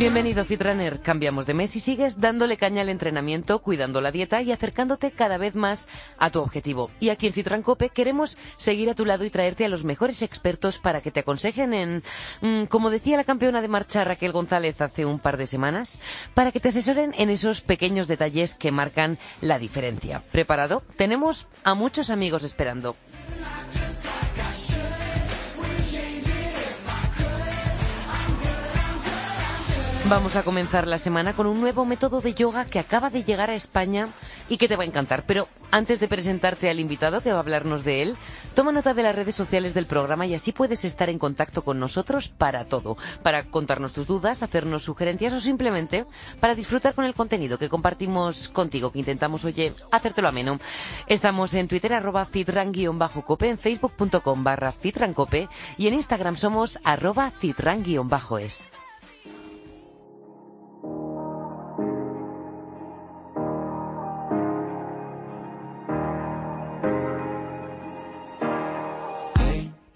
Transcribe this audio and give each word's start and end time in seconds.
Bienvenido 0.00 0.46
Fitrunner, 0.46 1.00
cambiamos 1.00 1.44
de 1.44 1.52
mes 1.52 1.76
y 1.76 1.80
sigues 1.80 2.22
dándole 2.22 2.56
caña 2.56 2.80
al 2.80 2.88
entrenamiento, 2.88 3.58
cuidando 3.58 4.00
la 4.00 4.10
dieta 4.10 4.40
y 4.40 4.50
acercándote 4.50 5.10
cada 5.10 5.36
vez 5.36 5.54
más 5.54 5.90
a 6.16 6.30
tu 6.30 6.40
objetivo. 6.40 6.90
Y 7.00 7.10
aquí 7.10 7.26
en 7.26 7.34
Fitran 7.34 7.60
Cope 7.60 7.90
queremos 7.90 8.38
seguir 8.56 8.88
a 8.88 8.94
tu 8.94 9.04
lado 9.04 9.26
y 9.26 9.30
traerte 9.30 9.66
a 9.66 9.68
los 9.68 9.84
mejores 9.84 10.22
expertos 10.22 10.78
para 10.78 11.02
que 11.02 11.10
te 11.10 11.20
aconsejen 11.20 11.74
en, 11.74 12.02
mm, 12.40 12.64
como 12.64 12.88
decía 12.88 13.18
la 13.18 13.24
campeona 13.24 13.60
de 13.60 13.68
marcha 13.68 14.02
Raquel 14.02 14.32
González 14.32 14.80
hace 14.80 15.04
un 15.04 15.18
par 15.18 15.36
de 15.36 15.46
semanas, 15.46 16.00
para 16.32 16.50
que 16.50 16.60
te 16.60 16.70
asesoren 16.70 17.12
en 17.18 17.28
esos 17.28 17.60
pequeños 17.60 18.08
detalles 18.08 18.54
que 18.54 18.72
marcan 18.72 19.18
la 19.42 19.58
diferencia. 19.58 20.22
¿Preparado? 20.32 20.82
Tenemos 20.96 21.46
a 21.62 21.74
muchos 21.74 22.08
amigos 22.08 22.42
esperando. 22.42 22.96
Vamos 30.10 30.34
a 30.34 30.42
comenzar 30.42 30.88
la 30.88 30.98
semana 30.98 31.34
con 31.34 31.46
un 31.46 31.60
nuevo 31.60 31.84
método 31.84 32.20
de 32.20 32.34
yoga 32.34 32.64
que 32.64 32.80
acaba 32.80 33.10
de 33.10 33.22
llegar 33.22 33.48
a 33.48 33.54
España 33.54 34.08
y 34.48 34.56
que 34.56 34.66
te 34.66 34.74
va 34.74 34.82
a 34.82 34.86
encantar. 34.86 35.22
Pero 35.24 35.46
antes 35.70 36.00
de 36.00 36.08
presentarte 36.08 36.68
al 36.68 36.80
invitado 36.80 37.20
que 37.20 37.30
va 37.30 37.36
a 37.36 37.40
hablarnos 37.42 37.84
de 37.84 38.02
él, 38.02 38.16
toma 38.56 38.72
nota 38.72 38.92
de 38.92 39.04
las 39.04 39.14
redes 39.14 39.36
sociales 39.36 39.72
del 39.72 39.86
programa 39.86 40.26
y 40.26 40.34
así 40.34 40.50
puedes 40.50 40.84
estar 40.84 41.10
en 41.10 41.20
contacto 41.20 41.62
con 41.62 41.78
nosotros 41.78 42.28
para 42.28 42.64
todo, 42.64 42.96
para 43.22 43.44
contarnos 43.44 43.92
tus 43.92 44.08
dudas, 44.08 44.42
hacernos 44.42 44.82
sugerencias 44.82 45.32
o 45.32 45.40
simplemente 45.40 46.06
para 46.40 46.56
disfrutar 46.56 46.96
con 46.96 47.04
el 47.04 47.14
contenido 47.14 47.56
que 47.56 47.68
compartimos 47.68 48.48
contigo, 48.48 48.90
que 48.90 48.98
intentamos, 48.98 49.44
oye, 49.44 49.72
hacértelo 49.92 50.26
ameno. 50.26 50.58
Estamos 51.06 51.54
en 51.54 51.68
Twitter 51.68 51.92
arroba 51.94 52.24
fitran-cope, 52.24 53.48
en 53.48 53.58
facebook.com 53.58 54.42
barra 54.42 54.72
fitrancope 54.72 55.48
y 55.78 55.86
en 55.86 55.94
Instagram 55.94 56.34
somos 56.34 56.80
arroba 56.82 57.30
fitran-es. 57.30 58.68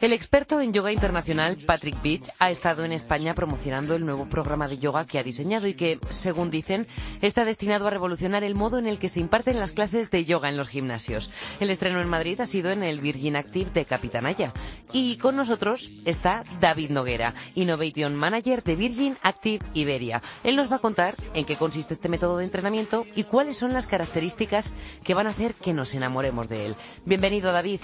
El 0.04 0.12
experto 0.12 0.60
en 0.60 0.74
yoga 0.74 0.92
internacional 0.92 1.56
Patrick 1.66 1.96
Beach 2.02 2.28
ha 2.38 2.50
estado 2.50 2.84
en 2.84 2.92
España 2.92 3.32
promocionando 3.32 3.94
el 3.94 4.04
nuevo 4.04 4.26
programa 4.26 4.68
de 4.68 4.76
yoga 4.76 5.06
que 5.06 5.18
ha 5.18 5.22
diseñado 5.22 5.66
y 5.66 5.72
que, 5.72 5.98
según 6.10 6.50
dicen, 6.50 6.86
está 7.22 7.46
destinado 7.46 7.86
a 7.86 7.90
revolucionar 7.90 8.44
el 8.44 8.54
modo 8.54 8.76
en 8.76 8.86
el 8.86 8.98
que 8.98 9.08
se 9.08 9.20
imparten 9.20 9.58
las 9.58 9.72
clases 9.72 10.10
de 10.10 10.26
yoga 10.26 10.50
en 10.50 10.58
los 10.58 10.68
gimnasios. 10.68 11.32
El 11.58 11.70
estreno 11.70 12.02
en 12.02 12.10
Madrid 12.10 12.38
ha 12.42 12.44
sido 12.44 12.70
en 12.70 12.82
el 12.82 13.00
Virgin 13.00 13.34
Active 13.34 13.70
de 13.70 13.86
Capitanaya. 13.86 14.52
Y 14.92 15.16
con 15.16 15.36
nosotros 15.36 15.90
está 16.04 16.44
David 16.60 16.90
Noguera, 16.90 17.32
Innovation 17.54 18.14
Manager 18.14 18.62
de 18.62 18.76
Virgin 18.76 19.16
Active 19.22 19.64
Iberia. 19.72 20.20
Él 20.42 20.56
nos 20.56 20.70
va 20.70 20.76
a 20.76 20.80
contar 20.80 21.14
en 21.32 21.46
qué 21.46 21.56
consiste 21.56 21.94
este 21.94 22.10
método 22.10 22.36
de 22.36 22.44
entrenamiento 22.44 23.06
y 23.16 23.24
cuáles 23.24 23.56
son 23.56 23.72
las 23.72 23.86
características 23.86 24.74
que 25.02 25.14
van 25.14 25.28
a 25.28 25.30
hacer 25.30 25.54
que 25.54 25.72
nos 25.72 25.94
enamoremos 25.94 26.50
de 26.50 26.66
él. 26.66 26.76
Bienvenido, 27.06 27.52
David. 27.52 27.80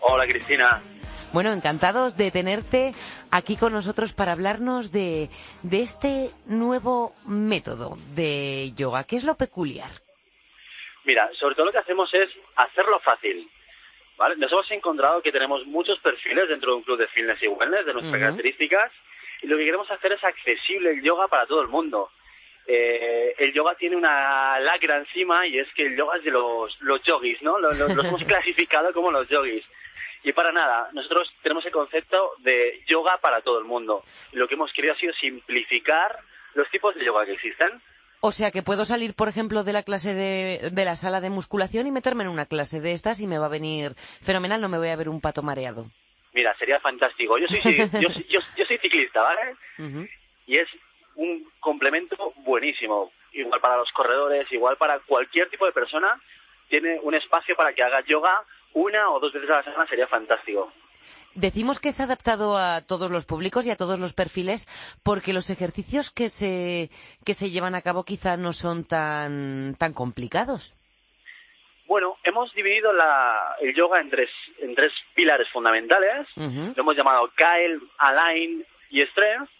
Hola, 0.00 0.26
Cristina. 0.26 0.80
Bueno, 1.32 1.52
encantados 1.52 2.16
de 2.16 2.30
tenerte 2.30 2.92
aquí 3.30 3.56
con 3.56 3.72
nosotros 3.72 4.12
para 4.12 4.32
hablarnos 4.32 4.90
de, 4.92 5.28
de 5.62 5.82
este 5.82 6.30
nuevo 6.46 7.12
método 7.26 7.96
de 8.14 8.72
yoga. 8.76 9.04
¿Qué 9.04 9.16
es 9.16 9.24
lo 9.24 9.36
peculiar? 9.36 9.90
Mira, 11.04 11.28
sobre 11.38 11.54
todo 11.54 11.66
lo 11.66 11.72
que 11.72 11.78
hacemos 11.78 12.12
es 12.14 12.30
hacerlo 12.56 12.98
fácil. 13.00 13.48
¿vale? 14.16 14.36
Nos 14.36 14.50
hemos 14.50 14.70
encontrado 14.70 15.22
que 15.22 15.32
tenemos 15.32 15.66
muchos 15.66 15.98
perfiles 16.00 16.48
dentro 16.48 16.72
de 16.72 16.76
un 16.78 16.82
club 16.82 16.98
de 16.98 17.08
fitness 17.08 17.42
y 17.42 17.48
wellness 17.48 17.86
de 17.86 17.92
nuestras 17.92 18.20
características 18.20 18.92
y 19.42 19.46
lo 19.46 19.56
que 19.56 19.64
queremos 19.64 19.90
hacer 19.90 20.12
es 20.12 20.24
accesible 20.24 20.90
el 20.90 21.02
yoga 21.02 21.28
para 21.28 21.46
todo 21.46 21.60
el 21.60 21.68
mundo. 21.68 22.10
Eh, 22.66 23.34
el 23.38 23.52
yoga 23.52 23.74
tiene 23.76 23.94
una 23.94 24.58
lacra 24.58 24.96
encima 24.96 25.46
y 25.46 25.58
es 25.58 25.68
que 25.74 25.86
el 25.86 25.96
yoga 25.96 26.16
es 26.16 26.24
de 26.24 26.30
los, 26.30 26.76
los 26.80 27.02
yogis, 27.02 27.40
¿no? 27.42 27.58
Los, 27.58 27.78
los 27.78 28.04
hemos 28.04 28.24
clasificado 28.26 28.92
como 28.92 29.12
los 29.12 29.28
yogis. 29.28 29.64
Y 30.22 30.32
para 30.32 30.52
nada, 30.52 30.88
nosotros 30.92 31.28
tenemos 31.42 31.64
el 31.66 31.72
concepto 31.72 32.32
de 32.38 32.82
yoga 32.86 33.18
para 33.18 33.40
todo 33.42 33.58
el 33.58 33.64
mundo. 33.64 34.02
Lo 34.32 34.48
que 34.48 34.54
hemos 34.54 34.72
querido 34.72 34.94
ha 34.94 34.98
sido 34.98 35.12
simplificar 35.14 36.18
los 36.54 36.68
tipos 36.70 36.94
de 36.94 37.04
yoga 37.04 37.24
que 37.24 37.32
existen. 37.32 37.80
O 38.20 38.32
sea 38.32 38.50
que 38.50 38.62
puedo 38.62 38.84
salir, 38.84 39.14
por 39.14 39.28
ejemplo, 39.28 39.62
de 39.62 39.72
la 39.72 39.82
clase 39.82 40.14
de, 40.14 40.70
de 40.72 40.84
la 40.84 40.96
sala 40.96 41.20
de 41.20 41.30
musculación 41.30 41.86
y 41.86 41.92
meterme 41.92 42.24
en 42.24 42.30
una 42.30 42.46
clase 42.46 42.80
de 42.80 42.92
estas 42.92 43.20
y 43.20 43.26
me 43.26 43.38
va 43.38 43.46
a 43.46 43.50
venir 43.50 43.94
fenomenal, 44.22 44.60
no 44.60 44.68
me 44.68 44.78
voy 44.78 44.88
a 44.88 44.96
ver 44.96 45.08
un 45.08 45.20
pato 45.20 45.42
mareado. 45.42 45.86
Mira, 46.32 46.54
sería 46.58 46.80
fantástico. 46.80 47.38
Yo 47.38 47.46
soy, 47.46 47.76
yo, 48.00 48.08
yo, 48.28 48.40
yo 48.56 48.64
soy 48.66 48.78
ciclista, 48.78 49.22
¿vale? 49.22 49.56
Y 50.46 50.58
es 50.58 50.68
un 51.14 51.50
complemento 51.60 52.32
buenísimo. 52.44 53.10
Igual 53.32 53.60
para 53.60 53.76
los 53.76 53.90
corredores, 53.92 54.50
igual 54.52 54.76
para 54.76 54.98
cualquier 55.00 55.48
tipo 55.48 55.66
de 55.66 55.72
persona. 55.72 56.20
Tiene 56.68 56.98
un 57.02 57.14
espacio 57.14 57.54
para 57.54 57.72
que 57.72 57.82
haga 57.82 58.04
yoga 58.06 58.44
una 58.76 59.10
o 59.10 59.18
dos 59.18 59.32
veces 59.32 59.48
a 59.48 59.56
la 59.56 59.62
semana 59.64 59.86
sería 59.88 60.06
fantástico. 60.06 60.70
Decimos 61.34 61.80
que 61.80 61.88
es 61.88 62.00
adaptado 62.00 62.56
a 62.56 62.82
todos 62.86 63.10
los 63.10 63.24
públicos 63.24 63.66
y 63.66 63.70
a 63.70 63.76
todos 63.76 63.98
los 63.98 64.12
perfiles 64.12 64.66
porque 65.02 65.32
los 65.32 65.50
ejercicios 65.50 66.10
que 66.10 66.28
se, 66.28 66.90
que 67.24 67.34
se 67.34 67.50
llevan 67.50 67.74
a 67.74 67.82
cabo 67.82 68.04
quizá 68.04 68.36
no 68.36 68.52
son 68.52 68.84
tan, 68.84 69.76
tan 69.78 69.92
complicados. 69.94 70.76
Bueno, 71.86 72.16
hemos 72.24 72.52
dividido 72.52 72.92
la, 72.92 73.56
el 73.60 73.74
yoga 73.74 74.00
en 74.00 74.10
tres, 74.10 74.30
en 74.58 74.74
tres 74.74 74.92
pilares 75.14 75.48
fundamentales. 75.52 76.26
Lo 76.36 76.82
hemos 76.82 76.96
llamado 76.96 77.30
Kyle, 77.36 77.80
Align 77.98 78.64
y 78.90 79.02
Strength. 79.02 79.50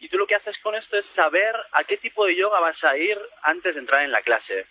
Y 0.00 0.08
tú 0.08 0.16
lo 0.16 0.26
que 0.26 0.36
haces 0.36 0.56
con 0.62 0.74
esto 0.74 0.96
es 0.96 1.04
saber 1.14 1.54
a 1.72 1.84
qué 1.84 1.96
tipo 1.96 2.26
de 2.26 2.36
yoga 2.36 2.60
vas 2.60 2.82
a 2.84 2.96
ir 2.96 3.18
antes 3.42 3.74
de 3.74 3.80
entrar 3.80 4.04
en 4.04 4.12
la 4.12 4.22
clase. 4.22 4.66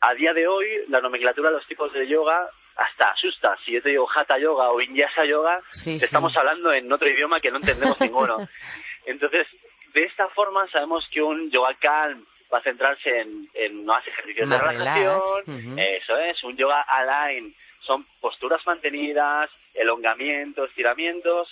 A 0.00 0.14
día 0.14 0.32
de 0.32 0.46
hoy, 0.46 0.66
la 0.88 1.00
nomenclatura 1.00 1.50
de 1.50 1.56
los 1.56 1.66
tipos 1.66 1.92
de 1.92 2.06
yoga 2.06 2.48
hasta 2.78 3.10
asusta. 3.10 3.56
Si 3.64 3.72
yo 3.72 3.82
te 3.82 3.90
digo 3.90 4.08
Hatha 4.08 4.38
Yoga 4.38 4.70
o 4.70 4.76
Vinyasa 4.76 5.24
Yoga, 5.26 5.60
estamos 5.72 6.34
hablando 6.36 6.72
en 6.72 6.90
otro 6.90 7.08
idioma 7.08 7.40
que 7.40 7.50
no 7.50 7.58
entendemos 7.58 8.00
ninguno. 8.00 8.36
Entonces, 9.04 9.46
de 9.92 10.04
esta 10.04 10.28
forma 10.28 10.66
sabemos 10.70 11.04
que 11.12 11.20
un 11.20 11.50
yoga 11.50 11.74
calm 11.80 12.24
va 12.52 12.58
a 12.58 12.62
centrarse 12.62 13.20
en, 13.20 13.48
en 13.52 13.84
más 13.84 14.06
ejercicios 14.06 14.48
de 14.48 14.58
relajación. 14.58 15.20
Eso 15.76 16.16
es, 16.18 16.42
un 16.44 16.56
yoga 16.56 16.80
align 16.82 17.54
son 17.88 18.06
posturas 18.20 18.64
mantenidas, 18.66 19.50
elongamientos, 19.74 20.68
estiramientos. 20.68 21.48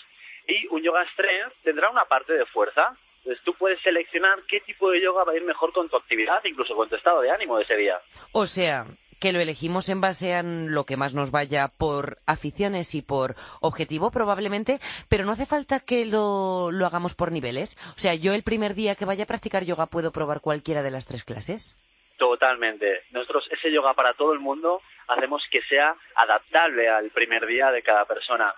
Y 0.47 0.67
un 0.69 0.83
yoga 0.83 1.05
strength 1.13 1.55
tendrá 1.65 1.91
una 1.91 2.05
parte 2.05 2.35
de 2.35 2.47
fuerza. 2.47 2.97
Entonces 3.19 3.43
tú 3.45 3.55
puedes 3.55 3.81
seleccionar 3.83 4.43
qué 4.47 4.61
tipo 4.61 4.91
de 4.91 5.03
yoga 5.03 5.25
va 5.25 5.33
a 5.33 5.37
ir 5.37 5.43
mejor 5.43 5.73
con 5.73 5.89
tu 5.89 5.97
actividad, 5.97 6.45
incluso 6.45 6.77
con 6.77 6.89
tu 6.89 6.95
estado 6.95 7.23
de 7.23 7.31
ánimo 7.31 7.57
de 7.57 7.65
ese 7.65 7.77
día. 7.77 7.99
O 8.33 8.47
sea, 8.47 8.85
que 9.21 9.33
lo 9.33 9.41
elegimos 9.41 9.89
en 9.89 10.01
base 10.01 10.35
a 10.35 10.43
lo 10.43 10.85
que 10.85 10.97
más 10.97 11.15
nos 11.15 11.31
vaya 11.31 11.69
por 11.69 12.19
aficiones 12.27 12.95
y 12.95 13.03
por 13.03 13.35
objetivo 13.61 14.11
probablemente, 14.11 14.79
pero 15.09 15.25
no 15.25 15.33
hace 15.33 15.47
falta 15.47 15.81
que 15.81 16.07
lo, 16.07 16.71
lo 16.71 16.87
hagamos 16.87 17.15
por 17.15 17.33
niveles. 17.33 17.77
O 17.97 17.99
sea, 17.99 18.15
yo 18.15 18.35
el 18.35 18.43
primer 18.43 18.75
día 18.75 18.95
que 18.95 19.05
vaya 19.05 19.25
a 19.25 19.27
practicar 19.27 19.65
yoga 19.65 19.87
puedo 19.87 20.13
probar 20.13 20.41
cualquiera 20.41 20.83
de 20.83 20.91
las 20.91 21.07
tres 21.07 21.25
clases. 21.25 21.77
Totalmente. 22.19 23.03
Nosotros 23.11 23.45
ese 23.51 23.71
yoga 23.71 23.95
para 23.95 24.15
todo 24.15 24.33
el 24.33 24.41
mundo 24.41 24.81
hacemos 25.09 25.43
que 25.51 25.61
sea 25.63 25.95
adaptable 26.15 26.89
al 26.89 27.11
primer 27.11 27.47
día 27.47 27.71
de 27.71 27.83
cada 27.83 28.05
persona. 28.07 28.55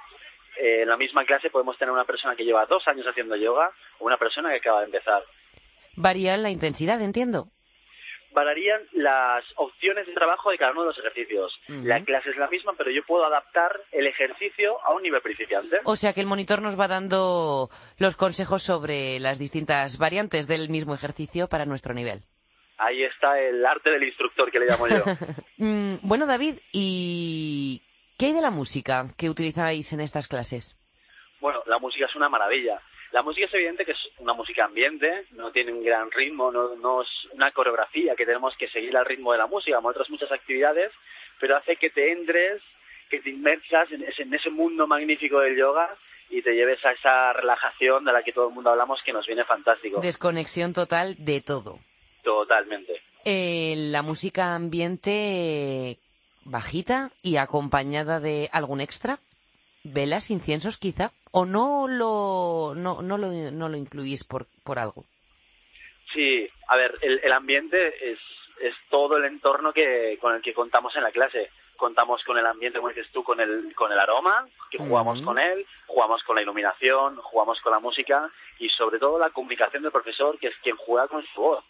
Eh, 0.60 0.82
en 0.82 0.88
la 0.88 0.96
misma 0.96 1.24
clase 1.24 1.50
podemos 1.50 1.76
tener 1.76 1.92
una 1.92 2.04
persona 2.04 2.36
que 2.36 2.44
lleva 2.44 2.66
dos 2.66 2.86
años 2.86 3.06
haciendo 3.06 3.36
yoga 3.36 3.70
o 3.98 4.06
una 4.06 4.16
persona 4.16 4.50
que 4.50 4.56
acaba 4.56 4.80
de 4.80 4.86
empezar. 4.86 5.22
Varía 5.96 6.36
la 6.36 6.50
intensidad, 6.50 7.02
entiendo 7.02 7.48
variarían 8.32 8.80
las 8.92 9.44
opciones 9.56 10.06
de 10.06 10.12
trabajo 10.12 10.50
de 10.50 10.58
cada 10.58 10.72
uno 10.72 10.82
de 10.82 10.88
los 10.88 10.98
ejercicios. 10.98 11.52
La 11.68 12.02
clase 12.04 12.30
es 12.30 12.36
la 12.36 12.48
misma, 12.48 12.74
pero 12.76 12.90
yo 12.90 13.02
puedo 13.06 13.24
adaptar 13.24 13.80
el 13.92 14.06
ejercicio 14.06 14.78
a 14.84 14.92
un 14.92 15.02
nivel 15.02 15.20
principiante. 15.22 15.78
O 15.84 15.96
sea 15.96 16.12
que 16.12 16.20
el 16.20 16.26
monitor 16.26 16.62
nos 16.62 16.78
va 16.78 16.88
dando 16.88 17.70
los 17.98 18.16
consejos 18.16 18.62
sobre 18.62 19.18
las 19.20 19.38
distintas 19.38 19.98
variantes 19.98 20.46
del 20.46 20.68
mismo 20.68 20.94
ejercicio 20.94 21.48
para 21.48 21.64
nuestro 21.64 21.94
nivel. 21.94 22.20
Ahí 22.78 23.02
está 23.02 23.40
el 23.40 23.64
arte 23.66 23.90
del 23.90 24.04
instructor 24.04 24.50
que 24.52 24.60
le 24.60 24.66
llamo 24.66 24.88
yo. 24.88 25.04
Mm, 25.60 25.96
bueno, 26.02 26.24
David, 26.26 26.60
¿y 26.72 27.82
qué 28.16 28.26
hay 28.26 28.32
de 28.32 28.40
la 28.40 28.52
música 28.52 29.06
que 29.18 29.28
utilizáis 29.28 29.92
en 29.92 29.98
estas 29.98 30.28
clases? 30.28 30.76
Bueno, 31.40 31.64
la 31.66 31.80
música 31.80 32.06
es 32.06 32.14
una 32.14 32.28
maravilla. 32.28 32.80
La 33.12 33.22
música 33.22 33.46
es 33.46 33.54
evidente 33.54 33.84
que 33.84 33.92
es 33.92 34.08
una 34.18 34.34
música 34.34 34.64
ambiente, 34.64 35.24
no 35.32 35.50
tiene 35.50 35.72
un 35.72 35.82
gran 35.82 36.10
ritmo, 36.10 36.50
no, 36.50 37.02
es 37.02 37.08
una 37.32 37.50
coreografía 37.52 38.14
que 38.14 38.26
tenemos 38.26 38.54
que 38.58 38.68
seguir 38.68 38.96
al 38.96 39.06
ritmo 39.06 39.32
de 39.32 39.38
la 39.38 39.46
música, 39.46 39.76
como 39.76 39.88
otras 39.88 40.10
muchas 40.10 40.30
actividades, 40.30 40.92
pero 41.40 41.56
hace 41.56 41.76
que 41.76 41.90
te 41.90 42.12
entres, 42.12 42.60
que 43.08 43.20
te 43.20 43.30
inmersas 43.30 43.90
en 43.92 44.04
ese, 44.04 44.50
mundo 44.50 44.86
magnífico 44.86 45.40
del 45.40 45.56
yoga 45.56 45.96
y 46.28 46.42
te 46.42 46.52
lleves 46.52 46.84
a 46.84 46.92
esa 46.92 47.32
relajación 47.32 48.04
de 48.04 48.12
la 48.12 48.22
que 48.22 48.32
todo 48.32 48.48
el 48.48 48.54
mundo 48.54 48.70
hablamos 48.70 49.00
que 49.02 49.14
nos 49.14 49.26
viene 49.26 49.44
fantástico. 49.44 50.00
Desconexión 50.00 50.74
total 50.74 51.16
de 51.18 51.40
todo. 51.40 51.78
Totalmente. 52.22 53.00
Eh, 53.24 53.74
la 53.90 54.02
música 54.02 54.54
ambiente 54.54 55.98
bajita 56.44 57.10
y 57.22 57.36
acompañada 57.36 58.20
de 58.20 58.50
algún 58.52 58.80
extra, 58.80 59.20
velas, 59.92 60.30
inciensos 60.30 60.78
quizá, 60.78 61.12
o 61.30 61.44
no 61.44 61.86
lo, 61.88 62.74
no, 62.74 63.02
no 63.02 63.18
lo, 63.18 63.28
no 63.28 63.68
lo 63.68 63.76
incluís 63.76 64.24
por, 64.24 64.46
por 64.64 64.78
algo. 64.78 65.04
Sí, 66.12 66.48
a 66.68 66.76
ver, 66.76 66.96
el, 67.02 67.20
el 67.22 67.32
ambiente 67.32 68.12
es, 68.12 68.18
es 68.60 68.74
todo 68.90 69.16
el 69.16 69.24
entorno 69.24 69.72
que, 69.72 70.18
con 70.20 70.34
el 70.34 70.42
que 70.42 70.54
contamos 70.54 70.94
en 70.96 71.02
la 71.02 71.10
clase. 71.10 71.50
Contamos 71.76 72.24
con 72.24 72.36
el 72.36 72.46
ambiente, 72.46 72.78
como 72.78 72.88
dices 72.88 73.06
tú, 73.12 73.22
con 73.22 73.38
el, 73.40 73.72
con 73.76 73.92
el 73.92 73.98
aroma, 74.00 74.48
que 74.68 74.78
jugamos 74.78 75.22
con 75.22 75.38
él, 75.38 75.64
jugamos 75.86 76.22
con 76.24 76.34
la 76.34 76.42
iluminación, 76.42 77.16
jugamos 77.16 77.60
con 77.60 77.70
la 77.72 77.78
música 77.78 78.28
y 78.58 78.68
sobre 78.70 78.98
todo 78.98 79.16
la 79.16 79.30
comunicación 79.30 79.84
del 79.84 79.92
profesor, 79.92 80.38
que 80.40 80.48
es 80.48 80.56
quien 80.62 80.74
juega 80.76 81.06
con 81.06 81.24
su 81.26 81.40
voz. 81.40 81.64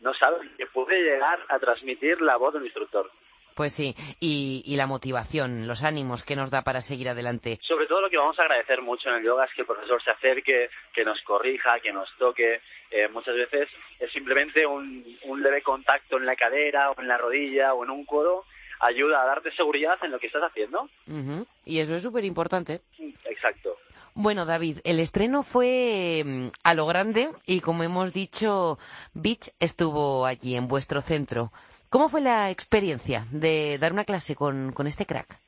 No 0.00 0.12
sabe 0.14 0.48
que 0.56 0.66
puede 0.66 1.00
llegar 1.04 1.38
a 1.48 1.60
transmitir 1.60 2.20
la 2.22 2.36
voz 2.36 2.54
del 2.54 2.64
instructor. 2.64 3.08
Pues 3.54 3.72
sí, 3.72 3.94
y, 4.20 4.62
y, 4.64 4.76
la 4.76 4.86
motivación, 4.86 5.66
los 5.66 5.84
ánimos 5.84 6.24
que 6.24 6.36
nos 6.36 6.50
da 6.50 6.62
para 6.62 6.80
seguir 6.80 7.08
adelante. 7.08 7.58
Sobre 7.62 7.86
todo 7.86 8.00
lo 8.00 8.10
que 8.10 8.16
vamos 8.16 8.38
a 8.38 8.42
agradecer 8.42 8.80
mucho 8.82 9.08
en 9.08 9.16
el 9.16 9.24
yoga 9.24 9.44
es 9.44 9.52
que 9.54 9.62
el 9.62 9.66
profesor 9.66 10.02
se 10.02 10.10
acerque, 10.10 10.70
que 10.94 11.04
nos 11.04 11.20
corrija, 11.22 11.80
que 11.80 11.92
nos 11.92 12.08
toque. 12.18 12.60
Eh, 12.90 13.08
muchas 13.08 13.34
veces 13.34 13.68
es 13.98 14.10
simplemente 14.12 14.66
un, 14.66 15.04
un 15.24 15.42
leve 15.42 15.62
contacto 15.62 16.16
en 16.16 16.26
la 16.26 16.36
cadera 16.36 16.90
o 16.90 17.00
en 17.00 17.08
la 17.08 17.18
rodilla 17.18 17.74
o 17.74 17.84
en 17.84 17.90
un 17.90 18.04
codo 18.04 18.44
ayuda 18.82 19.22
a 19.22 19.26
darte 19.26 19.52
seguridad 19.52 19.96
en 20.02 20.10
lo 20.10 20.18
que 20.18 20.26
estás 20.26 20.42
haciendo. 20.42 20.88
Uh 21.06 21.44
Y 21.64 21.78
eso 21.78 21.94
es 21.94 22.02
súper 22.02 22.24
importante. 22.24 22.80
Exacto. 23.24 23.76
Bueno, 24.14 24.44
David, 24.44 24.78
el 24.84 25.00
estreno 25.00 25.42
fue 25.42 26.22
mm, 26.24 26.48
a 26.64 26.74
lo 26.74 26.86
grande 26.86 27.30
y 27.46 27.60
como 27.60 27.82
hemos 27.82 28.12
dicho, 28.12 28.78
Beach 29.14 29.50
estuvo 29.58 30.26
allí 30.26 30.54
en 30.54 30.68
vuestro 30.68 31.00
centro. 31.00 31.50
¿Cómo 31.88 32.08
fue 32.08 32.20
la 32.20 32.50
experiencia 32.50 33.24
de 33.30 33.78
dar 33.78 33.92
una 33.92 34.04
clase 34.04 34.34
con, 34.34 34.72
este 34.86 35.06
crack? 35.06 35.38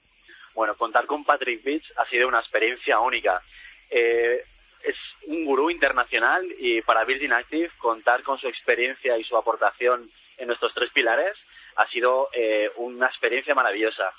Bueno, 0.55 0.76
contar 0.76 1.06
con 1.06 1.25
Patrick 1.25 1.62
Beach 1.62 1.84
ha 1.96 2.08
sido 2.08 2.26
una 2.26 2.40
experiencia 2.40 3.00
única. 3.00 3.43
Eh, 3.90 4.44
es 4.82 4.96
un 5.26 5.44
gurú 5.44 5.70
internacional 5.70 6.46
y 6.58 6.81
para 6.82 7.05
Virgin 7.05 7.32
Active 7.32 7.70
contar 7.78 8.22
con 8.22 8.38
su 8.38 8.49
experiencia 8.49 9.19
y 9.19 9.25
su 9.25 9.37
aportación 9.37 10.11
en 10.38 10.46
nuestros 10.46 10.72
tres 10.75 10.90
pilares 10.93 11.37
ha 11.76 11.87
sido 11.88 12.28
eh, 12.32 12.70
una 12.76 13.06
experiencia 13.06 13.55
maravillosa. 13.55 14.12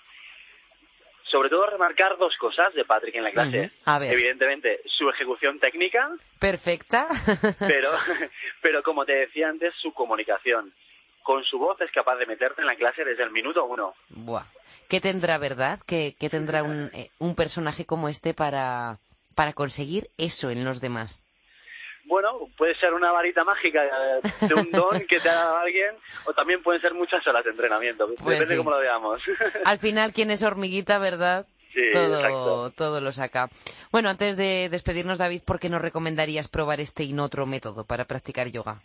Sobre 1.32 1.50
todo 1.50 1.66
remarcar 1.66 2.18
dos 2.18 2.36
cosas 2.38 2.74
de 2.74 2.86
Patrick 2.86 3.16
en 3.16 3.24
la 3.24 3.32
clase. 3.32 3.72
A 3.86 4.00
ver. 4.00 4.14
Evidentemente, 4.14 4.82
su 4.86 5.10
ejecución 5.10 5.60
técnica. 5.60 6.12
Perfecta. 6.40 7.08
pero, 7.60 7.92
pero 8.62 8.84
como 8.84 9.06
te 9.06 9.14
decía 9.14 9.50
antes, 9.50 9.74
su 9.82 9.92
comunicación. 9.94 10.72
Con 11.24 11.44
su 11.44 11.58
voz 11.58 11.82
es 11.82 11.92
capaz 11.92 12.18
de 12.18 12.28
meterte 12.28 12.62
en 12.62 12.68
la 12.68 12.76
clase 12.76 13.04
desde 13.04 13.24
el 13.24 13.32
minuto 13.32 13.66
uno. 13.66 13.96
Buah. 14.10 14.46
¿Qué 14.88 15.02
tendrá, 15.02 15.40
verdad? 15.40 15.80
¿Qué, 15.88 16.16
qué 16.20 16.30
tendrá 16.30 16.62
un, 16.62 16.92
eh, 16.94 17.10
un 17.18 17.36
personaje 17.36 17.86
como 17.86 18.08
este 18.08 18.36
para, 18.36 19.00
para 19.34 19.54
conseguir 19.54 20.10
eso 20.18 20.52
en 20.52 20.64
los 20.64 20.80
demás? 20.80 21.25
Bueno, 22.06 22.50
puede 22.58 22.76
ser 22.76 22.94
una 22.94 23.12
varita 23.12 23.44
mágica 23.44 23.84
de 24.42 24.54
un 24.54 24.72
don 24.72 25.00
que 25.08 25.20
te 25.20 25.30
ha 25.30 25.36
dado 25.36 25.58
alguien, 25.58 25.96
o 26.26 26.34
también 26.34 26.62
pueden 26.62 26.82
ser 26.82 26.94
muchas 26.94 27.26
horas 27.28 27.44
de 27.44 27.52
entrenamiento, 27.52 28.08
pues 28.08 28.20
depende 28.20 28.46
sí. 28.46 28.58
cómo 28.58 28.72
lo 28.72 28.80
veamos. 28.80 29.22
Al 29.66 29.80
final, 29.80 30.14
quien 30.14 30.32
es 30.32 30.44
hormiguita, 30.44 31.00
¿verdad? 31.00 31.48
Sí, 31.74 31.82
todo, 31.92 32.16
exacto. 32.16 32.72
todo 32.72 33.02
lo 33.02 33.12
saca. 33.12 33.50
Bueno, 33.92 34.10
antes 34.10 34.38
de 34.38 34.70
despedirnos, 34.70 35.18
David, 35.18 35.42
¿por 35.46 35.60
qué 35.60 35.68
nos 35.68 35.82
recomendarías 35.82 36.48
probar 36.48 36.80
este 36.80 37.04
y 37.04 37.12
no 37.12 37.26
otro 37.26 37.46
método 37.46 37.86
para 37.86 38.06
practicar 38.06 38.48
yoga? 38.48 38.80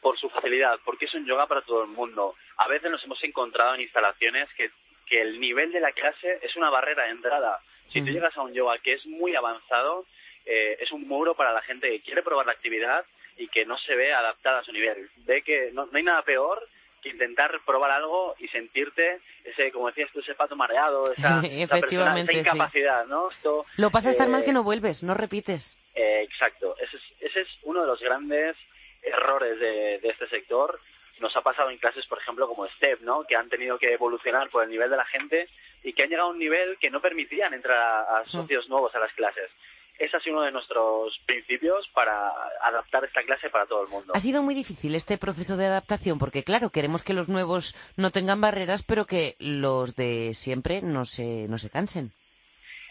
Por 0.00 0.18
su 0.18 0.28
facilidad, 0.30 0.78
porque 0.84 1.04
es 1.04 1.14
un 1.14 1.26
yoga 1.26 1.46
para 1.46 1.62
todo 1.62 1.84
el 1.84 1.90
mundo. 1.90 2.34
A 2.56 2.66
veces 2.68 2.90
nos 2.90 3.04
hemos 3.04 3.22
encontrado 3.22 3.74
en 3.74 3.82
instalaciones 3.82 4.48
que, 4.56 4.70
que 5.06 5.20
el 5.20 5.38
nivel 5.38 5.70
de 5.70 5.80
la 5.80 5.92
clase 5.92 6.40
es 6.42 6.56
una 6.56 6.70
barrera 6.70 7.04
de 7.04 7.10
entrada. 7.10 7.60
Si 7.92 8.00
mm. 8.00 8.04
tú 8.06 8.10
llegas 8.10 8.36
a 8.36 8.42
un 8.42 8.54
yoga 8.54 8.78
que 8.78 8.94
es 8.94 9.06
muy 9.06 9.36
avanzado, 9.36 10.04
eh, 10.46 10.78
es 10.80 10.90
un 10.92 11.06
muro 11.06 11.34
para 11.34 11.52
la 11.52 11.62
gente 11.62 11.88
que 11.88 12.00
quiere 12.00 12.22
probar 12.22 12.46
la 12.46 12.52
actividad 12.52 13.04
y 13.36 13.48
que 13.48 13.64
no 13.64 13.78
se 13.78 13.94
ve 13.94 14.12
adaptada 14.12 14.60
a 14.60 14.64
su 14.64 14.72
nivel. 14.72 15.08
Ve 15.24 15.42
que 15.42 15.70
no, 15.72 15.86
no 15.86 15.96
hay 15.96 16.02
nada 16.04 16.22
peor 16.22 16.66
que 17.00 17.08
intentar 17.08 17.58
probar 17.64 17.90
algo 17.90 18.34
y 18.38 18.48
sentirte 18.48 19.20
ese, 19.44 19.72
como 19.72 19.88
decías 19.88 20.10
tú, 20.12 20.20
ese 20.20 20.34
pato 20.34 20.54
mareado, 20.54 21.10
esa, 21.16 21.40
persona, 21.80 22.20
esa 22.20 22.32
incapacidad, 22.32 23.04
sí. 23.04 23.10
¿no? 23.10 23.30
Esto, 23.30 23.64
Lo 23.76 23.90
pasas 23.90 24.14
eh, 24.14 24.18
tan 24.18 24.30
mal 24.30 24.44
que 24.44 24.52
no 24.52 24.62
vuelves, 24.62 25.02
no 25.02 25.14
repites. 25.14 25.78
Eh, 25.94 26.22
exacto. 26.22 26.76
Ese 26.78 26.96
es, 26.96 27.02
ese 27.20 27.40
es 27.40 27.48
uno 27.62 27.80
de 27.80 27.86
los 27.86 28.00
grandes 28.00 28.56
errores 29.02 29.58
de, 29.58 29.98
de 30.00 30.08
este 30.08 30.28
sector. 30.28 30.78
Nos 31.20 31.34
ha 31.36 31.42
pasado 31.42 31.70
en 31.70 31.78
clases, 31.78 32.06
por 32.06 32.18
ejemplo, 32.18 32.48
como 32.48 32.66
STEP, 32.66 33.00
¿no? 33.00 33.24
Que 33.24 33.36
han 33.36 33.48
tenido 33.48 33.78
que 33.78 33.92
evolucionar 33.92 34.48
por 34.50 34.64
el 34.64 34.70
nivel 34.70 34.90
de 34.90 34.96
la 34.96 35.04
gente 35.06 35.48
y 35.82 35.92
que 35.92 36.02
han 36.02 36.10
llegado 36.10 36.28
a 36.28 36.32
un 36.32 36.38
nivel 36.38 36.78
que 36.78 36.90
no 36.90 37.00
permitían 37.00 37.54
entrar 37.54 37.78
a, 37.78 38.18
a 38.18 38.24
socios 38.26 38.68
nuevos 38.68 38.94
a 38.94 39.00
las 39.00 39.12
clases 39.12 39.50
ese 40.00 40.16
ha 40.16 40.20
sido 40.20 40.36
uno 40.36 40.46
de 40.46 40.52
nuestros 40.52 41.18
principios 41.26 41.86
para 41.92 42.32
adaptar 42.62 43.04
esta 43.04 43.22
clase 43.22 43.50
para 43.50 43.66
todo 43.66 43.82
el 43.82 43.88
mundo. 43.88 44.14
Ha 44.14 44.20
sido 44.20 44.42
muy 44.42 44.54
difícil 44.54 44.94
este 44.94 45.18
proceso 45.18 45.58
de 45.58 45.66
adaptación 45.66 46.18
porque, 46.18 46.42
claro, 46.42 46.70
queremos 46.70 47.04
que 47.04 47.12
los 47.12 47.28
nuevos 47.28 47.76
no 47.98 48.10
tengan 48.10 48.40
barreras, 48.40 48.82
pero 48.82 49.04
que 49.04 49.36
los 49.38 49.94
de 49.96 50.32
siempre 50.32 50.80
no 50.80 51.04
se, 51.04 51.46
no 51.48 51.58
se 51.58 51.68
cansen. 51.68 52.12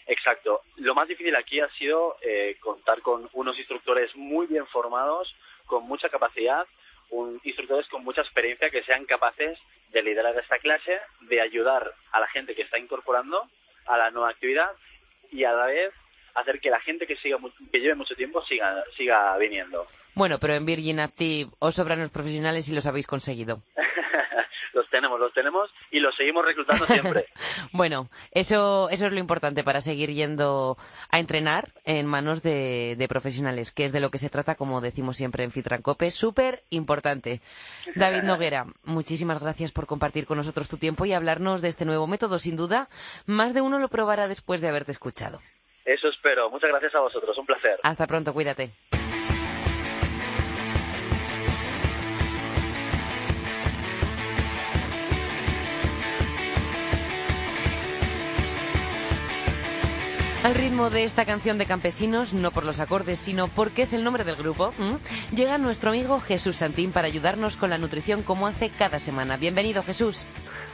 Exacto. 0.05 0.61
Lo 0.77 0.93
más 0.93 1.07
difícil 1.07 1.35
aquí 1.35 1.59
ha 1.59 1.69
sido 1.77 2.17
eh, 2.21 2.57
contar 2.59 3.01
con 3.01 3.27
unos 3.33 3.57
instructores 3.57 4.15
muy 4.15 4.45
bien 4.45 4.67
formados, 4.67 5.35
con 5.65 5.83
mucha 5.85 6.09
capacidad, 6.09 6.67
un, 7.09 7.41
instructores 7.43 7.87
con 7.87 8.03
mucha 8.03 8.21
experiencia 8.21 8.69
que 8.69 8.83
sean 8.83 9.05
capaces 9.05 9.57
de 9.89 10.03
liderar 10.03 10.37
esta 10.37 10.59
clase, 10.59 10.99
de 11.21 11.41
ayudar 11.41 11.91
a 12.11 12.19
la 12.19 12.27
gente 12.27 12.53
que 12.53 12.61
está 12.61 12.77
incorporando 12.77 13.47
a 13.87 13.97
la 13.97 14.11
nueva 14.11 14.29
actividad 14.29 14.71
y 15.31 15.43
a 15.43 15.53
la 15.53 15.65
vez 15.65 15.93
hacer 16.39 16.59
que 16.59 16.69
la 16.69 16.79
gente 16.81 17.05
que 17.05 17.15
siga 17.17 17.37
que 17.71 17.79
lleve 17.79 17.95
mucho 17.95 18.15
tiempo 18.15 18.43
siga 18.45 18.83
siga 18.97 19.37
viniendo. 19.37 19.85
Bueno, 20.15 20.37
pero 20.39 20.53
en 20.53 20.65
Virgin 20.65 20.99
Active 20.99 21.51
os 21.59 21.75
sobran 21.75 21.99
los 21.99 22.09
profesionales 22.09 22.67
y 22.67 22.73
los 22.73 22.85
habéis 22.85 23.07
conseguido. 23.07 23.61
los 24.73 24.89
tenemos, 24.89 25.19
los 25.19 25.33
tenemos 25.33 25.69
y 25.91 25.99
los 25.99 26.15
seguimos 26.15 26.45
reclutando 26.45 26.85
siempre. 26.85 27.25
bueno, 27.71 28.09
eso 28.31 28.89
eso 28.89 29.05
es 29.05 29.11
lo 29.11 29.19
importante 29.19 29.63
para 29.63 29.81
seguir 29.81 30.11
yendo 30.11 30.77
a 31.09 31.19
entrenar 31.19 31.69
en 31.85 32.05
manos 32.05 32.43
de, 32.43 32.95
de 32.97 33.07
profesionales, 33.07 33.71
que 33.71 33.85
es 33.85 33.91
de 33.91 33.99
lo 33.99 34.11
que 34.11 34.17
se 34.17 34.29
trata, 34.29 34.55
como 34.55 34.81
decimos 34.81 35.17
siempre 35.17 35.43
en 35.43 35.51
Fitrancope, 35.51 36.11
súper 36.11 36.63
importante. 36.69 37.41
David 37.95 38.23
Noguera, 38.23 38.65
muchísimas 38.83 39.39
gracias 39.39 39.71
por 39.71 39.87
compartir 39.87 40.25
con 40.25 40.37
nosotros 40.37 40.69
tu 40.69 40.77
tiempo 40.77 41.05
y 41.05 41.13
hablarnos 41.13 41.61
de 41.61 41.69
este 41.69 41.85
nuevo 41.85 42.07
método. 42.07 42.39
Sin 42.39 42.55
duda, 42.55 42.89
más 43.25 43.53
de 43.53 43.61
uno 43.61 43.79
lo 43.79 43.89
probará 43.89 44.27
después 44.27 44.61
de 44.61 44.69
haberte 44.69 44.91
escuchado. 44.91 45.39
Eso 45.89 46.07
espero. 46.07 46.51
Muchas 46.51 46.69
gracias 46.69 46.93
a 46.93 46.99
vosotros. 46.99 47.35
Un 47.35 47.47
placer. 47.47 47.79
Hasta 47.81 48.05
pronto. 48.05 48.31
Cuídate. 48.31 48.71
Al 60.43 60.53
ritmo 60.53 60.91
de 60.91 61.05
esta 61.05 61.25
canción 61.25 61.57
de 61.57 61.65
campesinos, 61.65 62.35
no 62.35 62.51
por 62.51 62.65
los 62.65 62.79
acordes, 62.79 63.17
sino 63.17 63.47
porque 63.47 63.81
es 63.81 63.93
el 63.93 64.03
nombre 64.03 64.23
del 64.23 64.35
grupo, 64.35 64.73
llega 65.33 65.57
nuestro 65.57 65.89
amigo 65.89 66.19
Jesús 66.19 66.57
Santín 66.57 66.91
para 66.91 67.07
ayudarnos 67.07 67.57
con 67.57 67.71
la 67.71 67.79
nutrición 67.79 68.21
como 68.21 68.45
hace 68.45 68.69
cada 68.69 68.99
semana. 68.99 69.37
Bienvenido, 69.37 69.81
Jesús. 69.83 70.27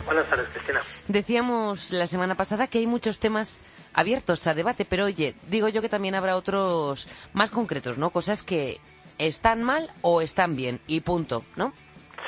Buenas 0.06 0.30
tardes, 0.30 0.48
Cristina. 0.50 0.82
Decíamos 1.08 1.92
la 1.92 2.06
semana 2.06 2.36
pasada 2.36 2.68
que 2.68 2.78
hay 2.78 2.86
muchos 2.86 3.20
temas 3.20 3.66
abiertos 3.96 4.46
a 4.48 4.54
debate, 4.54 4.86
pero 4.86 5.06
oye, 5.06 5.34
digo 5.50 5.70
yo 5.70 5.82
que 5.82 5.90
también 5.90 6.16
habrá 6.16 6.36
otros 6.36 7.08
más 7.34 7.50
concretos, 7.50 7.98
¿no? 7.98 8.12
Cosas 8.12 8.44
que 8.44 8.78
están 9.18 9.64
mal 9.64 9.90
o 10.02 10.22
están 10.22 10.56
bien 10.56 10.80
y 10.88 11.02
punto, 11.02 11.44
¿no? 11.56 11.74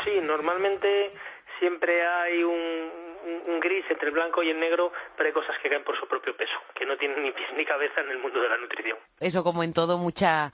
Sí, 0.04 0.12
normalmente 0.24 1.12
siempre 1.60 2.08
hay 2.08 2.44
un, 2.44 3.06
gris 3.60 3.84
entre 3.90 4.08
el 4.08 4.14
blanco 4.14 4.42
y 4.44 4.50
el 4.50 4.60
negro, 4.60 4.92
pero 5.18 5.28
hay 5.28 5.34
cosas 5.34 5.56
que 5.62 5.70
caen 5.70 5.84
por 5.84 6.00
su 6.00 6.08
propio 6.08 6.36
peso, 6.38 6.54
que 6.74 6.86
no 6.86 6.96
tienen 6.98 7.22
ni 7.24 7.32
pies 7.32 7.50
ni 7.58 7.66
cabeza 7.66 8.02
en 8.02 8.12
el 8.12 8.20
mundo 8.20 8.40
de 8.40 8.50
la 8.50 8.58
nutrición. 8.58 8.98
Eso 9.20 9.44
como 9.44 9.64
en 9.64 9.74
todo, 9.74 9.98
mucha, 9.98 10.54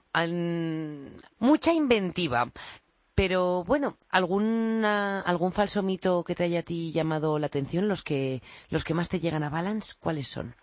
mucha 1.39 1.72
inventiva. 1.72 2.48
Pero 3.15 3.63
bueno, 3.65 3.98
¿alguna, 4.10 5.22
algún 5.22 5.51
falso 5.51 5.84
mito 5.84 6.24
que 6.24 6.34
te 6.34 6.46
haya 6.46 6.62
a 6.62 6.63
ti 6.63 6.91
llamado 6.91 7.38
la 7.38 7.46
atención? 7.46 7.88
Los 7.88 8.01
que, 8.03 8.41
los 8.70 8.84
que 8.84 8.96
más 8.96 9.08
te 9.08 9.20
llegan 9.20 9.43
a 9.43 9.51
Balance, 9.51 9.93
¿cuáles 10.00 10.29
son? 10.29 10.55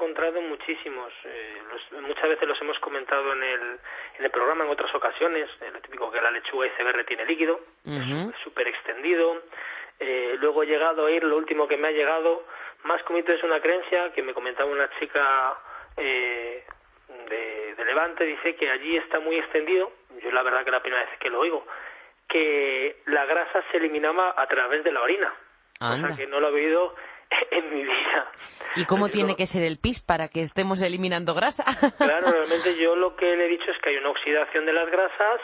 Encontrado 0.00 0.40
muchísimos. 0.40 1.12
Eh, 1.24 1.58
los, 1.70 2.02
muchas 2.02 2.26
veces 2.26 2.48
los 2.48 2.58
hemos 2.62 2.78
comentado 2.78 3.34
en 3.34 3.42
el, 3.42 3.78
en 4.18 4.24
el 4.24 4.30
programa 4.30 4.64
en 4.64 4.70
otras 4.70 4.94
ocasiones. 4.94 5.46
Eh, 5.60 5.70
lo 5.70 5.78
típico 5.82 6.10
que 6.10 6.22
la 6.22 6.30
lechuga 6.30 6.68
iceberg 6.68 7.04
tiene 7.04 7.26
líquido, 7.26 7.60
uh 7.84 7.90
-huh. 7.90 8.34
súper 8.42 8.66
extendido. 8.68 9.42
Eh, 9.98 10.36
luego 10.40 10.62
he 10.62 10.66
llegado 10.66 11.04
a 11.04 11.10
ir, 11.10 11.22
lo 11.22 11.36
último 11.36 11.68
que 11.68 11.76
me 11.76 11.88
ha 11.88 11.90
llegado, 11.90 12.46
más 12.84 13.02
que 13.02 13.12
mito 13.12 13.30
es 13.30 13.42
una 13.42 13.60
creencia 13.60 14.10
que 14.14 14.22
me 14.22 14.32
comentaba 14.32 14.70
una 14.70 14.88
chica 14.98 15.58
eh, 15.98 16.64
de, 17.28 17.74
de, 17.74 17.84
Levante 17.84 18.24
dice 18.24 18.56
que 18.56 18.70
allí 18.70 18.96
está 18.96 19.20
muy 19.20 19.36
extendido, 19.36 19.92
yo 20.22 20.32
la 20.32 20.42
verdad 20.42 20.64
que 20.64 20.70
la 20.70 20.80
primera 20.80 21.04
vez 21.04 21.18
que 21.18 21.28
lo 21.28 21.40
oigo, 21.40 21.66
que 22.26 23.02
la 23.04 23.26
grasa 23.26 23.62
se 23.70 23.76
eliminaba 23.76 24.32
a 24.34 24.46
través 24.46 24.82
de 24.82 24.92
la 24.92 25.02
orina. 25.02 25.30
O 25.78 25.96
sea 25.96 26.16
que 26.16 26.26
no 26.26 26.40
lo 26.40 26.48
he 26.48 26.52
oído 26.52 26.94
en 27.50 27.74
mi 27.74 27.82
vida. 27.82 28.32
¿Y 28.76 28.84
cómo 28.86 29.08
tiene 29.08 29.36
que 29.36 29.46
ser 29.46 29.62
el 29.62 29.78
pis 29.78 30.02
para 30.02 30.28
que 30.28 30.42
estemos 30.42 30.82
eliminando 30.82 31.34
grasa? 31.34 31.64
claro, 31.98 32.30
realmente 32.30 32.76
yo 32.76 32.94
lo 32.96 33.16
que 33.16 33.36
le 33.36 33.46
he 33.46 33.48
dicho 33.48 33.70
es 33.70 33.78
que 33.82 33.90
hay 33.90 33.96
una 33.96 34.10
oxidación 34.10 34.66
de 34.66 34.72
las 34.72 34.90
grasas, 34.90 35.40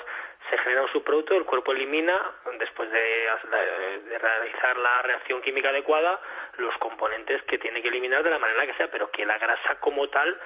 se 0.50 0.58
genera 0.58 0.82
un 0.82 0.92
subproducto, 0.92 1.34
el 1.34 1.44
cuerpo 1.44 1.72
elimina, 1.72 2.14
después 2.58 2.90
de, 2.90 2.98
de, 2.98 4.18
realizar 4.18 4.76
la 4.76 5.02
reacción 5.02 5.42
química 5.42 5.70
adecuada, 5.70 6.20
los 6.58 6.76
componentes 6.78 7.42
que 7.44 7.58
tiene 7.58 7.82
que 7.82 7.88
eliminar 7.88 8.22
de 8.22 8.30
la 8.30 8.38
manera 8.38 8.66
que 8.66 8.74
sea, 8.74 8.88
pero 8.88 9.10
que 9.10 9.26
la 9.26 9.38
grasa 9.38 9.80
como 9.80 10.08
tal 10.08 10.38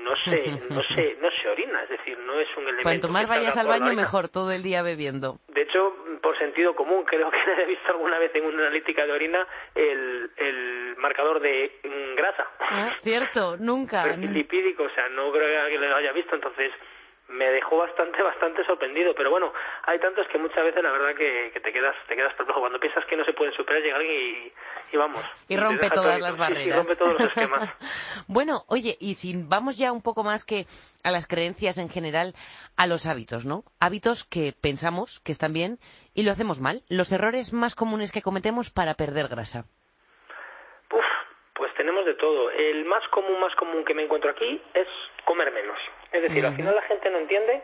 no 0.00 0.14
se, 0.16 0.46
no 0.70 0.82
se, 0.82 1.16
no 1.20 1.30
se 1.30 1.48
orina, 1.48 1.82
es 1.82 1.88
decir, 1.90 2.18
no 2.18 2.38
es 2.38 2.48
un 2.56 2.64
elemento. 2.64 2.82
Cuanto 2.82 3.08
más 3.08 3.26
vayas 3.26 3.56
al 3.56 3.66
baño, 3.66 3.92
mejor, 3.94 4.28
todo 4.28 4.52
el 4.52 4.62
día 4.62 4.82
bebiendo. 4.82 5.38
De 5.48 5.62
hecho, 5.62 5.94
por 6.22 6.38
sentido 6.38 6.74
común, 6.74 7.04
creo 7.04 7.30
que 7.30 7.38
he 7.62 7.66
visto 7.66 7.90
alguna 7.90 8.18
vez 8.18 8.34
en 8.34 8.44
una 8.44 8.66
analítica 8.66 9.06
de 9.06 9.12
orina 9.12 9.46
el, 9.74 10.30
el 10.36 10.67
marcador 10.98 11.40
de 11.40 11.80
mm, 11.84 12.16
grasa. 12.16 12.46
Ah, 12.60 12.90
cierto, 13.02 13.56
nunca. 13.58 14.06
Lipídico, 14.16 14.84
o 14.84 14.90
sea, 14.90 15.08
no 15.08 15.30
creo 15.32 15.68
que 15.68 15.78
lo 15.78 15.96
haya 15.96 16.12
visto, 16.12 16.34
entonces 16.34 16.72
me 17.28 17.44
dejó 17.50 17.76
bastante 17.76 18.22
bastante 18.22 18.64
sorprendido. 18.64 19.14
Pero 19.14 19.30
bueno 19.30 19.52
hay 19.84 19.98
tantos 20.00 20.26
que 20.28 20.38
muchas 20.38 20.64
veces 20.64 20.82
la 20.82 20.90
verdad 20.90 21.14
que, 21.16 21.52
te 21.60 21.72
quedas 21.72 21.94
te 22.08 22.16
quedas 22.16 22.34
perplejo. 22.34 22.60
Cuando 22.60 22.80
piensas 22.80 23.04
que 23.06 23.16
no 23.16 23.24
se 23.24 23.32
pueden 23.32 23.54
superar 23.54 23.82
llega 23.82 23.96
alguien 23.96 24.52
y, 24.92 24.96
vamos. 24.96 25.24
Y 25.48 25.56
rompe 25.56 25.90
todas 25.90 26.20
las 26.20 26.36
barreras 26.36 26.66
y 26.66 26.70
rompe 26.70 26.96
todos 26.96 27.18
los 27.18 27.28
esquemas. 27.28 27.70
Bueno 28.26 28.64
oye 28.68 28.96
y 29.00 29.14
si 29.14 29.34
vamos 29.36 29.78
ya 29.78 29.92
un 29.92 30.02
poco 30.02 30.22
más 30.22 30.44
que 30.44 30.66
a 31.02 31.10
las 31.10 31.26
creencias 31.26 31.78
en 31.78 31.88
general 31.88 32.34
a 32.76 32.86
los 32.86 33.06
hábitos 33.06 33.46
no 33.46 33.64
hábitos 33.80 34.24
que 34.24 34.52
pensamos 34.52 35.20
que 35.20 35.32
están 35.32 35.52
bien 35.52 35.78
y 36.14 36.24
lo 36.24 36.32
hacemos 36.32 36.60
mal. 36.60 36.82
Los 36.88 37.12
errores 37.12 37.52
más 37.52 37.74
comunes 37.74 38.12
que 38.12 38.22
cometemos 38.22 38.70
para 38.70 38.94
perder 38.94 39.28
grasa 39.28 39.64
tenemos 41.88 42.04
de 42.04 42.14
todo 42.14 42.50
el 42.50 42.84
más 42.84 43.06
común 43.08 43.40
más 43.40 43.54
común 43.54 43.82
que 43.82 43.94
me 43.94 44.02
encuentro 44.02 44.30
aquí 44.30 44.60
es 44.74 44.86
comer 45.24 45.50
menos 45.52 45.78
es 46.12 46.22
decir, 46.22 46.44
al 46.44 46.54
final 46.54 46.74
la 46.74 46.82
gente 46.82 47.10
no 47.10 47.18
entiende 47.18 47.62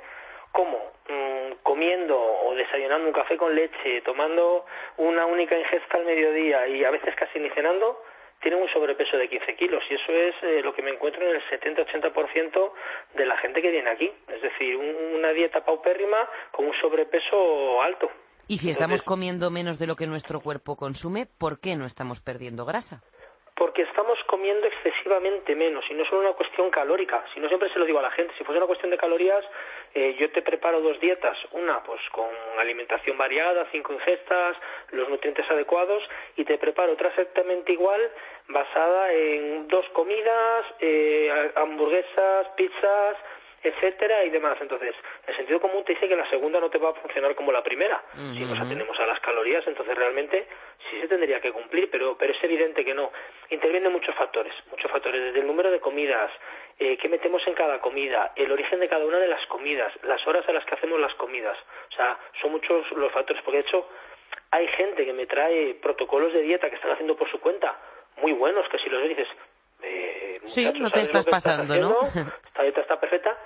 cómo 0.52 0.92
mm, 1.08 1.62
comiendo 1.62 2.16
o 2.16 2.54
desayunando 2.54 3.06
un 3.06 3.12
café 3.12 3.36
con 3.36 3.54
leche, 3.54 4.02
tomando 4.02 4.64
una 4.98 5.26
única 5.26 5.58
ingesta 5.58 5.96
al 5.96 6.04
mediodía 6.04 6.66
y 6.68 6.84
a 6.84 6.90
veces 6.90 7.14
casi 7.16 7.38
ni 7.38 7.50
cenando, 7.50 8.02
tienen 8.40 8.60
un 8.60 8.68
sobrepeso 8.68 9.16
de 9.16 9.28
15 9.28 9.56
kilos 9.56 9.82
y 9.88 9.94
eso 9.94 10.12
es 10.12 10.34
eh, 10.42 10.60
lo 10.62 10.74
que 10.74 10.82
me 10.82 10.90
encuentro 10.90 11.22
en 11.22 11.36
el 11.36 11.42
70-80% 11.42 12.72
de 13.14 13.26
la 13.26 13.36
gente 13.38 13.62
que 13.62 13.70
viene 13.70 13.90
aquí. 13.90 14.12
Es 14.28 14.42
decir, 14.42 14.76
una 14.76 15.32
dieta 15.32 15.64
paupérrima 15.64 16.28
con 16.50 16.66
un 16.66 16.74
sobrepeso 16.80 17.80
alto. 17.80 18.10
Y 18.46 18.58
si 18.58 18.70
estamos 18.70 19.00
comiendo 19.00 19.50
menos 19.50 19.78
de 19.78 19.86
lo 19.86 19.96
que 19.96 20.06
nuestro 20.06 20.40
cuerpo 20.40 20.76
consume, 20.76 21.26
¿por 21.26 21.60
qué 21.60 21.76
no 21.76 21.86
estamos 21.86 22.20
perdiendo 22.20 22.66
grasa? 22.66 23.02
Porque 23.64 23.80
estamos 23.80 24.22
comiendo 24.24 24.66
excesivamente 24.66 25.56
menos 25.56 25.86
y 25.88 25.94
no 25.94 26.02
es 26.02 26.08
solo 26.10 26.20
una 26.20 26.34
cuestión 26.34 26.68
calórica, 26.68 27.24
si 27.32 27.40
no 27.40 27.48
siempre 27.48 27.72
se 27.72 27.78
lo 27.78 27.86
digo 27.86 27.98
a 27.98 28.02
la 28.02 28.10
gente, 28.10 28.34
si 28.36 28.44
fuese 28.44 28.58
una 28.58 28.66
cuestión 28.66 28.90
de 28.90 28.98
calorías, 28.98 29.42
eh, 29.94 30.14
yo 30.20 30.30
te 30.32 30.42
preparo 30.42 30.82
dos 30.82 31.00
dietas, 31.00 31.34
una 31.52 31.82
pues 31.82 31.98
con 32.12 32.28
alimentación 32.58 33.16
variada, 33.16 33.66
cinco 33.72 33.94
ingestas, 33.94 34.58
los 34.90 35.08
nutrientes 35.08 35.50
adecuados 35.50 36.06
y 36.36 36.44
te 36.44 36.58
preparo 36.58 36.92
otra 36.92 37.08
exactamente 37.08 37.72
igual 37.72 38.02
basada 38.48 39.10
en 39.14 39.66
dos 39.68 39.88
comidas, 39.94 40.66
eh, 40.80 41.50
hamburguesas, 41.54 42.48
pizzas, 42.58 43.16
etcétera 43.64 44.24
y 44.24 44.30
demás. 44.30 44.58
Entonces, 44.60 44.94
el 45.26 45.36
sentido 45.36 45.60
común 45.60 45.84
te 45.84 45.94
dice 45.94 46.06
que 46.06 46.14
la 46.14 46.28
segunda 46.28 46.60
no 46.60 46.68
te 46.68 46.78
va 46.78 46.90
a 46.90 46.94
funcionar 46.94 47.34
como 47.34 47.50
la 47.50 47.62
primera. 47.62 48.02
Si 48.34 48.44
nos 48.44 48.60
atendemos 48.60 48.98
a 49.00 49.06
las 49.06 49.18
calorías, 49.20 49.66
entonces 49.66 49.96
realmente 49.96 50.46
sí 50.90 51.00
se 51.00 51.08
tendría 51.08 51.40
que 51.40 51.50
cumplir, 51.50 51.90
pero, 51.90 52.16
pero 52.18 52.32
es 52.32 52.44
evidente 52.44 52.84
que 52.84 52.94
no. 52.94 53.10
Intervienen 53.50 53.90
muchos 53.92 54.14
factores, 54.14 54.52
muchos 54.70 54.90
factores, 54.90 55.22
desde 55.22 55.40
el 55.40 55.46
número 55.46 55.70
de 55.70 55.80
comidas, 55.80 56.30
eh, 56.78 56.98
qué 56.98 57.08
metemos 57.08 57.46
en 57.46 57.54
cada 57.54 57.80
comida, 57.80 58.32
el 58.36 58.52
origen 58.52 58.80
de 58.80 58.88
cada 58.88 59.04
una 59.04 59.18
de 59.18 59.28
las 59.28 59.44
comidas, 59.46 59.92
las 60.02 60.24
horas 60.26 60.46
a 60.48 60.52
las 60.52 60.64
que 60.64 60.74
hacemos 60.74 61.00
las 61.00 61.14
comidas. 61.14 61.56
O 61.90 61.96
sea, 61.96 62.18
son 62.42 62.52
muchos 62.52 62.90
los 62.92 63.10
factores, 63.12 63.42
porque 63.42 63.58
de 63.58 63.64
hecho 63.64 63.88
hay 64.50 64.66
gente 64.68 65.04
que 65.04 65.12
me 65.12 65.26
trae 65.26 65.74
protocolos 65.74 66.32
de 66.32 66.42
dieta 66.42 66.68
que 66.68 66.76
están 66.76 66.92
haciendo 66.92 67.16
por 67.16 67.30
su 67.30 67.40
cuenta, 67.40 67.78
muy 68.18 68.32
buenos, 68.32 68.68
que 68.68 68.78
si 68.78 68.90
los 68.90 69.08
dices, 69.08 69.28
eh, 69.82 70.40
sí, 70.44 70.70
no 70.78 70.90
te 70.90 71.00
estás 71.00 71.26
pasando, 71.26 71.76
¿no? 71.76 72.00
Esta 72.46 72.62
dieta 72.62 72.80
está 72.80 73.00
perfecta, 73.00 73.36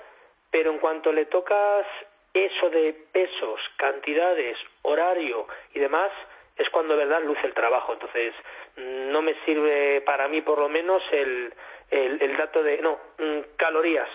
pero 0.51 0.71
en 0.71 0.79
cuanto 0.79 1.11
le 1.11 1.25
tocas 1.25 1.85
eso 2.33 2.69
de 2.69 2.93
pesos, 3.11 3.59
cantidades, 3.77 4.57
horario 4.83 5.47
y 5.73 5.79
demás, 5.79 6.11
es 6.57 6.69
cuando 6.69 6.95
de 6.95 7.05
verdad 7.05 7.23
luce 7.23 7.45
el 7.45 7.53
trabajo. 7.53 7.93
Entonces, 7.93 8.33
no 8.77 9.21
me 9.21 9.33
sirve 9.45 10.01
para 10.01 10.27
mí, 10.27 10.41
por 10.41 10.59
lo 10.59 10.69
menos, 10.69 11.01
el, 11.11 11.53
el, 11.89 12.37
dato 12.37 12.61
de, 12.61 12.81
no, 12.81 12.99
mm, 13.17 13.55
calorías. 13.55 14.09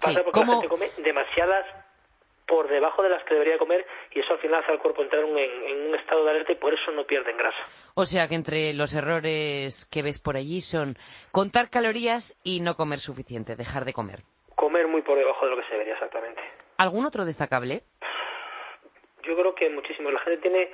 Pasa 0.00 0.22
porque 0.22 0.40
la 0.40 0.46
gente 0.46 0.68
come 0.68 0.90
demasiadas 0.98 1.66
por 2.46 2.68
debajo 2.68 3.02
de 3.02 3.10
las 3.10 3.22
que 3.24 3.34
debería 3.34 3.58
comer 3.58 3.86
y 4.10 4.20
eso 4.20 4.32
al 4.32 4.40
final 4.40 4.60
hace 4.60 4.72
al 4.72 4.80
cuerpo 4.80 5.02
entrar 5.02 5.22
en, 5.22 5.38
en, 5.38 5.88
un 5.88 5.94
estado 5.94 6.24
de 6.24 6.30
alerta 6.30 6.50
y 6.50 6.56
por 6.56 6.74
eso 6.74 6.90
no 6.90 7.04
pierden 7.04 7.36
grasa. 7.36 7.58
O 7.94 8.04
sea 8.04 8.26
que 8.26 8.34
entre 8.34 8.74
los 8.74 8.92
errores 8.92 9.88
que 9.90 10.02
ves 10.02 10.20
por 10.20 10.36
allí 10.36 10.60
son 10.60 10.96
contar 11.30 11.70
calorías 11.70 12.40
y 12.42 12.60
no 12.60 12.74
comer 12.74 12.98
suficiente, 12.98 13.54
dejar 13.54 13.84
de 13.84 13.92
comer 13.92 14.22
comer 14.70 14.86
muy 14.86 15.02
por 15.02 15.18
debajo 15.18 15.44
de 15.44 15.50
lo 15.50 15.56
que 15.60 15.66
se 15.66 15.72
debería 15.72 15.94
exactamente. 15.94 16.40
¿Algún 16.78 17.04
otro 17.04 17.24
destacable? 17.24 17.82
Yo 19.24 19.36
creo 19.36 19.54
que 19.54 19.68
muchísimo. 19.68 20.10
La 20.12 20.20
gente 20.20 20.40
tiene. 20.42 20.70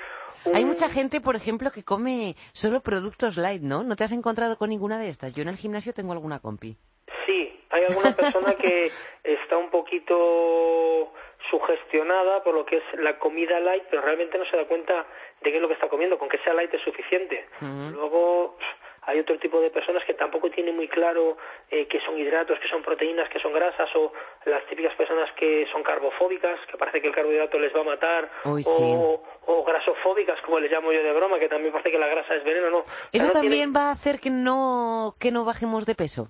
Hay 0.54 0.66
mucha 0.66 0.88
gente, 0.88 1.20
por 1.22 1.34
ejemplo, 1.34 1.70
que 1.70 1.82
come 1.82 2.36
solo 2.52 2.80
productos 2.80 3.38
light, 3.38 3.62
¿no? 3.62 3.82
¿No 3.84 3.96
te 3.96 4.04
has 4.04 4.12
encontrado 4.12 4.58
con 4.58 4.68
ninguna 4.68 4.98
de 4.98 5.08
estas? 5.08 5.34
Yo 5.34 5.42
en 5.42 5.48
el 5.48 5.56
gimnasio 5.56 5.94
tengo 5.94 6.12
alguna 6.12 6.40
compi. 6.40 6.76
Sí, 7.24 7.58
hay 7.70 7.84
alguna 7.84 8.12
persona 8.14 8.54
que 8.54 8.92
está 9.24 9.56
un 9.56 9.70
poquito 9.70 11.12
sugestionada 11.50 12.44
por 12.44 12.54
lo 12.54 12.66
que 12.66 12.76
es 12.76 12.84
la 12.98 13.18
comida 13.18 13.58
light, 13.60 13.84
pero 13.90 14.02
realmente 14.02 14.36
no 14.36 14.44
se 14.44 14.58
da 14.58 14.66
cuenta 14.66 15.06
de 15.40 15.50
qué 15.50 15.56
es 15.56 15.62
lo 15.62 15.68
que 15.68 15.74
está 15.74 15.88
comiendo. 15.88 16.18
Con 16.18 16.28
que 16.28 16.38
sea 16.38 16.52
light 16.52 16.72
es 16.74 16.82
suficiente. 16.82 17.46
Luego 17.60 18.58
hay 19.06 19.20
otro 19.20 19.38
tipo 19.38 19.60
de 19.60 19.70
personas 19.70 20.04
que 20.04 20.14
tampoco 20.14 20.50
tienen 20.50 20.74
muy 20.74 20.88
claro 20.88 21.36
eh, 21.70 21.86
qué 21.86 22.00
son 22.00 22.18
hidratos, 22.18 22.58
qué 22.60 22.68
son 22.68 22.82
proteínas, 22.82 23.28
qué 23.30 23.38
son 23.38 23.52
grasas, 23.52 23.88
o 23.94 24.12
las 24.44 24.66
típicas 24.66 24.94
personas 24.96 25.30
que 25.36 25.66
son 25.70 25.84
carbofóbicas, 25.84 26.58
que 26.68 26.76
parece 26.76 27.00
que 27.00 27.08
el 27.08 27.14
carbohidrato 27.14 27.58
les 27.58 27.74
va 27.74 27.80
a 27.80 27.84
matar, 27.84 28.30
o, 28.44 29.22
o, 29.46 29.64
grasofóbicas, 29.64 30.40
como 30.42 30.58
les 30.58 30.70
llamo 30.70 30.92
yo 30.92 31.02
de 31.02 31.12
broma, 31.12 31.38
que 31.38 31.48
también 31.48 31.72
parece 31.72 31.92
que 31.92 31.98
la 31.98 32.08
grasa 32.08 32.34
es 32.34 32.44
veneno, 32.44 32.70
¿no? 32.70 32.84
¿Eso 33.12 33.30
también 33.30 33.72
va 33.74 33.88
a 33.88 33.92
hacer 33.92 34.18
que 34.18 34.30
no, 34.30 35.14
que 35.20 35.30
no 35.30 35.44
bajemos 35.44 35.86
de 35.86 35.94
peso? 35.94 36.28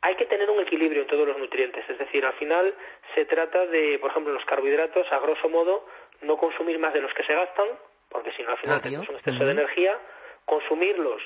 Hay 0.00 0.14
que 0.14 0.26
tener 0.26 0.48
un 0.48 0.60
equilibrio 0.60 1.02
en 1.02 1.08
todos 1.08 1.26
los 1.26 1.36
nutrientes, 1.36 1.84
es 1.90 1.98
decir, 1.98 2.24
al 2.24 2.34
final 2.34 2.72
se 3.16 3.24
trata 3.24 3.66
de, 3.66 3.98
por 3.98 4.12
ejemplo, 4.12 4.32
los 4.32 4.44
carbohidratos, 4.44 5.10
a 5.10 5.18
grosso 5.18 5.48
modo, 5.48 5.84
no 6.22 6.36
consumir 6.36 6.78
más 6.78 6.94
de 6.94 7.00
los 7.00 7.12
que 7.14 7.24
se 7.24 7.34
gastan, 7.34 7.66
porque 8.08 8.30
si 8.32 8.44
no 8.44 8.52
al 8.52 8.58
final 8.58 8.80
tenemos 8.80 9.08
un 9.08 9.16
exceso 9.16 9.44
de 9.44 9.50
energía, 9.50 9.98
consumirlos 10.44 11.20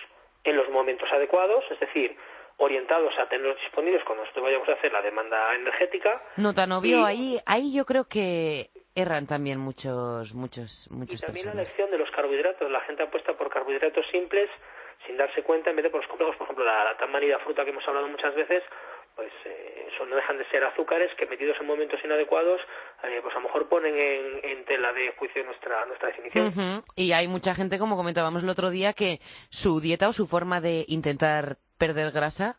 en 0.44 0.56
los 0.56 0.68
momentos 0.70 1.08
adecuados, 1.12 1.64
es 1.70 1.80
decir, 1.80 2.16
orientados 2.58 3.12
a 3.18 3.28
tenerlos 3.28 3.58
disponibles 3.60 4.02
cuando 4.04 4.24
nosotros 4.24 4.44
vayamos 4.44 4.68
a 4.68 4.72
hacer 4.72 4.92
la 4.92 5.02
demanda 5.02 5.54
energética. 5.54 6.22
No 6.36 6.54
tan 6.54 6.72
obvio, 6.72 7.04
ahí, 7.04 7.38
ahí 7.46 7.74
yo 7.74 7.84
creo 7.84 8.04
que 8.08 8.70
erran 8.94 9.26
también 9.26 9.58
muchos, 9.58 10.34
muchos, 10.34 10.88
muchos. 10.90 11.22
Y 11.22 11.26
también 11.26 11.46
la 11.46 11.52
elección 11.52 11.90
de 11.90 11.98
los 11.98 12.10
carbohidratos. 12.10 12.70
La 12.70 12.80
gente 12.82 13.02
apuesta 13.02 13.32
por 13.34 13.48
carbohidratos 13.50 14.04
simples 14.10 14.50
sin 15.06 15.16
darse 15.16 15.42
cuenta 15.42 15.70
en 15.70 15.76
vez 15.76 15.84
de 15.84 15.90
por 15.90 16.00
los 16.00 16.08
complejos. 16.08 16.36
Por 16.36 16.44
ejemplo, 16.44 16.64
la, 16.64 16.84
la 16.84 16.96
tan 16.96 17.10
manida 17.10 17.38
fruta 17.40 17.64
que 17.64 17.70
hemos 17.70 17.86
hablado 17.88 18.08
muchas 18.08 18.34
veces, 18.34 18.62
pues 19.14 19.32
eh, 19.44 19.88
eso 19.92 20.06
no 20.06 20.16
dejan 20.16 20.38
de 20.38 20.48
ser 20.48 20.64
azúcares 20.64 21.10
que 21.16 21.26
metidos 21.26 21.56
en 21.60 21.66
momentos 21.66 22.00
inadecuados, 22.04 22.60
eh, 23.04 23.20
pues 23.22 23.34
a 23.34 23.38
lo 23.38 23.44
mejor 23.44 23.68
ponen 23.68 23.94
en, 23.96 24.64
tela 24.64 24.92
de 24.92 25.12
juicio 25.16 25.44
nuestra, 25.44 25.84
nuestra 25.86 26.08
definición. 26.08 26.82
Y 26.96 27.12
hay 27.12 27.28
mucha 27.28 27.54
gente, 27.54 27.78
como 27.78 27.96
comentábamos 27.96 28.42
el 28.42 28.48
otro 28.48 28.70
día, 28.70 28.92
que 28.92 29.18
su 29.50 29.80
dieta 29.80 30.08
o 30.08 30.12
su 30.12 30.26
forma 30.26 30.60
de 30.60 30.84
intentar 30.88 31.56
perder 31.78 32.12
grasa 32.12 32.56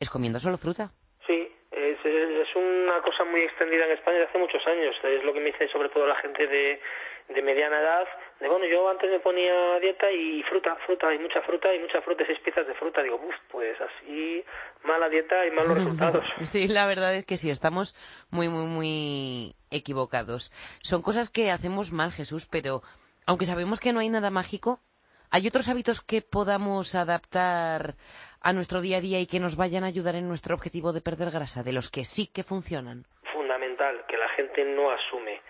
es 0.00 0.10
comiendo 0.10 0.38
solo 0.38 0.58
fruta. 0.58 0.90
Sí, 1.26 1.48
es, 1.72 1.98
es 2.04 2.56
una 2.56 3.00
cosa 3.02 3.24
muy 3.24 3.42
extendida 3.42 3.84
en 3.86 3.92
España 3.92 4.18
desde 4.18 4.30
hace 4.30 4.38
muchos 4.38 4.66
años. 4.66 4.94
Es 5.02 5.24
lo 5.24 5.32
que 5.32 5.40
me 5.40 5.46
dice 5.46 5.68
sobre 5.68 5.88
todo 5.88 6.06
la 6.06 6.16
gente 6.16 6.46
de 6.46 6.80
de 7.28 7.42
mediana 7.42 7.80
edad, 7.80 8.06
de 8.40 8.48
bueno, 8.48 8.66
yo 8.66 8.88
antes 8.88 9.10
me 9.10 9.20
ponía 9.20 9.78
dieta 9.80 10.10
y 10.10 10.42
fruta, 10.44 10.76
fruta, 10.86 11.12
y 11.14 11.18
mucha 11.18 11.40
fruta, 11.42 11.74
y 11.74 11.78
muchas 11.78 12.04
frutas, 12.04 12.26
seis 12.26 12.38
piezas 12.40 12.66
de 12.66 12.74
fruta. 12.74 13.02
Digo, 13.02 13.20
pues 13.50 13.76
así, 13.80 14.44
mala 14.82 15.08
dieta 15.08 15.46
y 15.46 15.50
malos 15.50 15.74
resultados. 15.74 16.24
sí, 16.42 16.68
la 16.68 16.86
verdad 16.86 17.14
es 17.14 17.24
que 17.24 17.36
sí, 17.36 17.50
estamos 17.50 17.96
muy, 18.30 18.48
muy, 18.48 18.66
muy 18.66 19.54
equivocados. 19.70 20.52
Son 20.82 21.02
cosas 21.02 21.30
que 21.30 21.50
hacemos 21.50 21.92
mal, 21.92 22.12
Jesús, 22.12 22.46
pero 22.50 22.82
aunque 23.26 23.46
sabemos 23.46 23.80
que 23.80 23.92
no 23.92 24.00
hay 24.00 24.10
nada 24.10 24.30
mágico, 24.30 24.80
¿Hay 25.34 25.48
otros 25.48 25.68
hábitos 25.68 26.00
que 26.00 26.22
podamos 26.22 26.94
adaptar 26.94 27.94
a 28.40 28.52
nuestro 28.52 28.80
día 28.80 28.98
a 28.98 29.00
día 29.00 29.18
y 29.18 29.26
que 29.26 29.40
nos 29.40 29.56
vayan 29.56 29.82
a 29.82 29.88
ayudar 29.88 30.14
en 30.14 30.28
nuestro 30.28 30.54
objetivo 30.54 30.92
de 30.92 31.00
perder 31.00 31.32
grasa, 31.32 31.64
de 31.64 31.72
los 31.72 31.90
que 31.90 32.04
sí 32.04 32.30
que 32.32 32.44
funcionan? 32.44 33.02
Fundamental, 33.32 34.04
que 34.06 34.16
la 34.16 34.28
gente 34.36 34.64
no 34.64 34.92
asume. 34.92 35.40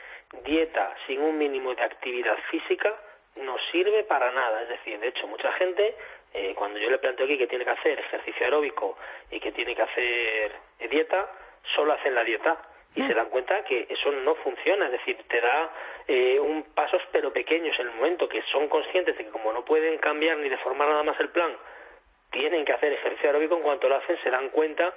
Dieta 0.45 0.95
sin 1.07 1.21
un 1.21 1.39
mínimo 1.39 1.75
de 1.75 1.83
actividad 1.83 2.37
física 2.51 2.95
no 3.37 3.57
sirve 3.71 4.05
para 4.05 4.31
nada. 4.33 4.63
Es 4.63 4.69
decir, 4.69 4.99
de 4.99 5.09
hecho, 5.09 5.27
mucha 5.27 5.53
gente, 5.53 5.95
eh, 6.33 6.55
cuando 6.57 6.79
yo 6.79 6.91
le 6.91 6.99
planteo 6.99 7.27
aquí 7.27 7.39
que 7.39 7.47
tiene 7.47 7.65
que 7.65 7.71
hacer 7.71 7.99
ejercicio 7.99 8.45
aeróbico 8.45 8.97
y 9.31 9.41
que 9.41 9.53
tiene 9.53 9.75
que 9.75 9.83
hacer 9.83 10.53
dieta, 10.91 11.31
solo 11.75 11.93
hacen 11.93 12.15
la 12.15 12.25
dieta 12.25 12.59
y 12.95 13.03
se 13.03 13.15
dan 13.15 13.29
cuenta 13.29 13.65
que 13.65 13.87
eso 13.89 14.13
no 14.13 14.37
funciona, 14.37 14.87
es 14.87 14.93
decir, 14.93 15.17
te 15.29 15.41
da 15.41 15.71
eh, 16.07 16.39
un 16.39 16.63
pasos 16.75 17.03
pero 17.11 17.33
pequeños 17.33 17.79
en 17.81 17.89
el 17.89 17.95
momento 17.95 18.29
que 18.29 18.43
son 18.53 18.69
conscientes 18.69 19.17
de 19.19 19.25
que 19.25 19.31
como 19.31 19.53
no 19.53 19.65
pueden 19.65 19.99
cambiar 19.99 20.37
ni 20.39 20.49
deformar 20.49 20.89
nada 20.89 21.03
más 21.03 21.19
el 21.19 21.31
plan, 21.31 21.57
tienen 22.35 22.65
que 22.65 22.73
hacer 22.73 22.93
ejercicio 22.93 23.29
aeróbico 23.29 23.57
en 23.57 23.63
cuanto 23.63 23.89
lo 23.89 23.97
hacen 23.97 24.19
se 24.23 24.31
dan 24.31 24.51
cuenta 24.51 24.93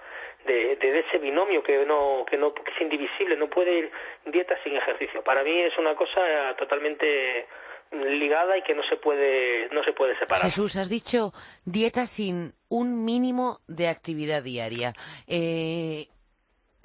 de, 0.46 0.76
de 0.76 1.00
ese 1.00 1.20
binomio 1.20 1.64
que 1.64 1.86
no 1.86 2.26
que 2.30 2.38
no 2.38 2.54
que 2.54 2.72
es 2.72 2.82
indivisible, 2.82 3.38
no 3.38 3.48
puede 3.48 3.78
ir 3.78 3.92
dieta 4.26 4.56
sin 4.64 4.76
ejercicio. 4.76 5.24
Para 5.24 5.44
mí 5.44 5.62
es 5.62 5.78
una 5.78 5.96
cosa 5.96 6.56
totalmente 6.58 7.48
ligada 7.92 8.58
y 8.58 8.64
que 8.64 8.74
no 8.74 8.84
se 8.84 8.98
puede 8.98 9.70
no 9.70 9.84
se 9.84 9.94
puede 9.94 10.18
separar. 10.18 10.44
Jesús, 10.44 10.76
has 10.76 10.90
dicho 10.90 11.32
dieta 11.66 12.08
sin 12.08 12.54
un 12.70 13.06
mínimo 13.06 13.60
de 13.68 13.88
actividad 13.88 14.44
diaria. 14.44 14.94
Eh, 15.28 16.08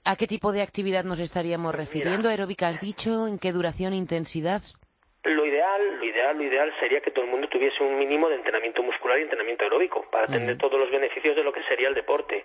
¿A 0.05 0.17
qué 0.17 0.27
tipo 0.27 0.51
de 0.51 0.63
actividad 0.63 1.05
nos 1.05 1.21
estaríamos 1.21 1.75
refiriendo? 1.75 2.29
¿Aeróbica 2.29 2.69
has 2.69 2.81
dicho? 2.81 3.29
¿En 3.29 3.39
qué 3.39 3.53
duración, 3.53 3.95
intensidad? 3.95 4.61
Lo 5.23 5.47
ideal, 5.47 6.02
lo 6.35 6.43
ideal, 6.43 6.69
lo 6.69 6.69
ideal 6.69 6.81
sería 6.81 7.01
que 7.01 7.11
todo 7.11 7.25
el 7.25 7.31
mundo 7.31 7.49
tuviese 7.49 7.83
un 7.83 7.99
mínimo 7.99 8.29
de 8.29 8.37
entrenamiento 8.37 8.83
muscular 8.83 9.19
y 9.19 9.23
entrenamiento 9.23 9.65
aeróbico 9.65 10.05
para 10.11 10.27
tener 10.27 10.59
todos 10.59 10.79
los 10.79 10.91
beneficios 10.91 11.37
de 11.37 11.43
lo 11.43 11.53
que 11.53 11.63
sería 11.65 11.89
el 11.89 11.95
deporte. 11.95 12.45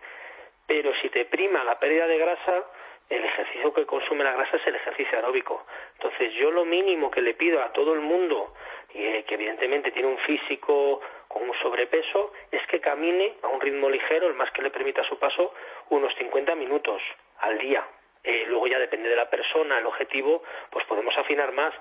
Pero 0.65 0.93
si 1.01 1.09
te 1.09 1.25
prima 1.25 1.63
la 1.63 1.79
pérdida 1.79 2.07
de 2.07 2.17
grasa, 2.17 2.65
el 3.09 3.23
ejercicio 3.23 3.73
que 3.73 3.85
consume 3.85 4.23
la 4.23 4.33
grasa 4.33 4.57
es 4.57 4.67
el 4.67 4.75
ejercicio 4.75 5.17
aeróbico. 5.17 5.65
Entonces 5.93 6.33
yo 6.33 6.51
lo 6.51 6.65
mínimo 6.65 7.09
que 7.09 7.21
le 7.21 7.33
pido 7.33 7.61
a 7.61 7.71
todo 7.71 7.93
el 7.93 8.01
mundo, 8.01 8.53
y 8.93 9.05
eh, 9.05 9.25
que 9.27 9.35
evidentemente 9.35 9.91
tiene 9.91 10.07
un 10.07 10.17
físico 10.19 11.01
con 11.27 11.43
un 11.43 11.55
sobrepeso, 11.59 12.33
es 12.51 12.65
que 12.67 12.79
camine 12.79 13.35
a 13.43 13.47
un 13.47 13.61
ritmo 13.61 13.89
ligero, 13.89 14.27
el 14.27 14.33
más 14.33 14.51
que 14.51 14.61
le 14.61 14.71
permita 14.71 15.03
su 15.03 15.17
paso, 15.17 15.53
unos 15.89 16.13
50 16.15 16.55
minutos 16.55 17.01
al 17.39 17.57
día. 17.57 17.85
Eh, 18.23 18.45
luego 18.47 18.67
ya 18.67 18.79
depende 18.79 19.09
de 19.09 19.15
la 19.15 19.29
persona, 19.29 19.79
el 19.79 19.85
objetivo, 19.85 20.43
pues 20.69 20.85
podemos 20.85 21.17
afinar 21.17 21.51
más. 21.53 21.73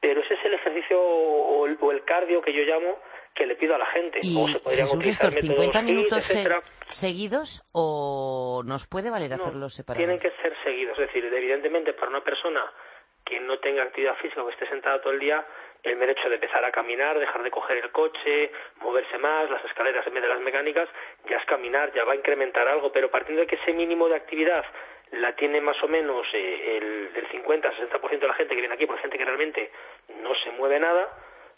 Pero 0.00 0.22
ese 0.22 0.34
es 0.34 0.44
el 0.44 0.54
ejercicio 0.54 1.00
o 1.00 1.66
el, 1.66 2.04
cardio 2.04 2.40
que 2.40 2.52
yo 2.52 2.62
llamo 2.62 2.98
que 3.34 3.46
le 3.46 3.54
pido 3.54 3.74
a 3.74 3.78
la 3.78 3.86
gente. 3.86 4.20
¿Y 4.22 4.34
se 4.48 4.58
Jesús, 4.58 5.06
estos 5.06 5.34
50 5.34 5.82
minutos 5.82 6.24
seguidos 6.88 7.62
o 7.72 8.62
nos 8.64 8.86
puede 8.86 9.10
valer 9.10 9.32
hacerlos 9.34 9.74
separados? 9.74 10.04
Tienen 10.04 10.18
que 10.18 10.30
ser 10.42 10.56
seguidos. 10.64 10.98
Es 10.98 11.06
decir, 11.06 11.24
evidentemente 11.24 11.92
para 11.92 12.08
una 12.08 12.24
persona 12.24 12.60
que 13.24 13.38
no 13.40 13.58
tenga 13.58 13.84
actividad 13.84 14.16
física 14.16 14.42
o 14.42 14.46
que 14.46 14.54
esté 14.54 14.66
sentada 14.68 15.00
todo 15.00 15.12
el 15.12 15.20
día, 15.20 15.46
el 15.82 15.96
mero 15.96 16.12
hecho 16.12 16.28
de 16.28 16.34
empezar 16.34 16.64
a 16.64 16.72
caminar, 16.72 17.18
dejar 17.18 17.42
de 17.42 17.50
coger 17.50 17.78
el 17.78 17.90
coche, 17.92 18.50
moverse 18.80 19.18
más, 19.18 19.48
las 19.50 19.64
escaleras 19.64 20.06
en 20.06 20.14
vez 20.14 20.22
de 20.22 20.28
las 20.28 20.40
mecánicas, 20.40 20.88
ya 21.28 21.36
es 21.36 21.44
caminar, 21.46 21.92
ya 21.94 22.04
va 22.04 22.12
a 22.12 22.16
incrementar 22.16 22.66
algo, 22.66 22.90
pero 22.92 23.10
partiendo 23.10 23.42
de 23.42 23.46
que 23.46 23.56
ese 23.56 23.72
mínimo 23.72 24.08
de 24.08 24.16
actividad 24.16 24.64
la 25.12 25.34
tiene 25.34 25.60
más 25.60 25.82
o 25.82 25.88
menos 25.88 26.26
eh, 26.32 26.78
el, 26.78 27.10
el 27.14 27.28
50-60% 27.28 28.18
de 28.18 28.28
la 28.28 28.34
gente 28.34 28.54
que 28.54 28.60
viene 28.60 28.74
aquí, 28.74 28.86
por 28.86 28.98
gente 28.98 29.18
que 29.18 29.24
realmente 29.24 29.70
no 30.22 30.34
se 30.36 30.50
mueve 30.52 30.78
nada, 30.78 31.08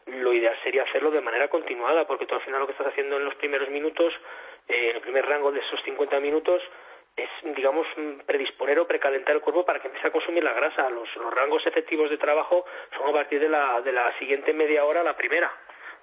lo 0.06 0.32
ideal 0.32 0.56
sería 0.62 0.82
hacerlo 0.82 1.10
de 1.10 1.20
manera 1.20 1.48
continuada, 1.48 2.06
porque 2.06 2.26
tú 2.26 2.34
al 2.34 2.40
final 2.42 2.60
lo 2.60 2.66
que 2.66 2.72
estás 2.72 2.88
haciendo 2.88 3.16
en 3.16 3.24
los 3.24 3.34
primeros 3.36 3.68
minutos, 3.68 4.12
eh, 4.68 4.90
en 4.90 4.96
el 4.96 5.02
primer 5.02 5.26
rango 5.26 5.52
de 5.52 5.60
esos 5.60 5.80
50 5.84 6.18
minutos, 6.20 6.62
es, 7.16 7.28
digamos, 7.54 7.86
predisponer 8.26 8.78
o 8.78 8.86
precalentar 8.86 9.34
el 9.34 9.42
cuerpo 9.42 9.64
para 9.64 9.80
que 9.80 9.88
empiece 9.88 10.08
a 10.08 10.12
consumir 10.12 10.42
la 10.42 10.54
grasa. 10.54 10.88
Los, 10.88 11.14
los 11.16 11.32
rangos 11.32 11.64
efectivos 11.66 12.10
de 12.10 12.16
trabajo 12.16 12.64
son 12.96 13.10
a 13.10 13.12
partir 13.12 13.38
de 13.38 13.48
la, 13.48 13.80
de 13.82 13.92
la 13.92 14.16
siguiente 14.18 14.52
media 14.54 14.84
hora 14.84 15.02
a 15.02 15.04
la 15.04 15.16
primera. 15.16 15.52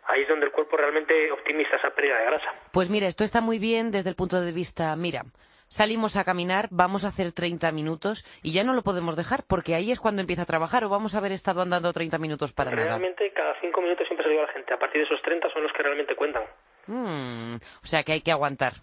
Ahí 0.06 0.22
es 0.22 0.28
donde 0.28 0.46
el 0.46 0.52
cuerpo 0.52 0.78
realmente 0.78 1.32
optimiza 1.32 1.76
esa 1.76 1.90
pérdida 1.90 2.20
de 2.20 2.26
grasa. 2.26 2.54
Pues 2.72 2.90
mira, 2.90 3.08
esto 3.08 3.24
está 3.24 3.42
muy 3.42 3.60
bien 3.60 3.92
desde 3.92 4.10
el 4.10 4.16
punto 4.16 4.40
de 4.40 4.52
vista, 4.52 4.96
mira, 4.96 5.24
salimos 5.70 6.18
a 6.18 6.26
caminar, 6.26 6.68
vamos 6.72 7.06
a 7.06 7.10
hacer 7.10 7.32
30 7.32 7.72
minutos 7.72 8.26
y 8.44 8.52
ya 8.52 8.64
no 8.64 8.74
lo 8.74 8.82
podemos 8.82 9.16
dejar 9.16 9.44
porque 9.48 9.76
ahí 9.76 9.92
es 9.92 10.02
cuando 10.02 10.22
empieza 10.22 10.42
a 10.42 10.46
trabajar 10.46 10.84
o 10.84 10.90
vamos 10.90 11.16
a 11.16 11.20
haber 11.20 11.32
estado 11.32 11.62
andando 11.62 11.94
30 11.94 12.18
minutos 12.18 12.52
para 12.52 12.72
nada. 12.72 12.86
Realmente 12.86 13.32
cada 13.32 13.54
5 13.62 13.82
minutos 13.82 14.06
siempre 14.08 14.26
se 14.26 14.30
digo 14.32 14.44
a 14.44 14.48
la 14.48 14.54
gente, 14.54 14.74
a 14.74 14.78
partir 14.78 15.02
de 15.02 15.06
esos 15.06 15.22
30 15.22 15.50
son 15.54 15.64
los 15.64 15.72
que 15.72 15.84
realmente 15.84 16.16
cuentan. 16.16 16.44
Mm, 16.88 17.56
o 17.56 17.86
sea 17.86 18.04
que 18.04 18.12
hay 18.12 18.22
que 18.22 18.32
aguantar. 18.32 18.74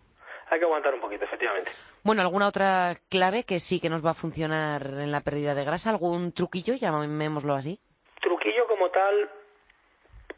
Hay 0.48 0.60
que 0.60 0.64
aguantar 0.64 0.94
un 0.94 1.00
poquito, 1.00 1.24
efectivamente. 1.24 1.72
Bueno, 2.04 2.22
¿alguna 2.22 2.46
otra 2.46 2.94
clave 3.10 3.42
que 3.42 3.58
sí 3.58 3.80
que 3.80 3.90
nos 3.90 4.04
va 4.04 4.10
a 4.10 4.14
funcionar 4.14 4.86
en 4.86 5.10
la 5.10 5.22
pérdida 5.22 5.54
de 5.54 5.64
grasa? 5.64 5.90
¿Algún 5.90 6.32
truquillo, 6.32 6.74
llamémoslo 6.74 7.54
así? 7.54 7.80
Truquillo 8.20 8.68
como 8.68 8.88
tal, 8.90 9.28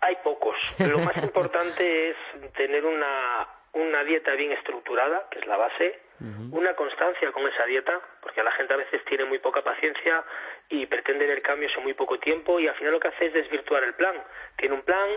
hay 0.00 0.16
pocos. 0.24 0.56
Lo 0.78 0.98
más 1.00 1.16
importante 1.22 2.10
es 2.10 2.16
tener 2.54 2.86
una, 2.86 3.46
una 3.72 4.04
dieta 4.04 4.32
bien 4.32 4.52
estructurada, 4.52 5.28
que 5.30 5.40
es 5.40 5.46
la 5.46 5.56
base, 5.56 6.00
una 6.50 6.74
constancia 6.74 7.30
con 7.30 7.46
esa 7.46 7.64
dieta, 7.66 8.00
porque 8.20 8.42
la 8.42 8.50
gente 8.52 8.74
a 8.74 8.78
veces 8.78 9.04
tiene 9.04 9.24
muy 9.24 9.38
poca 9.38 9.62
paciencia 9.62 10.24
y 10.68 10.86
pretende 10.86 11.26
ver 11.26 11.42
cambios 11.42 11.72
en 11.76 11.84
muy 11.84 11.94
poco 11.94 12.18
tiempo 12.18 12.58
y 12.58 12.66
al 12.66 12.74
final 12.74 12.94
lo 12.94 13.00
que 13.00 13.08
hace 13.08 13.26
es 13.26 13.32
desvirtuar 13.32 13.84
el 13.84 13.94
plan. 13.94 14.16
Tiene 14.56 14.74
un 14.74 14.82
plan, 14.82 15.08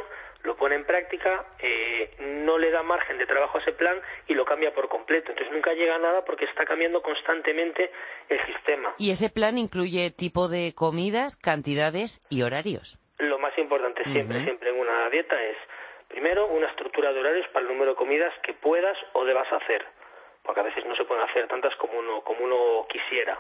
lo 0.44 0.56
pone 0.56 0.76
en 0.76 0.86
práctica, 0.86 1.46
eh, 1.60 2.12
no 2.20 2.58
le 2.58 2.70
da 2.70 2.84
margen 2.84 3.18
de 3.18 3.26
trabajo 3.26 3.58
a 3.58 3.62
ese 3.62 3.74
plan 3.74 4.00
y 4.28 4.36
lo 4.36 4.46
cambia 4.46 4.74
por 4.74 4.90
completo. 4.90 5.32
Entonces 5.32 5.54
nunca 5.54 5.74
llega 5.74 5.96
a 5.96 6.00
nada 6.00 6.24
porque 6.24 6.46
está 6.46 6.66
cambiando 6.66 7.02
constantemente 7.02 7.92
el 8.30 8.46
sistema. 8.46 8.94
¿Y 9.00 9.12
ese 9.12 9.30
plan 9.30 9.58
incluye 9.58 10.12
tipo 10.12 10.50
de 10.50 10.74
comidas, 10.76 11.36
cantidades 11.36 12.22
y 12.30 12.44
horarios? 12.44 13.00
Lo 13.18 13.40
más 13.40 13.58
importante 13.58 14.04
siempre, 14.04 14.44
siempre 14.44 14.70
en 14.70 14.80
una 14.80 15.10
dieta 15.10 15.42
es, 15.44 15.58
primero, 16.12 16.48
una 16.48 16.68
estructura 16.68 17.12
de 17.14 17.20
horarios 17.20 17.48
para 17.50 17.64
el 17.64 17.72
número 17.72 17.92
de 17.92 17.98
comidas 17.98 18.34
que 18.44 18.54
puedas 18.54 18.98
o 19.14 19.26
debas 19.26 19.52
hacer 19.52 19.86
porque 20.44 20.60
a 20.60 20.64
veces 20.64 20.86
no 20.86 20.96
se 20.96 21.06
pueden 21.06 21.24
hacer 21.24 21.48
tantas 21.48 21.76
como 21.76 22.00
uno, 22.00 22.22
como 22.22 22.44
uno 22.44 22.86
quisiera. 22.90 23.40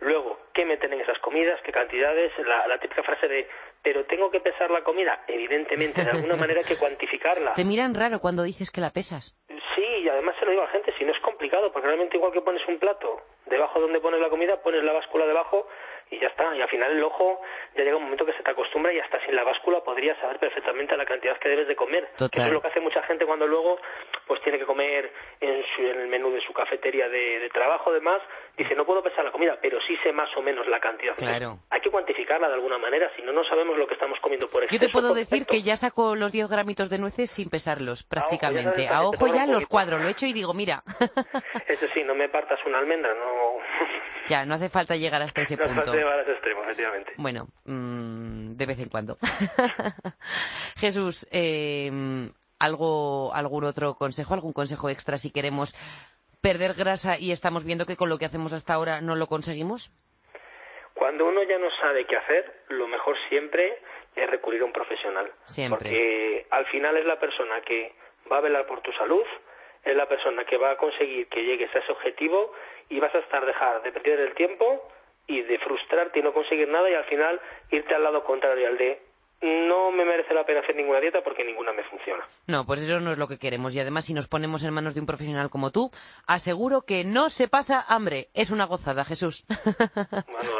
Luego, 0.00 0.38
¿qué 0.52 0.64
meten 0.64 0.92
en 0.92 1.00
esas 1.00 1.18
comidas? 1.20 1.60
¿Qué 1.62 1.72
cantidades? 1.72 2.32
La, 2.46 2.66
la 2.66 2.78
típica 2.78 3.02
frase 3.02 3.28
de, 3.28 3.48
pero 3.82 4.04
tengo 4.04 4.30
que 4.30 4.40
pesar 4.40 4.70
la 4.70 4.82
comida. 4.82 5.24
Evidentemente, 5.26 6.04
de 6.04 6.10
alguna 6.10 6.36
manera 6.36 6.60
hay 6.60 6.66
que 6.66 6.78
cuantificarla. 6.78 7.52
Te 7.56 7.64
miran 7.64 7.94
raro 7.94 8.20
cuando 8.20 8.42
dices 8.42 8.70
que 8.70 8.80
la 8.80 8.90
pesas. 8.90 9.38
Sí, 9.48 9.84
y 10.02 10.08
además 10.08 10.34
se 10.38 10.44
lo 10.44 10.50
digo 10.50 10.62
a 10.62 10.66
la 10.66 10.72
gente, 10.72 10.92
si 10.98 11.04
no 11.04 11.12
es 11.12 11.20
complicado, 11.20 11.72
porque 11.72 11.86
realmente 11.86 12.16
igual 12.16 12.32
que 12.32 12.42
pones 12.42 12.66
un 12.68 12.78
plato 12.78 13.22
debajo 13.46 13.80
donde 13.80 14.00
pones 14.00 14.20
la 14.20 14.28
comida, 14.28 14.60
pones 14.62 14.82
la 14.82 14.92
báscula 14.92 15.26
debajo 15.26 15.68
y 16.10 16.20
ya 16.20 16.28
está. 16.28 16.54
Y 16.56 16.60
al 16.60 16.68
final 16.68 16.92
el 16.92 17.02
ojo 17.02 17.40
ya 17.76 17.82
llega 17.82 17.96
un 17.96 18.04
momento 18.04 18.26
que 18.26 18.32
se 18.32 18.42
te 18.42 18.50
acostumbra 18.50 18.92
y 18.92 18.98
hasta 18.98 19.24
sin 19.24 19.34
la 19.34 19.44
báscula 19.44 19.82
podrías 19.82 20.18
saber 20.18 20.38
perfectamente 20.38 20.96
la 20.96 21.04
cantidad 21.04 21.38
que 21.38 21.48
debes 21.48 21.68
de 21.68 21.76
comer. 21.76 22.08
Eso 22.14 22.28
es 22.32 22.52
lo 22.52 22.60
que 22.60 22.68
hace 22.68 22.80
mucha 22.80 23.02
gente 23.02 23.26
cuando 23.26 23.46
luego 23.46 23.78
pues 24.26 24.40
tiene 24.42 24.58
que 24.58 24.64
comer 24.64 25.12
en, 25.40 25.64
el 25.78 26.08
menú 26.08 26.30
de 26.30 26.40
su 26.40 26.52
cafetería 26.52 27.08
de, 27.08 27.50
trabajo, 27.52 27.90
además, 27.90 28.20
dice 28.56 28.74
no 28.74 28.84
puedo 28.84 29.02
pesar 29.02 29.24
la 29.24 29.30
comida, 29.30 29.58
pero 29.60 29.78
sí 29.86 29.96
sé 30.02 30.12
más 30.12 30.28
o 30.36 30.42
menos 30.42 30.66
la 30.66 30.80
cantidad. 30.80 31.14
Claro. 31.16 31.58
hay 31.70 31.80
que 31.80 31.90
cuantificarla 31.90 32.48
de 32.48 32.54
alguna 32.54 32.78
manera, 32.78 33.10
si 33.16 33.22
no, 33.22 33.32
no 33.32 33.44
sabemos 33.44 33.76
lo 33.76 33.86
que 33.86 33.94
estamos 33.94 34.18
comiendo 34.20 34.48
por 34.48 34.64
exceso. 34.64 34.80
Yo 34.80 34.86
te 34.86 34.92
puedo 34.92 35.14
decir 35.14 35.46
que 35.46 35.62
ya 35.62 35.76
saco 35.76 36.16
los 36.16 36.32
10 36.32 36.48
gramitos 36.48 36.90
de 36.90 36.98
nueces 36.98 37.30
sin 37.30 37.50
pesarlos, 37.50 38.02
prácticamente. 38.04 38.88
A 38.88 39.02
ojo 39.02 39.26
ya, 39.28 39.46
los 39.46 39.66
cuadro, 39.66 39.98
lo 39.98 40.08
he 40.08 40.10
hecho 40.10 40.26
y 40.26 40.32
digo, 40.32 40.54
mira. 40.54 40.82
Eso 41.68 41.86
sí, 41.92 42.02
no 42.02 42.14
me 42.14 42.28
partas 42.28 42.58
una 42.66 42.78
almendra, 42.78 43.14
no... 43.14 43.58
Ya, 44.28 44.46
no 44.46 44.54
hace 44.54 44.68
falta 44.68 44.96
llegar 44.96 45.20
hasta 45.22 45.42
ese 45.42 45.56
punto. 45.58 45.84
No 45.84 45.93
falta 45.94 46.04
llegar 46.04 46.18
a 46.18 46.22
ese 46.22 46.32
extremo, 46.32 46.62
efectivamente. 46.62 47.12
Bueno, 47.16 47.46
mm, 47.64 48.56
de 48.56 48.66
vez 48.66 48.78
en 48.80 48.88
cuando. 48.88 49.16
Jesús, 50.76 51.26
eh, 51.32 51.90
¿algo, 52.58 53.32
¿algún 53.34 53.64
otro 53.64 53.94
consejo, 53.94 54.34
algún 54.34 54.52
consejo 54.52 54.88
extra 54.88 55.18
si 55.18 55.32
queremos 55.32 55.74
perder 56.42 56.74
grasa 56.74 57.18
y 57.18 57.32
estamos 57.32 57.64
viendo 57.64 57.86
que 57.86 57.96
con 57.96 58.08
lo 58.08 58.18
que 58.18 58.26
hacemos 58.26 58.52
hasta 58.52 58.74
ahora 58.74 59.00
no 59.00 59.14
lo 59.16 59.26
conseguimos? 59.26 59.92
Cuando 60.94 61.26
uno 61.26 61.42
ya 61.42 61.58
no 61.58 61.68
sabe 61.80 62.06
qué 62.06 62.16
hacer, 62.16 62.64
lo 62.68 62.86
mejor 62.86 63.16
siempre 63.28 63.78
es 64.14 64.30
recurrir 64.30 64.62
a 64.62 64.64
un 64.66 64.72
profesional. 64.72 65.32
Siempre. 65.46 65.78
Porque 65.78 66.46
al 66.50 66.66
final 66.66 66.96
es 66.96 67.04
la 67.04 67.18
persona 67.18 67.60
que 67.62 67.94
va 68.30 68.38
a 68.38 68.40
velar 68.40 68.66
por 68.66 68.80
tu 68.80 68.92
salud, 68.92 69.24
es 69.84 69.96
la 69.96 70.06
persona 70.06 70.44
que 70.44 70.56
va 70.56 70.72
a 70.72 70.76
conseguir 70.76 71.28
que 71.28 71.42
llegues 71.42 71.74
a 71.74 71.78
ese 71.78 71.92
objetivo 71.92 72.52
y 72.88 73.00
vas 73.00 73.14
a 73.14 73.18
estar 73.18 73.44
dejar 73.44 73.82
de 73.82 73.92
perder 73.92 74.20
el 74.20 74.34
tiempo 74.34 74.88
y 75.26 75.42
de 75.42 75.58
frustrarte 75.58 76.18
y 76.18 76.22
no 76.22 76.32
conseguir 76.32 76.68
nada 76.68 76.90
y 76.90 76.94
al 76.94 77.04
final 77.04 77.40
irte 77.70 77.94
al 77.94 78.02
lado 78.02 78.24
contrario, 78.24 78.68
al 78.68 78.78
de 78.78 79.00
no 79.44 79.90
me 79.90 80.04
merece 80.04 80.32
la 80.32 80.44
pena 80.44 80.60
hacer 80.60 80.74
ninguna 80.74 81.00
dieta 81.00 81.22
porque 81.22 81.44
ninguna 81.44 81.72
me 81.72 81.82
funciona. 81.84 82.26
No, 82.46 82.64
pues 82.64 82.82
eso 82.82 82.98
no 83.00 83.12
es 83.12 83.18
lo 83.18 83.28
que 83.28 83.38
queremos. 83.38 83.74
Y 83.74 83.80
además, 83.80 84.06
si 84.06 84.14
nos 84.14 84.26
ponemos 84.26 84.64
en 84.64 84.72
manos 84.72 84.94
de 84.94 85.00
un 85.00 85.06
profesional 85.06 85.50
como 85.50 85.70
tú, 85.70 85.90
aseguro 86.26 86.82
que 86.82 87.04
no 87.04 87.28
se 87.28 87.48
pasa 87.48 87.84
hambre. 87.86 88.28
Es 88.32 88.50
una 88.50 88.64
gozada, 88.64 89.04
Jesús. 89.04 89.44
Bueno, 89.48 90.50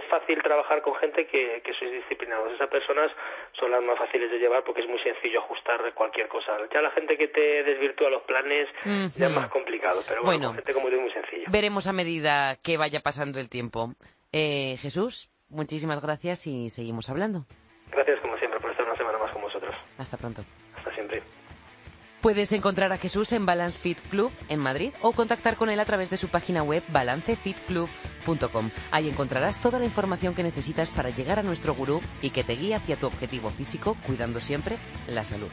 es 0.00 0.10
fácil 0.10 0.42
trabajar 0.42 0.82
con 0.82 0.94
gente 0.96 1.26
que, 1.26 1.62
que 1.64 1.72
sois 1.74 1.92
disciplinados. 1.92 2.52
Esas 2.52 2.68
personas 2.68 3.10
son 3.58 3.70
las 3.70 3.82
más 3.82 3.98
fáciles 3.98 4.30
de 4.30 4.38
llevar 4.38 4.64
porque 4.64 4.82
es 4.82 4.88
muy 4.88 4.98
sencillo 5.00 5.40
ajustar 5.40 5.92
cualquier 5.94 6.28
cosa. 6.28 6.52
Ya 6.72 6.80
la 6.80 6.90
gente 6.90 7.16
que 7.16 7.28
te 7.28 7.62
desvirtúa 7.62 8.10
los 8.10 8.22
planes 8.22 8.68
ya 9.16 9.26
es 9.26 9.32
más 9.32 9.48
complicado, 9.48 10.00
pero 10.08 10.22
bueno, 10.22 10.52
gente 10.54 10.74
como 10.74 10.88
tú 10.88 10.94
es 10.96 11.00
muy 11.00 11.12
sencillo. 11.12 11.44
Veremos 11.50 11.86
a 11.86 11.92
medida 11.92 12.56
que 12.62 12.76
vaya 12.76 13.00
pasando 13.00 13.38
el 13.38 13.48
tiempo. 13.48 13.94
Eh, 14.32 14.76
Jesús, 14.78 15.30
muchísimas 15.48 16.00
gracias 16.02 16.46
y 16.46 16.70
seguimos 16.70 17.10
hablando. 17.10 17.46
Gracias 17.90 18.20
como 18.20 18.36
siempre 18.38 18.60
por 18.60 18.70
estar 18.70 18.86
una 18.86 18.96
semana 18.96 19.18
más 19.18 19.32
con 19.32 19.42
vosotros. 19.42 19.74
Hasta 19.98 20.16
pronto. 20.16 20.42
Hasta 20.76 20.94
siempre. 20.94 21.22
Puedes 22.20 22.52
encontrar 22.52 22.92
a 22.92 22.98
Jesús 22.98 23.32
en 23.32 23.46
Balance 23.46 23.78
Fit 23.78 23.98
Club 24.10 24.30
en 24.50 24.60
Madrid 24.60 24.92
o 25.00 25.12
contactar 25.12 25.56
con 25.56 25.70
él 25.70 25.80
a 25.80 25.86
través 25.86 26.10
de 26.10 26.18
su 26.18 26.28
página 26.28 26.62
web 26.62 26.84
balancefitclub.com. 26.88 28.70
Ahí 28.90 29.08
encontrarás 29.08 29.58
toda 29.60 29.78
la 29.78 29.86
información 29.86 30.34
que 30.34 30.42
necesitas 30.42 30.90
para 30.90 31.08
llegar 31.08 31.38
a 31.38 31.42
nuestro 31.42 31.74
gurú 31.74 32.02
y 32.20 32.28
que 32.30 32.44
te 32.44 32.56
guíe 32.56 32.74
hacia 32.74 33.00
tu 33.00 33.06
objetivo 33.06 33.50
físico, 33.50 33.96
cuidando 34.06 34.38
siempre 34.38 34.78
la 35.06 35.24
salud. 35.24 35.50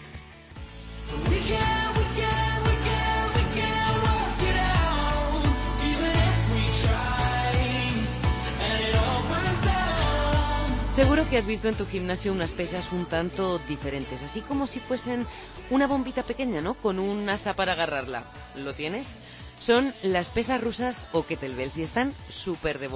Seguro 10.98 11.30
que 11.30 11.38
has 11.38 11.46
visto 11.46 11.70
en 11.70 11.76
tu 11.76 11.86
gimnasio 11.86 12.32
unas 12.32 12.50
pesas 12.50 12.92
un 12.92 13.06
tanto 13.06 13.60
diferentes, 13.70 14.24
así 14.24 14.42
como 14.42 14.66
si 14.66 14.80
fuesen 14.80 15.28
una 15.70 15.86
bombita 15.86 16.24
pequeña, 16.24 16.60
¿no? 16.60 16.74
Con 16.74 16.98
un 16.98 17.30
asa 17.30 17.56
para 17.56 17.74
agarrarla. 17.74 18.24
¿Lo 18.56 18.74
tienes? 18.74 19.18
Son 19.60 19.94
las 20.02 20.30
pesas 20.30 20.60
rusas 20.60 21.08
o 21.12 21.24
kettlebells 21.24 21.78
y 21.78 21.84
están 21.84 22.12
súper 22.30 22.80
de, 22.80 22.90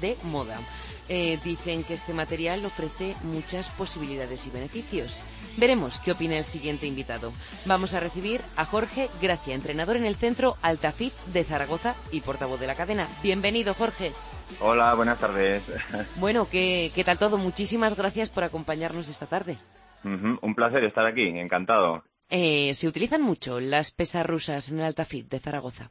de 0.00 0.16
moda. 0.22 0.56
Eh, 1.08 1.40
dicen 1.42 1.82
que 1.82 1.94
este 1.94 2.12
material 2.12 2.64
ofrece 2.64 3.16
muchas 3.24 3.70
posibilidades 3.70 4.46
y 4.46 4.50
beneficios. 4.50 5.24
Veremos 5.56 5.98
qué 5.98 6.12
opina 6.12 6.38
el 6.38 6.44
siguiente 6.44 6.86
invitado. 6.86 7.32
Vamos 7.64 7.92
a 7.92 7.98
recibir 7.98 8.40
a 8.54 8.66
Jorge 8.66 9.10
Gracia, 9.20 9.56
entrenador 9.56 9.96
en 9.96 10.04
el 10.04 10.14
centro 10.14 10.56
Altafit 10.62 11.12
de 11.32 11.42
Zaragoza 11.42 11.96
y 12.12 12.20
portavoz 12.20 12.60
de 12.60 12.68
la 12.68 12.76
cadena. 12.76 13.08
Bienvenido, 13.20 13.74
Jorge. 13.74 14.12
Hola, 14.60 14.94
buenas 14.94 15.18
tardes. 15.18 15.62
Bueno, 16.16 16.48
¿qué, 16.50 16.90
qué 16.94 17.04
tal 17.04 17.18
todo? 17.18 17.38
Muchísimas 17.38 17.96
gracias 17.96 18.30
por 18.30 18.44
acompañarnos 18.44 19.08
esta 19.08 19.26
tarde. 19.26 19.56
Un 20.04 20.54
placer 20.54 20.84
estar 20.84 21.04
aquí, 21.04 21.22
encantado. 21.22 22.02
Eh, 22.30 22.72
¿Se 22.74 22.86
utilizan 22.86 23.22
mucho 23.22 23.60
las 23.60 23.92
pesas 23.92 24.26
rusas 24.26 24.70
en 24.70 24.78
el 24.78 24.86
Altafit 24.86 25.28
de 25.28 25.38
Zaragoza? 25.38 25.90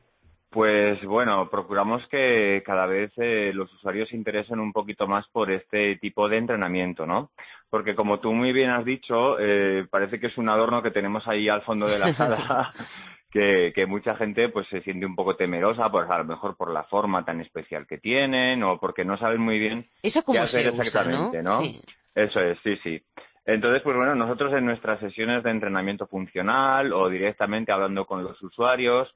Pues 0.49 1.03
bueno, 1.03 1.49
procuramos 1.49 2.01
que 2.09 2.63
cada 2.65 2.85
vez 2.85 3.11
eh, 3.17 3.51
los 3.53 3.71
usuarios 3.73 4.09
se 4.09 4.15
interesen 4.15 4.59
un 4.59 4.71
poquito 4.71 5.07
más 5.07 5.27
por 5.27 5.51
este 5.51 5.97
tipo 5.97 6.29
de 6.29 6.37
entrenamiento, 6.37 7.05
¿no? 7.05 7.31
Porque 7.69 7.95
como 7.95 8.19
tú 8.19 8.31
muy 8.31 8.53
bien 8.53 8.69
has 8.69 8.85
dicho, 8.85 9.37
eh, 9.39 9.85
parece 9.89 10.19
que 10.19 10.27
es 10.27 10.37
un 10.37 10.49
adorno 10.49 10.81
que 10.81 10.91
tenemos 10.91 11.27
ahí 11.27 11.49
al 11.49 11.63
fondo 11.63 11.85
de 11.87 11.99
la 11.99 12.13
sala 12.13 12.73
que, 13.37 13.85
mucha 13.87 14.15
gente 14.15 14.49
pues 14.49 14.67
se 14.69 14.81
siente 14.81 15.05
un 15.05 15.15
poco 15.15 15.35
temerosa, 15.35 15.89
pues 15.91 16.09
a 16.09 16.17
lo 16.17 16.25
mejor 16.25 16.55
por 16.55 16.71
la 16.71 16.83
forma 16.83 17.23
tan 17.23 17.41
especial 17.41 17.85
que 17.85 17.97
tienen 17.97 18.63
o 18.63 18.79
porque 18.79 19.05
no 19.05 19.17
saben 19.17 19.41
muy 19.41 19.59
bien 19.59 19.87
Eso 20.01 20.23
qué 20.23 20.39
hacer 20.39 20.67
exactamente, 20.67 21.43
¿no? 21.43 21.61
Eso 22.15 22.39
es, 22.39 22.57
sí, 22.63 22.75
sí. 22.83 23.01
Entonces, 23.45 23.81
pues 23.83 23.95
bueno, 23.95 24.15
nosotros 24.15 24.53
en 24.53 24.65
nuestras 24.65 24.99
sesiones 24.99 25.43
de 25.43 25.51
entrenamiento 25.51 26.07
funcional 26.07 26.91
o 26.91 27.09
directamente 27.09 27.71
hablando 27.71 28.05
con 28.05 28.23
los 28.23 28.41
usuarios, 28.41 29.07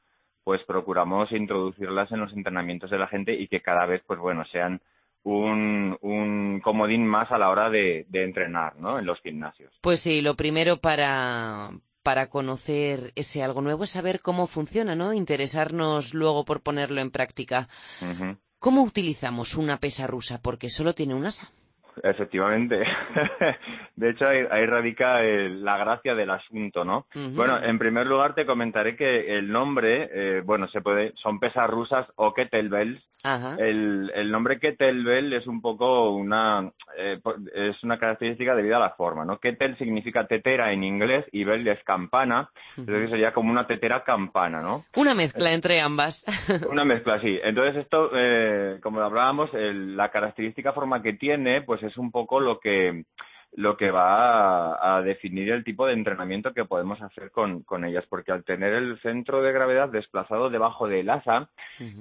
pues 0.43 0.61
procuramos 0.65 1.31
introducirlas 1.31 2.11
en 2.11 2.19
los 2.19 2.33
entrenamientos 2.33 2.89
de 2.89 2.97
la 2.97 3.07
gente 3.07 3.33
y 3.33 3.47
que 3.47 3.61
cada 3.61 3.85
vez, 3.85 4.01
pues 4.05 4.19
bueno, 4.19 4.45
sean 4.51 4.81
un, 5.23 5.97
un 6.01 6.61
comodín 6.63 7.05
más 7.05 7.31
a 7.31 7.37
la 7.37 7.49
hora 7.49 7.69
de, 7.69 8.05
de 8.07 8.23
entrenar, 8.23 8.75
¿no? 8.77 8.99
En 8.99 9.05
los 9.05 9.19
gimnasios. 9.21 9.73
Pues 9.81 9.99
sí, 9.99 10.21
lo 10.21 10.35
primero 10.35 10.77
para, 10.77 11.71
para 12.03 12.29
conocer 12.29 13.11
ese 13.15 13.43
algo 13.43 13.61
nuevo 13.61 13.83
es 13.83 13.91
saber 13.91 14.21
cómo 14.21 14.47
funciona, 14.47 14.95
¿no? 14.95 15.13
Interesarnos 15.13 16.13
luego 16.13 16.45
por 16.45 16.61
ponerlo 16.61 17.01
en 17.01 17.11
práctica. 17.11 17.67
¿Cómo 18.59 18.83
utilizamos 18.83 19.55
una 19.55 19.77
pesa 19.77 20.07
rusa? 20.07 20.41
Porque 20.41 20.69
solo 20.69 20.93
tiene 20.93 21.15
un 21.15 21.25
asa. 21.25 21.51
Efectivamente. 22.03 22.77
de 23.95 24.09
hecho, 24.09 24.27
ahí, 24.27 24.65
radica 24.65 25.21
la 25.21 25.77
gracia 25.77 26.15
del 26.15 26.29
asunto, 26.29 26.85
¿no? 26.85 27.07
Bueno, 27.13 27.61
en 27.61 27.77
primer 27.77 28.07
lugar 28.07 28.33
te 28.33 28.45
comentaré 28.45 28.95
que 28.95 29.37
el 29.37 29.51
nombre, 29.51 30.09
eh, 30.13 30.41
bueno, 30.41 30.67
se 30.69 30.81
puede, 30.81 31.13
son 31.21 31.39
pesas 31.39 31.67
rusas 31.67 32.07
o 32.15 32.33
kettlebells, 32.33 33.03
el, 33.23 34.11
el, 34.15 34.31
nombre 34.31 34.59
kettlebell 34.59 35.33
es 35.33 35.45
un 35.45 35.61
poco 35.61 36.11
una 36.11 36.71
eh, 36.97 37.19
es 37.53 37.83
una 37.83 37.97
característica 37.97 38.55
debido 38.55 38.77
a 38.77 38.79
la 38.79 38.91
forma, 38.91 39.25
¿no? 39.25 39.39
Kettle 39.39 39.77
significa 39.77 40.25
tetera 40.25 40.71
en 40.71 40.83
inglés 40.83 41.25
y 41.31 41.43
bell 41.43 41.67
es 41.67 41.83
campana, 41.83 42.49
entonces 42.77 43.09
sería 43.09 43.31
como 43.31 43.51
una 43.51 43.67
tetera 43.67 44.03
campana, 44.03 44.61
¿no? 44.61 44.85
Una 44.95 45.13
mezcla 45.13 45.53
entre 45.53 45.79
ambas. 45.81 46.25
una 46.69 46.83
mezcla, 46.83 47.19
sí. 47.21 47.39
Entonces 47.43 47.83
esto, 47.83 48.09
eh, 48.15 48.79
como 48.81 49.01
hablábamos, 49.01 49.49
la 49.53 50.09
característica 50.09 50.73
forma 50.73 51.01
que 51.01 51.13
tiene, 51.13 51.61
pues 51.61 51.83
es 51.83 51.97
un 51.97 52.11
poco 52.11 52.39
lo 52.39 52.59
que 52.59 53.03
lo 53.53 53.75
que 53.75 53.91
va 53.91 54.97
a, 54.97 55.01
definir 55.01 55.51
el 55.51 55.63
tipo 55.63 55.85
de 55.85 55.93
entrenamiento 55.93 56.53
que 56.53 56.65
podemos 56.65 57.01
hacer 57.01 57.31
con, 57.31 57.65
ellas, 57.83 58.05
porque 58.09 58.31
al 58.31 58.45
tener 58.45 58.73
el 58.73 58.99
centro 59.01 59.41
de 59.41 59.51
gravedad 59.51 59.89
desplazado 59.89 60.49
debajo 60.49 60.87
del 60.87 61.09
asa, 61.09 61.49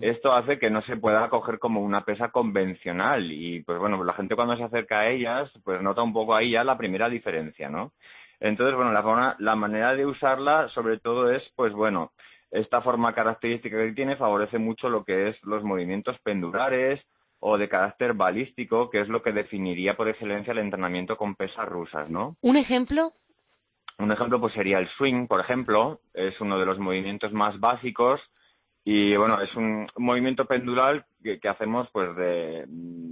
esto 0.01 0.33
hace 0.33 0.59
que 0.59 0.71
no 0.71 0.83
se 0.83 0.97
pueda 0.97 1.29
coger 1.29 1.59
como 1.59 1.81
una 1.81 2.05
pesa 2.05 2.29
convencional 2.29 3.33
y 3.33 3.63
pues 3.63 3.79
bueno, 3.79 4.03
la 4.05 4.15
gente 4.15 4.37
cuando 4.37 4.57
se 4.57 4.65
acerca 4.65 5.01
a 5.01 5.09
ellas, 5.09 5.51
pues 5.65 5.83
nota 5.83 6.03
un 6.03 6.13
poco 6.13 6.37
ahí 6.37 6.53
ya 6.53 6.63
la 6.63 6.79
primera 6.79 7.09
diferencia, 7.09 7.69
¿no? 7.69 7.93
Entonces, 8.39 8.75
bueno, 8.75 8.93
la, 8.93 9.37
la 9.39 9.57
manera 9.57 9.95
de 9.95 10.07
usarla 10.07 10.69
sobre 10.69 10.99
todo 10.99 11.31
es, 11.31 11.43
pues 11.57 11.73
bueno, 11.73 12.13
esta 12.51 12.81
forma 12.81 13.13
característica 13.13 13.77
que 13.77 13.93
tiene 13.93 14.17
favorece 14.17 14.59
mucho 14.59 14.89
lo 14.89 15.05
que 15.05 15.29
es 15.29 15.37
los 15.45 15.63
movimientos 15.63 16.17
pendulares, 16.23 17.01
o 17.41 17.57
de 17.57 17.69
carácter 17.69 18.13
balístico, 18.15 18.91
que 18.91 19.01
es 19.01 19.09
lo 19.09 19.23
que 19.23 19.33
definiría 19.33 19.97
por 19.97 20.09
excelencia 20.09 20.53
el 20.53 20.59
entrenamiento 20.59 21.17
con 21.17 21.35
pesas 21.35 21.67
rusas, 21.67 22.09
¿no? 22.11 22.37
¿Un 22.43 22.57
ejemplo? 22.57 23.13
Un 23.99 24.13
ejemplo 24.13 24.41
pues 24.41 24.55
sería 24.55 24.79
el 24.79 24.89
swing, 24.97 25.27
por 25.27 25.41
ejemplo, 25.41 26.01
es 26.15 26.39
uno 26.41 26.59
de 26.59 26.67
los 26.67 26.79
movimientos 26.79 27.33
más 27.33 27.59
básicos 27.59 28.21
y 28.85 29.15
bueno, 29.17 29.41
es 29.43 29.55
un 29.57 29.87
movimiento 29.97 30.47
pendular 30.47 31.05
que, 31.23 31.39
hacemos 31.49 31.89
pues 31.93 32.15
de 32.17 32.67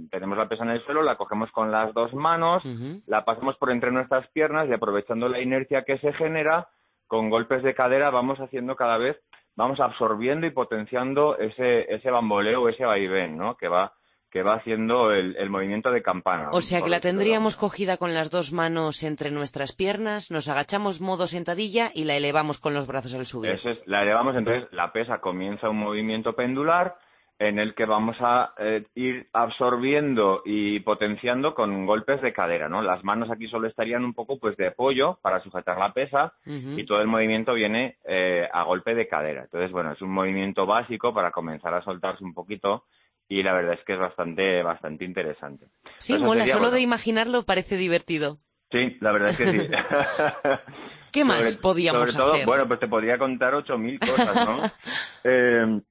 tenemos 0.09 0.37
la 0.37 0.47
pesa 0.47 0.63
en 0.63 0.71
el 0.71 0.83
suelo, 0.83 1.03
la 1.03 1.15
cogemos 1.15 1.51
con 1.51 1.71
las 1.71 1.93
dos 1.93 2.13
manos, 2.13 2.63
la 3.05 3.23
pasamos 3.23 3.55
por 3.57 3.71
entre 3.71 3.91
nuestras 3.91 4.27
piernas 4.29 4.65
y 4.67 4.73
aprovechando 4.73 5.29
la 5.29 5.41
inercia 5.41 5.83
que 5.83 5.99
se 5.99 6.11
genera, 6.13 6.69
con 7.05 7.29
golpes 7.29 7.61
de 7.61 7.75
cadera 7.75 8.09
vamos 8.09 8.39
haciendo 8.39 8.75
cada 8.75 8.97
vez 8.97 9.17
vamos 9.55 9.79
absorbiendo 9.79 10.47
y 10.47 10.51
potenciando 10.51 11.37
ese 11.37 11.93
ese 11.93 12.09
bamboleo, 12.09 12.67
ese 12.69 12.85
vaivén, 12.85 13.37
¿no? 13.37 13.55
que 13.57 13.67
va 13.67 13.93
que 14.29 14.43
va 14.43 14.55
haciendo 14.55 15.11
el, 15.11 15.49
movimiento 15.49 15.91
de 15.91 16.01
campana. 16.01 16.49
O 16.51 16.61
sea 16.61 16.81
que 16.81 16.89
la 16.89 16.99
tendríamos 16.99 17.55
cogida 17.55 17.97
con 17.97 18.13
las 18.13 18.29
dos 18.29 18.53
manos 18.53 19.03
entre 19.03 19.31
nuestras 19.31 19.73
piernas, 19.73 20.29
nos 20.31 20.47
agachamos 20.47 21.01
modo 21.01 21.27
sentadilla 21.27 21.91
y 21.93 22.03
la 22.03 22.15
elevamos 22.15 22.59
con 22.59 22.73
los 22.73 22.85
brazos 22.87 23.15
al 23.15 23.25
subir. 23.25 23.51
Eso 23.51 23.69
es, 23.69 23.79
la 23.85 24.01
elevamos, 24.01 24.35
entonces 24.35 24.69
la 24.71 24.91
pesa 24.91 25.19
comienza 25.19 25.69
un 25.69 25.77
movimiento 25.77 26.33
pendular 26.33 26.95
en 27.39 27.57
el 27.57 27.73
que 27.73 27.85
vamos 27.85 28.17
a 28.19 28.53
eh, 28.59 28.85
ir 28.95 29.27
absorbiendo 29.31 30.41
y 30.43 30.81
potenciando 30.81 31.55
con 31.55 31.85
golpes 31.85 32.21
de 32.21 32.33
cadera, 32.33 32.67
¿no? 32.67 32.81
Las 32.81 33.03
manos 33.05 33.31
aquí 33.31 33.47
solo 33.47 33.67
estarían 33.67 34.03
un 34.03 34.13
poco 34.13 34.37
pues 34.37 34.57
de 34.57 34.67
apoyo 34.67 35.17
para 35.21 35.41
sujetar 35.41 35.77
la 35.77 35.93
pesa 35.93 36.33
y 36.45 36.85
todo 36.85 36.99
el 36.99 37.07
movimiento 37.07 37.53
viene 37.53 37.95
eh, 38.03 38.47
a 38.51 38.63
golpe 38.63 38.93
de 38.93 39.07
cadera. 39.07 39.43
Entonces, 39.43 39.71
bueno, 39.71 39.93
es 39.93 40.01
un 40.01 40.11
movimiento 40.11 40.65
básico 40.65 41.13
para 41.13 41.31
comenzar 41.31 41.73
a 41.73 41.81
soltarse 41.81 42.25
un 42.25 42.33
poquito 42.33 42.83
y 43.29 43.43
la 43.43 43.53
verdad 43.53 43.75
es 43.75 43.85
que 43.85 43.93
es 43.93 43.99
bastante, 43.99 44.63
bastante 44.63 45.05
interesante. 45.05 45.67
Sí, 45.99 46.17
mola, 46.17 46.47
solo 46.47 46.71
de 46.71 46.81
imaginarlo 46.81 47.45
parece 47.45 47.77
divertido. 47.77 48.39
Sí, 48.71 48.97
la 48.99 49.11
verdad 49.11 49.29
es 49.29 49.37
que 49.37 49.51
sí. 49.51 49.59
¿Qué 51.11 51.23
más 51.23 51.57
podíamos 51.57 52.11
sobre 52.11 52.37
todo, 52.37 52.45
Bueno, 52.45 52.67
pues 52.67 52.79
te 52.79 52.87
podría 52.87 53.17
contar 53.17 53.53
8.000 53.53 53.99
cosas, 53.99 54.47
¿no? 54.47 54.61
eh, 55.23 55.81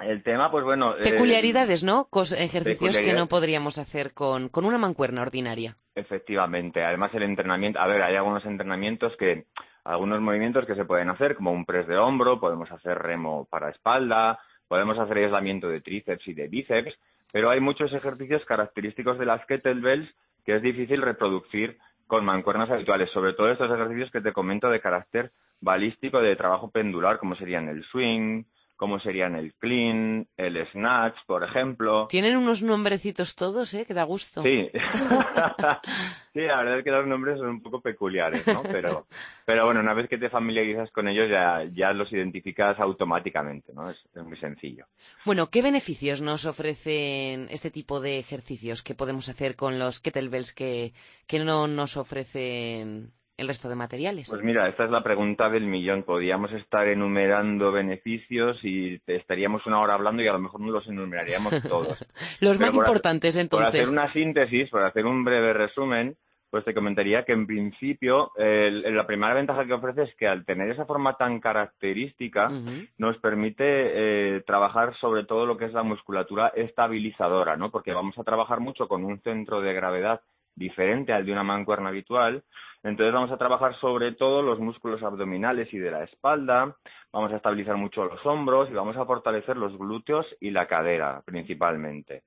el 0.00 0.22
tema, 0.22 0.50
pues 0.50 0.64
bueno... 0.64 0.96
Eh, 0.98 1.02
Peculiaridades, 1.02 1.82
¿no? 1.82 2.08
ejercicios 2.36 2.98
que 2.98 3.14
no 3.14 3.26
podríamos 3.26 3.78
hacer 3.78 4.12
con, 4.12 4.50
con 4.50 4.66
una 4.66 4.78
mancuerna 4.78 5.22
ordinaria. 5.22 5.76
Efectivamente. 5.94 6.84
Además, 6.84 7.10
el 7.14 7.22
entrenamiento... 7.22 7.80
A 7.80 7.86
ver, 7.86 8.02
hay 8.02 8.14
algunos 8.14 8.44
entrenamientos 8.44 9.14
que... 9.18 9.46
Algunos 9.84 10.20
movimientos 10.20 10.66
que 10.66 10.74
se 10.74 10.84
pueden 10.84 11.10
hacer, 11.10 11.36
como 11.36 11.52
un 11.52 11.64
press 11.64 11.86
de 11.86 11.96
hombro, 11.96 12.40
podemos 12.40 12.68
hacer 12.72 12.98
remo 12.98 13.46
para 13.48 13.70
espalda, 13.70 14.40
podemos 14.68 14.98
hacer 14.98 15.18
aislamiento 15.18 15.68
de 15.68 15.80
tríceps 15.80 16.26
y 16.28 16.34
de 16.34 16.48
bíceps, 16.48 16.94
pero 17.32 17.50
hay 17.50 17.60
muchos 17.60 17.92
ejercicios 17.92 18.44
característicos 18.44 19.18
de 19.18 19.26
las 19.26 19.44
kettlebells 19.46 20.08
que 20.44 20.56
es 20.56 20.62
difícil 20.62 21.02
reproducir 21.02 21.76
con 22.06 22.24
mancuernas 22.24 22.70
habituales, 22.70 23.10
sobre 23.10 23.32
todo 23.32 23.50
estos 23.50 23.70
ejercicios 23.70 24.10
que 24.10 24.20
te 24.20 24.32
comento 24.32 24.70
de 24.70 24.80
carácter 24.80 25.32
balístico 25.60 26.20
de 26.20 26.36
trabajo 26.36 26.70
pendular, 26.70 27.18
como 27.18 27.34
serían 27.34 27.68
el 27.68 27.84
swing, 27.84 28.44
como 28.76 29.00
serían 29.00 29.34
el 29.34 29.54
clean, 29.54 30.26
el 30.36 30.66
snatch, 30.70 31.16
por 31.26 31.42
ejemplo. 31.44 32.06
Tienen 32.08 32.36
unos 32.36 32.62
nombrecitos 32.62 33.34
todos, 33.34 33.72
¿eh? 33.74 33.84
Que 33.86 33.94
da 33.94 34.04
gusto. 34.04 34.42
Sí. 34.42 34.70
sí, 36.34 36.40
la 36.40 36.58
verdad 36.58 36.78
es 36.78 36.84
que 36.84 36.90
los 36.90 37.06
nombres 37.06 37.38
son 37.38 37.48
un 37.48 37.62
poco 37.62 37.80
peculiares, 37.80 38.46
¿no? 38.46 38.62
Pero, 38.62 39.06
pero 39.46 39.64
bueno, 39.64 39.80
una 39.80 39.94
vez 39.94 40.08
que 40.08 40.18
te 40.18 40.28
familiarizas 40.28 40.90
con 40.90 41.08
ellos 41.08 41.28
ya, 41.30 41.64
ya 41.72 41.92
los 41.92 42.12
identificas 42.12 42.78
automáticamente, 42.78 43.72
¿no? 43.72 43.90
Es, 43.90 43.98
es 44.14 44.22
muy 44.22 44.36
sencillo. 44.38 44.86
Bueno, 45.24 45.48
¿qué 45.50 45.62
beneficios 45.62 46.20
nos 46.20 46.44
ofrecen 46.44 47.48
este 47.50 47.70
tipo 47.70 48.00
de 48.00 48.18
ejercicios 48.18 48.82
que 48.82 48.94
podemos 48.94 49.28
hacer 49.28 49.56
con 49.56 49.78
los 49.78 50.00
kettlebells 50.00 50.52
que, 50.52 50.92
que 51.26 51.38
no 51.38 51.66
nos 51.66 51.96
ofrecen 51.96 53.12
el 53.36 53.48
resto 53.48 53.68
de 53.68 53.76
materiales? 53.76 54.28
Pues 54.28 54.42
mira, 54.42 54.68
esta 54.68 54.84
es 54.84 54.90
la 54.90 55.02
pregunta 55.02 55.48
del 55.48 55.66
millón. 55.66 56.02
Podríamos 56.02 56.52
estar 56.52 56.88
enumerando 56.88 57.70
beneficios 57.70 58.58
y 58.62 59.00
estaríamos 59.06 59.66
una 59.66 59.80
hora 59.80 59.94
hablando 59.94 60.22
y 60.22 60.28
a 60.28 60.32
lo 60.32 60.38
mejor 60.38 60.60
no 60.60 60.70
los 60.70 60.86
enumeraríamos 60.86 61.62
todos. 61.68 61.98
los 62.40 62.58
más 62.58 62.74
importantes, 62.74 63.36
entonces. 63.36 63.68
Por 63.68 63.80
hacer 63.80 63.88
una 63.88 64.12
síntesis, 64.12 64.70
por 64.70 64.82
hacer 64.82 65.04
un 65.04 65.24
breve 65.24 65.52
resumen, 65.52 66.16
pues 66.50 66.64
te 66.64 66.74
comentaría 66.74 67.24
que 67.24 67.32
en 67.32 67.46
principio 67.46 68.30
la 68.36 69.06
primera 69.06 69.34
ventaja 69.34 69.66
que 69.66 69.74
ofrece 69.74 70.04
es 70.04 70.14
que 70.14 70.26
al 70.26 70.44
tener 70.46 70.70
esa 70.70 70.86
forma 70.86 71.14
tan 71.16 71.40
característica 71.40 72.48
nos 72.96 73.18
permite 73.18 73.64
eh, 73.66 74.40
trabajar 74.46 74.96
sobre 74.98 75.24
todo 75.24 75.44
lo 75.44 75.58
que 75.58 75.66
es 75.66 75.72
la 75.72 75.82
musculatura 75.82 76.52
estabilizadora, 76.54 77.56
¿no? 77.56 77.70
Porque 77.70 77.92
vamos 77.92 78.16
a 78.18 78.24
trabajar 78.24 78.60
mucho 78.60 78.88
con 78.88 79.04
un 79.04 79.20
centro 79.20 79.60
de 79.60 79.74
gravedad 79.74 80.20
diferente 80.54 81.12
al 81.12 81.26
de 81.26 81.32
una 81.32 81.44
mancuerna 81.44 81.90
habitual. 81.90 82.42
Entonces 82.86 83.12
vamos 83.12 83.32
a 83.32 83.36
trabajar 83.36 83.78
sobre 83.80 84.12
todo 84.12 84.42
los 84.42 84.60
músculos 84.60 85.02
abdominales 85.02 85.72
y 85.74 85.78
de 85.78 85.90
la 85.90 86.04
espalda, 86.04 86.76
vamos 87.12 87.32
a 87.32 87.36
estabilizar 87.36 87.76
mucho 87.76 88.04
los 88.04 88.24
hombros 88.24 88.70
y 88.70 88.74
vamos 88.74 88.96
a 88.96 89.04
fortalecer 89.04 89.56
los 89.56 89.76
glúteos 89.76 90.24
y 90.40 90.50
la 90.50 90.66
cadera 90.66 91.20
principalmente. 91.24 92.22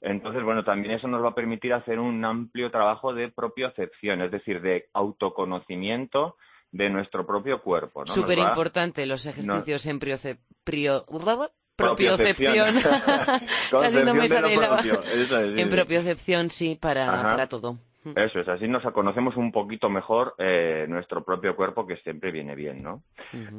Entonces, 0.00 0.42
bueno, 0.42 0.64
también 0.64 0.94
eso 0.94 1.06
nos 1.06 1.22
va 1.22 1.28
a 1.28 1.34
permitir 1.34 1.72
hacer 1.74 2.00
un 2.00 2.24
amplio 2.24 2.72
trabajo 2.72 3.14
de 3.14 3.28
propiocepción, 3.30 4.22
es 4.22 4.32
decir, 4.32 4.60
de 4.60 4.88
autoconocimiento 4.94 6.36
de 6.72 6.90
nuestro 6.90 7.24
propio 7.24 7.62
cuerpo. 7.62 8.00
¿no? 8.00 8.06
Súper 8.12 8.38
importante 8.38 9.06
los 9.06 9.26
ejercicios 9.26 9.86
en 9.86 10.00
propiocepción. 11.76 12.76
Casi 13.70 14.02
no 14.02 14.14
me 14.14 14.28
sale 14.28 14.56
la... 14.56 14.82
En 15.56 15.68
propiocepción, 15.68 16.50
sí, 16.50 16.76
para, 16.80 17.46
todo. 17.48 17.78
Eso 18.16 18.40
es, 18.40 18.48
así 18.48 18.66
nos 18.66 18.82
conocemos 18.92 19.36
un 19.36 19.52
poquito 19.52 19.90
mejor 19.90 20.34
eh, 20.38 20.86
nuestro 20.88 21.22
propio 21.22 21.54
cuerpo, 21.54 21.86
que 21.86 21.96
siempre 21.98 22.30
viene 22.30 22.54
bien, 22.54 22.82
¿no? 22.82 23.02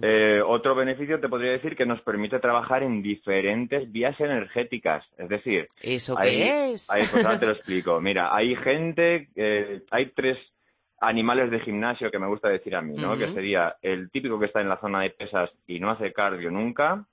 eh, 0.02 0.42
otro 0.46 0.74
beneficio 0.74 1.20
te 1.20 1.30
podría 1.30 1.52
decir 1.52 1.76
que 1.76 1.86
nos 1.86 2.02
permite 2.02 2.40
trabajar 2.40 2.84
en 2.84 3.04
diferentes 3.04 3.92
vías 3.92 4.20
energéticas, 4.20 5.06
es 5.18 5.30
decir... 5.30 5.70
¿Eso 5.82 6.16
qué 6.16 6.72
es? 6.72 6.90
Ahí, 6.90 7.04
pues 7.12 7.24
ahora 7.24 7.40
te 7.40 7.46
lo 7.46 7.52
explico. 7.54 8.02
Mira, 8.02 8.36
hay 8.36 8.56
gente, 8.56 9.30
eh, 9.36 9.84
hay 9.92 10.08
tres 10.08 10.38
animales 11.00 11.52
de 11.52 11.60
gimnasio 11.60 12.10
que 12.10 12.20
me 12.20 12.28
gusta 12.28 12.50
decir 12.50 12.76
a 12.76 12.82
mí, 12.82 12.96
¿no? 12.96 13.18
Que 13.18 13.32
sería 13.34 13.76
el 13.82 14.10
típico 14.12 14.40
que 14.40 14.46
está 14.48 14.62
en 14.62 14.70
la 14.70 14.80
zona 14.80 15.02
de 15.02 15.12
pesas 15.12 15.50
y 15.68 15.80
no 15.80 15.90
hace 15.92 16.14
cardio 16.14 16.52
nunca, 16.52 17.06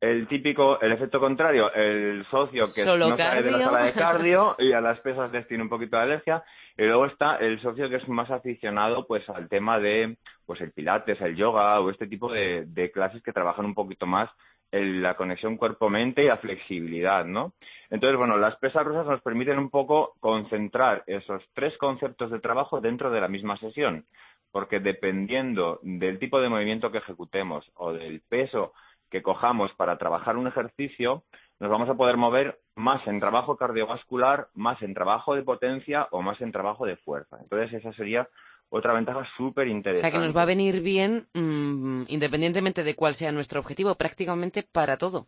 el 0.00 0.28
típico, 0.28 0.78
el 0.80 0.92
efecto 0.92 1.18
contrario, 1.18 1.72
el 1.72 2.26
socio 2.30 2.66
que 2.72 2.84
no 2.84 3.16
sale 3.16 3.42
de 3.42 3.50
la 3.50 3.64
sala 3.64 3.86
de 3.86 3.92
cardio 3.94 4.56
y 4.58 4.72
a 4.72 4.80
las 4.80 5.00
pesas 5.00 5.32
les 5.32 5.48
tiene 5.48 5.62
un 5.62 5.68
poquito 5.68 5.96
de 5.96 6.02
alergia. 6.02 6.44
Y 6.78 6.84
luego 6.84 7.06
está 7.06 7.36
el 7.36 7.60
socio 7.62 7.88
que 7.88 7.96
es 7.96 8.08
más 8.08 8.30
aficionado 8.30 9.06
pues 9.06 9.26
al 9.30 9.48
tema 9.48 9.78
de 9.78 10.16
pues 10.44 10.60
el 10.60 10.72
pilates, 10.72 11.20
el 11.20 11.34
yoga 11.34 11.80
o 11.80 11.90
este 11.90 12.06
tipo 12.06 12.30
de, 12.30 12.90
clases 12.92 13.22
que 13.22 13.32
trabajan 13.32 13.64
un 13.64 13.74
poquito 13.74 14.06
más 14.06 14.30
en 14.70 15.02
la 15.02 15.14
conexión 15.14 15.56
cuerpo-mente 15.56 16.22
y 16.22 16.28
la 16.28 16.36
flexibilidad, 16.36 17.24
¿no? 17.24 17.52
Entonces, 17.88 18.18
bueno, 18.18 18.36
las 18.36 18.56
pesas 18.56 18.84
rusas 18.84 19.06
nos 19.06 19.22
permiten 19.22 19.58
un 19.58 19.70
poco 19.70 20.14
concentrar 20.20 21.04
esos 21.06 21.42
tres 21.54 21.76
conceptos 21.78 22.30
de 22.30 22.40
trabajo 22.40 22.80
dentro 22.80 23.10
de 23.10 23.20
la 23.20 23.28
misma 23.28 23.56
sesión, 23.58 24.04
porque 24.50 24.80
dependiendo 24.80 25.78
del 25.82 26.18
tipo 26.18 26.40
de 26.40 26.48
movimiento 26.48 26.90
que 26.90 26.98
ejecutemos 26.98 27.64
o 27.74 27.92
del 27.92 28.20
peso 28.28 28.72
que 29.10 29.22
cojamos 29.22 29.70
para 29.76 29.98
trabajar 29.98 30.36
un 30.36 30.46
ejercicio, 30.46 31.24
nos 31.60 31.70
vamos 31.70 31.88
a 31.88 31.94
poder 31.94 32.16
mover 32.16 32.60
más 32.74 33.06
en 33.06 33.20
trabajo 33.20 33.56
cardiovascular, 33.56 34.48
más 34.54 34.80
en 34.82 34.94
trabajo 34.94 35.34
de 35.34 35.42
potencia 35.42 36.08
o 36.10 36.22
más 36.22 36.40
en 36.40 36.52
trabajo 36.52 36.86
de 36.86 36.96
fuerza. 36.96 37.38
Entonces, 37.40 37.72
esa 37.72 37.92
sería 37.94 38.28
otra 38.68 38.92
ventaja 38.92 39.26
súper 39.36 39.68
interesante. 39.68 40.06
O 40.06 40.10
sea, 40.10 40.18
que 40.18 40.24
nos 40.24 40.36
va 40.36 40.42
a 40.42 40.46
venir 40.46 40.80
bien, 40.80 41.28
mm, 41.32 42.02
independientemente 42.08 42.84
de 42.84 42.94
cuál 42.94 43.14
sea 43.14 43.32
nuestro 43.32 43.60
objetivo, 43.60 43.94
prácticamente 43.94 44.62
para 44.62 44.96
todo. 44.96 45.26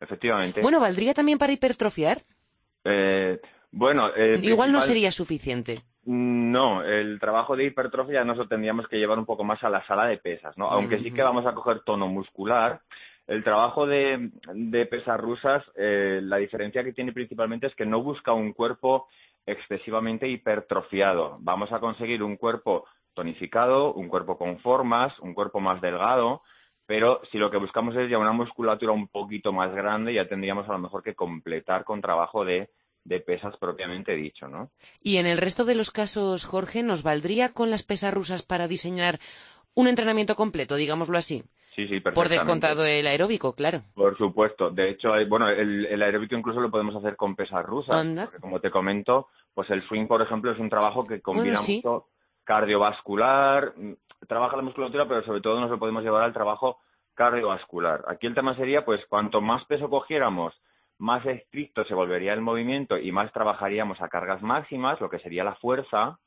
Efectivamente. 0.00 0.60
Bueno, 0.60 0.80
¿valdría 0.80 1.14
también 1.14 1.38
para 1.38 1.52
hipertrofiar? 1.52 2.22
Eh, 2.84 3.38
bueno, 3.70 4.10
eh, 4.16 4.38
igual 4.42 4.72
no 4.72 4.80
sería 4.80 5.12
suficiente. 5.12 5.84
No, 6.04 6.82
el 6.82 7.20
trabajo 7.20 7.54
de 7.54 7.66
hipertrofia 7.66 8.24
nos 8.24 8.38
lo 8.38 8.48
tendríamos 8.48 8.88
que 8.88 8.96
llevar 8.96 9.18
un 9.18 9.26
poco 9.26 9.44
más 9.44 9.62
a 9.62 9.68
la 9.68 9.86
sala 9.86 10.06
de 10.06 10.16
pesas, 10.16 10.56
¿no? 10.56 10.66
Aunque 10.70 10.98
sí 10.98 11.12
que 11.12 11.22
vamos 11.22 11.46
a 11.46 11.54
coger 11.54 11.80
tono 11.80 12.08
muscular, 12.08 12.80
el 13.30 13.44
trabajo 13.44 13.86
de, 13.86 14.28
pesas 14.90 15.20
rusas, 15.20 15.62
eh, 15.76 16.18
la 16.20 16.38
diferencia 16.38 16.82
que 16.82 16.92
tiene 16.92 17.12
principalmente 17.12 17.68
es 17.68 17.74
que 17.76 17.86
no 17.86 18.02
busca 18.02 18.32
un 18.32 18.52
cuerpo 18.52 19.06
excesivamente 19.46 20.28
hipertrofiado. 20.28 21.36
Vamos 21.38 21.70
a 21.70 21.78
conseguir 21.78 22.24
un 22.24 22.36
cuerpo 22.36 22.86
tonificado, 23.14 23.94
un 23.94 24.08
cuerpo 24.08 24.36
con 24.36 24.58
formas, 24.58 25.16
un 25.20 25.32
cuerpo 25.32 25.60
más 25.60 25.80
delgado, 25.80 26.42
pero 26.86 27.20
si 27.30 27.38
lo 27.38 27.52
que 27.52 27.58
buscamos 27.58 27.94
es 27.94 28.10
ya 28.10 28.18
una 28.18 28.32
musculatura 28.32 28.92
un 28.92 29.06
poquito 29.06 29.52
más 29.52 29.72
grande, 29.72 30.12
ya 30.12 30.26
tendríamos 30.26 30.68
a 30.68 30.72
lo 30.72 30.80
mejor 30.80 31.04
que 31.04 31.14
completar 31.14 31.84
con 31.84 32.00
trabajo 32.00 32.44
de, 32.44 32.70
de 33.04 33.20
pesas 33.20 33.56
propiamente 33.60 34.12
dicho, 34.16 34.48
¿no? 34.48 34.72
Y 35.00 35.18
en 35.18 35.28
el 35.28 35.38
resto 35.38 35.64
de 35.64 35.76
los 35.76 35.92
casos, 35.92 36.46
Jorge, 36.46 36.82
¿nos 36.82 37.04
valdría 37.04 37.52
con 37.52 37.70
las 37.70 37.84
pesas 37.84 38.12
rusas 38.12 38.42
para 38.42 38.66
diseñar 38.66 39.20
un 39.74 39.86
entrenamiento 39.86 40.34
completo, 40.34 40.74
digámoslo 40.74 41.16
así? 41.16 41.44
Sí, 41.74 41.86
sí, 41.86 42.00
Por 42.00 42.28
descontado 42.28 42.84
el 42.84 43.06
aeróbico, 43.06 43.54
claro. 43.54 43.82
Por 43.94 44.18
supuesto. 44.18 44.70
De 44.70 44.90
hecho, 44.90 45.12
bueno, 45.28 45.48
el, 45.48 46.02
aeróbico 46.02 46.34
incluso 46.34 46.60
lo 46.60 46.70
podemos 46.70 46.96
hacer 46.96 47.16
con 47.16 47.36
pesas 47.36 47.64
rusas. 47.64 48.04
como 48.40 48.60
te 48.60 48.70
comento, 48.70 49.28
pues 49.54 49.70
el 49.70 49.86
swing, 49.86 50.06
por 50.06 50.20
ejemplo, 50.20 50.50
es 50.50 50.58
un 50.58 50.68
trabajo 50.68 51.06
que 51.06 51.20
combina 51.20 51.60
mucho 51.60 52.06
cardiovascular, 52.44 53.74
mm, 53.76 53.92
trabaja 54.26 54.56
la 54.56 54.62
musculatura, 54.62 55.06
pero 55.06 55.22
sobre 55.24 55.40
todo 55.40 55.60
nos 55.60 55.70
lo 55.70 55.78
podemos 55.78 56.02
llevar 56.02 56.24
al 56.24 56.32
trabajo 56.32 56.78
cardiovascular. 57.14 58.04
Aquí 58.08 58.26
el 58.26 58.34
tema 58.34 58.56
sería, 58.56 58.84
pues, 58.84 59.00
cuanto 59.08 59.40
más 59.40 59.64
peso 59.66 59.88
cogiéramos, 59.88 60.54
más 60.98 61.24
estricto 61.24 61.84
se 61.84 61.94
volvería 61.94 62.32
el 62.32 62.40
movimiento 62.40 62.98
y 62.98 63.12
más 63.12 63.32
trabajaríamos 63.32 64.00
a 64.00 64.08
cargas 64.08 64.42
máximas, 64.42 65.00
lo 65.00 65.08
que 65.08 65.20
sería 65.20 65.44
la 65.44 65.54
fuerza, 65.54 66.18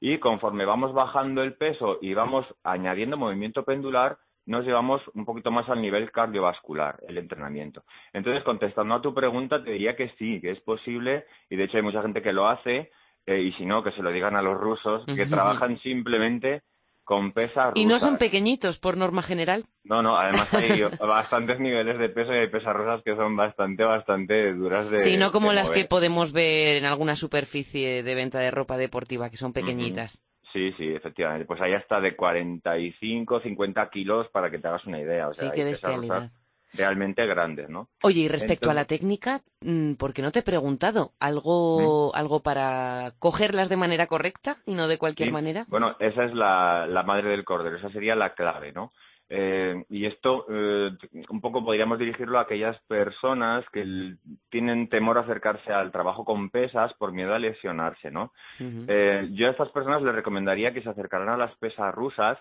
y 0.00 0.18
conforme 0.18 0.64
vamos 0.64 0.92
bajando 0.92 1.42
el 1.42 1.54
peso 1.54 1.98
y 2.00 2.14
vamos 2.14 2.46
añadiendo 2.64 3.16
movimiento 3.16 3.64
pendular, 3.64 4.18
nos 4.48 4.64
llevamos 4.64 5.02
un 5.14 5.26
poquito 5.26 5.50
más 5.50 5.68
al 5.68 5.82
nivel 5.82 6.10
cardiovascular, 6.10 6.98
el 7.06 7.18
entrenamiento. 7.18 7.84
Entonces, 8.14 8.42
contestando 8.42 8.94
a 8.94 9.02
tu 9.02 9.12
pregunta, 9.12 9.62
te 9.62 9.72
diría 9.72 9.94
que 9.94 10.08
sí, 10.18 10.40
que 10.40 10.52
es 10.52 10.60
posible, 10.60 11.26
y 11.50 11.56
de 11.56 11.64
hecho 11.64 11.76
hay 11.76 11.82
mucha 11.82 12.00
gente 12.00 12.22
que 12.22 12.32
lo 12.32 12.48
hace, 12.48 12.90
eh, 13.26 13.42
y 13.42 13.52
si 13.52 13.66
no, 13.66 13.84
que 13.84 13.92
se 13.92 14.02
lo 14.02 14.10
digan 14.10 14.36
a 14.36 14.42
los 14.42 14.58
rusos, 14.58 15.04
que 15.04 15.26
trabajan 15.26 15.78
simplemente 15.80 16.62
con 17.04 17.32
pesas 17.32 17.72
¿Y 17.74 17.84
no 17.84 17.98
son 17.98 18.16
pequeñitos 18.16 18.78
por 18.78 18.96
norma 18.96 19.22
general? 19.22 19.64
No, 19.84 20.02
no, 20.02 20.16
además 20.16 20.52
hay 20.54 20.82
bastantes 20.98 21.60
niveles 21.60 21.98
de 21.98 22.08
peso 22.08 22.32
y 22.34 22.38
hay 22.38 22.48
pesas 22.48 22.74
rusas 22.74 23.02
que 23.02 23.16
son 23.16 23.36
bastante, 23.36 23.84
bastante 23.84 24.54
duras 24.54 24.90
de 24.90 25.00
Sí, 25.00 25.16
no 25.18 25.30
como 25.30 25.52
las 25.52 25.70
que 25.70 25.84
podemos 25.84 26.32
ver 26.32 26.76
en 26.76 26.86
alguna 26.86 27.16
superficie 27.16 28.02
de 28.02 28.14
venta 28.14 28.38
de 28.38 28.50
ropa 28.50 28.78
deportiva, 28.78 29.28
que 29.28 29.36
son 29.36 29.52
pequeñitas. 29.52 30.22
Sí, 30.58 30.72
sí, 30.76 30.88
efectivamente. 30.92 31.44
Pues 31.44 31.60
ahí 31.62 31.72
hasta 31.72 32.00
de 32.00 32.16
45, 32.16 33.40
50 33.40 33.90
kilos 33.90 34.26
para 34.32 34.50
que 34.50 34.58
te 34.58 34.66
hagas 34.66 34.84
una 34.86 35.00
idea. 35.00 35.28
O 35.28 35.32
sea, 35.32 35.50
sí, 35.50 35.54
qué 35.54 35.64
bestialidad. 35.64 36.32
Realmente 36.74 37.24
grandes, 37.26 37.70
¿no? 37.70 37.88
Oye, 38.02 38.22
y 38.22 38.28
respecto 38.28 38.68
a 38.68 38.74
la 38.74 38.84
técnica, 38.84 39.40
mm, 39.60 39.94
porque 39.94 40.20
no 40.20 40.32
te 40.32 40.40
he 40.40 40.42
preguntado, 40.42 41.12
¿algo, 41.20 42.14
algo 42.14 42.42
para 42.42 43.14
cogerlas 43.20 43.68
de 43.68 43.76
manera 43.76 44.06
correcta 44.06 44.58
y 44.66 44.74
no 44.74 44.88
de 44.88 44.98
cualquier 44.98 45.32
manera? 45.32 45.64
Bueno, 45.68 45.96
esa 46.00 46.24
es 46.24 46.34
la, 46.34 46.86
la 46.86 47.04
madre 47.04 47.30
del 47.30 47.44
cordero, 47.44 47.76
esa 47.76 47.90
sería 47.90 48.14
la 48.16 48.34
clave, 48.34 48.72
¿no? 48.72 48.92
Eh, 49.30 49.84
y 49.90 50.06
esto 50.06 50.46
eh, 50.48 50.90
un 51.28 51.40
poco 51.42 51.62
podríamos 51.62 51.98
dirigirlo 51.98 52.38
a 52.38 52.42
aquellas 52.42 52.80
personas 52.84 53.62
que 53.72 54.14
tienen 54.48 54.88
temor 54.88 55.18
a 55.18 55.20
acercarse 55.20 55.70
al 55.70 55.92
trabajo 55.92 56.24
con 56.24 56.48
pesas 56.48 56.94
por 56.94 57.12
miedo 57.12 57.34
a 57.34 57.38
lesionarse, 57.38 58.10
¿no? 58.10 58.32
eh, 58.58 59.28
yo 59.32 59.48
a 59.48 59.50
estas 59.50 59.68
personas 59.68 60.02
les 60.02 60.14
recomendaría 60.14 60.72
que 60.72 60.80
se 60.82 60.88
acercaran 60.88 61.28
a 61.28 61.36
las 61.36 61.54
pesas 61.58 61.94
rusas 61.94 62.38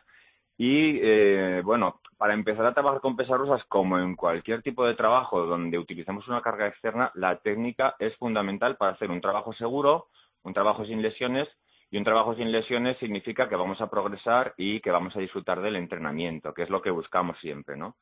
y, 0.58 1.00
eh, 1.04 1.62
bueno, 1.63 2.00
para 2.17 2.34
empezar 2.34 2.65
a 2.65 2.73
trabajar 2.73 3.00
con 3.00 3.15
pesas 3.15 3.38
rusas, 3.38 3.63
como 3.65 4.00
en 4.00 4.15
cualquier 4.15 4.63
tipo 4.63 4.86
de 4.86 4.95
trabajo 4.95 5.45
donde 5.45 5.78
utilicemos 5.78 6.28
una 6.28 6.41
carga 6.41 6.67
externa, 6.67 7.12
la 7.13 7.38
técnica 7.38 7.95
es 8.00 8.15
fundamental 8.15 8.76
para 8.76 8.93
hacer 8.93 9.12
un 9.12 9.21
trabajo 9.21 9.54
seguro, 9.54 10.08
un 10.43 10.54
trabajo 10.54 10.84
sin 10.86 11.02
lesiones 11.02 11.47
y 11.89 11.97
un 11.97 12.04
trabajo 12.04 12.36
sin 12.36 12.52
lesiones 12.52 12.97
significa 13.00 13.47
que 13.47 13.56
vamos 13.56 13.80
a 13.82 13.89
progresar 13.89 14.54
y 14.58 14.82
que 14.82 14.91
vamos 14.91 15.15
a 15.15 15.19
disfrutar 15.19 15.62
del 15.62 15.76
entrenamiento, 15.78 16.54
que 16.54 16.63
es 16.63 16.69
lo 16.69 16.82
que 16.82 16.91
buscamos 16.91 17.38
siempre, 17.39 17.78
¿no? 17.78 17.95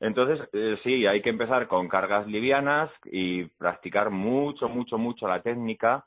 Entonces, 0.00 0.48
eh, 0.52 0.78
sí, 0.84 1.06
hay 1.06 1.22
que 1.22 1.30
empezar 1.30 1.66
con 1.66 1.88
cargas 1.88 2.26
livianas 2.26 2.90
y 3.04 3.44
practicar 3.44 4.10
mucho, 4.10 4.68
mucho, 4.68 4.96
mucho 4.96 5.26
la 5.26 5.42
técnica 5.42 6.04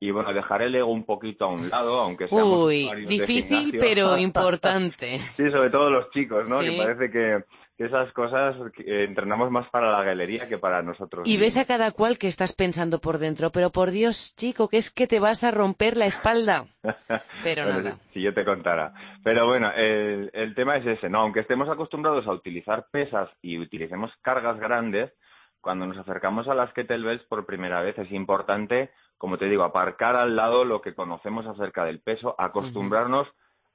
y 0.00 0.10
bueno, 0.10 0.32
dejar 0.32 0.62
el 0.62 0.74
ego 0.74 0.90
un 0.90 1.04
poquito 1.04 1.46
a 1.46 1.48
un 1.48 1.68
lado, 1.68 2.00
aunque 2.00 2.28
sea 2.28 2.44
Uy, 2.44 2.90
difícil 3.06 3.76
pero 3.78 4.18
importante. 4.18 5.18
sí, 5.18 5.50
sobre 5.50 5.70
todo 5.70 5.90
los 5.90 6.10
chicos, 6.10 6.48
¿no? 6.48 6.60
Que 6.60 6.72
parece 6.76 7.10
que, 7.10 7.44
esas 7.78 8.12
cosas 8.12 8.56
entrenamos 8.78 9.50
más 9.50 9.68
para 9.70 9.90
la 9.90 10.02
galería 10.02 10.48
que 10.48 10.58
para 10.58 10.82
nosotros. 10.82 11.26
Y 11.26 11.36
ves 11.36 11.56
a 11.56 11.64
cada 11.64 11.90
cual 11.90 12.18
que 12.18 12.28
estás 12.28 12.54
pensando 12.54 13.00
por 13.00 13.18
dentro, 13.18 13.50
pero 13.50 13.70
por 13.70 13.90
Dios, 13.90 14.34
chico, 14.36 14.68
que 14.68 14.78
es 14.78 14.92
que 14.92 15.06
te 15.06 15.20
vas 15.20 15.44
a 15.44 15.50
romper 15.50 15.96
la 15.96 16.06
espalda. 16.06 16.66
Pero 17.42 17.64
nada. 17.66 17.98
Si, 18.12 18.22
yo 18.22 18.32
te 18.32 18.44
contara. 18.44 18.92
Pero 19.22 19.46
bueno, 19.46 19.70
el, 19.74 20.30
el 20.32 20.54
tema 20.54 20.76
es 20.76 20.86
ese, 20.86 21.08
¿no? 21.08 21.18
Aunque 21.18 21.40
estemos 21.40 21.68
acostumbrados 21.68 22.26
a 22.26 22.32
utilizar 22.32 22.86
pesas 22.90 23.28
y 23.42 23.58
utilicemos 23.58 24.10
cargas 24.22 24.58
grandes, 24.58 25.12
cuando 25.60 25.86
nos 25.86 25.98
acercamos 25.98 26.46
a 26.48 26.54
las 26.54 26.72
kettlebells 26.74 27.24
por 27.24 27.46
primera 27.46 27.80
vez 27.80 27.98
es 27.98 28.12
importante 28.12 28.90
como 29.18 29.38
te 29.38 29.46
digo, 29.46 29.64
aparcar 29.64 30.16
al 30.16 30.36
lado 30.36 30.64
lo 30.64 30.80
que 30.80 30.94
conocemos 30.94 31.46
acerca 31.46 31.84
del 31.84 32.00
peso, 32.00 32.34
acostumbrarnos 32.38 33.28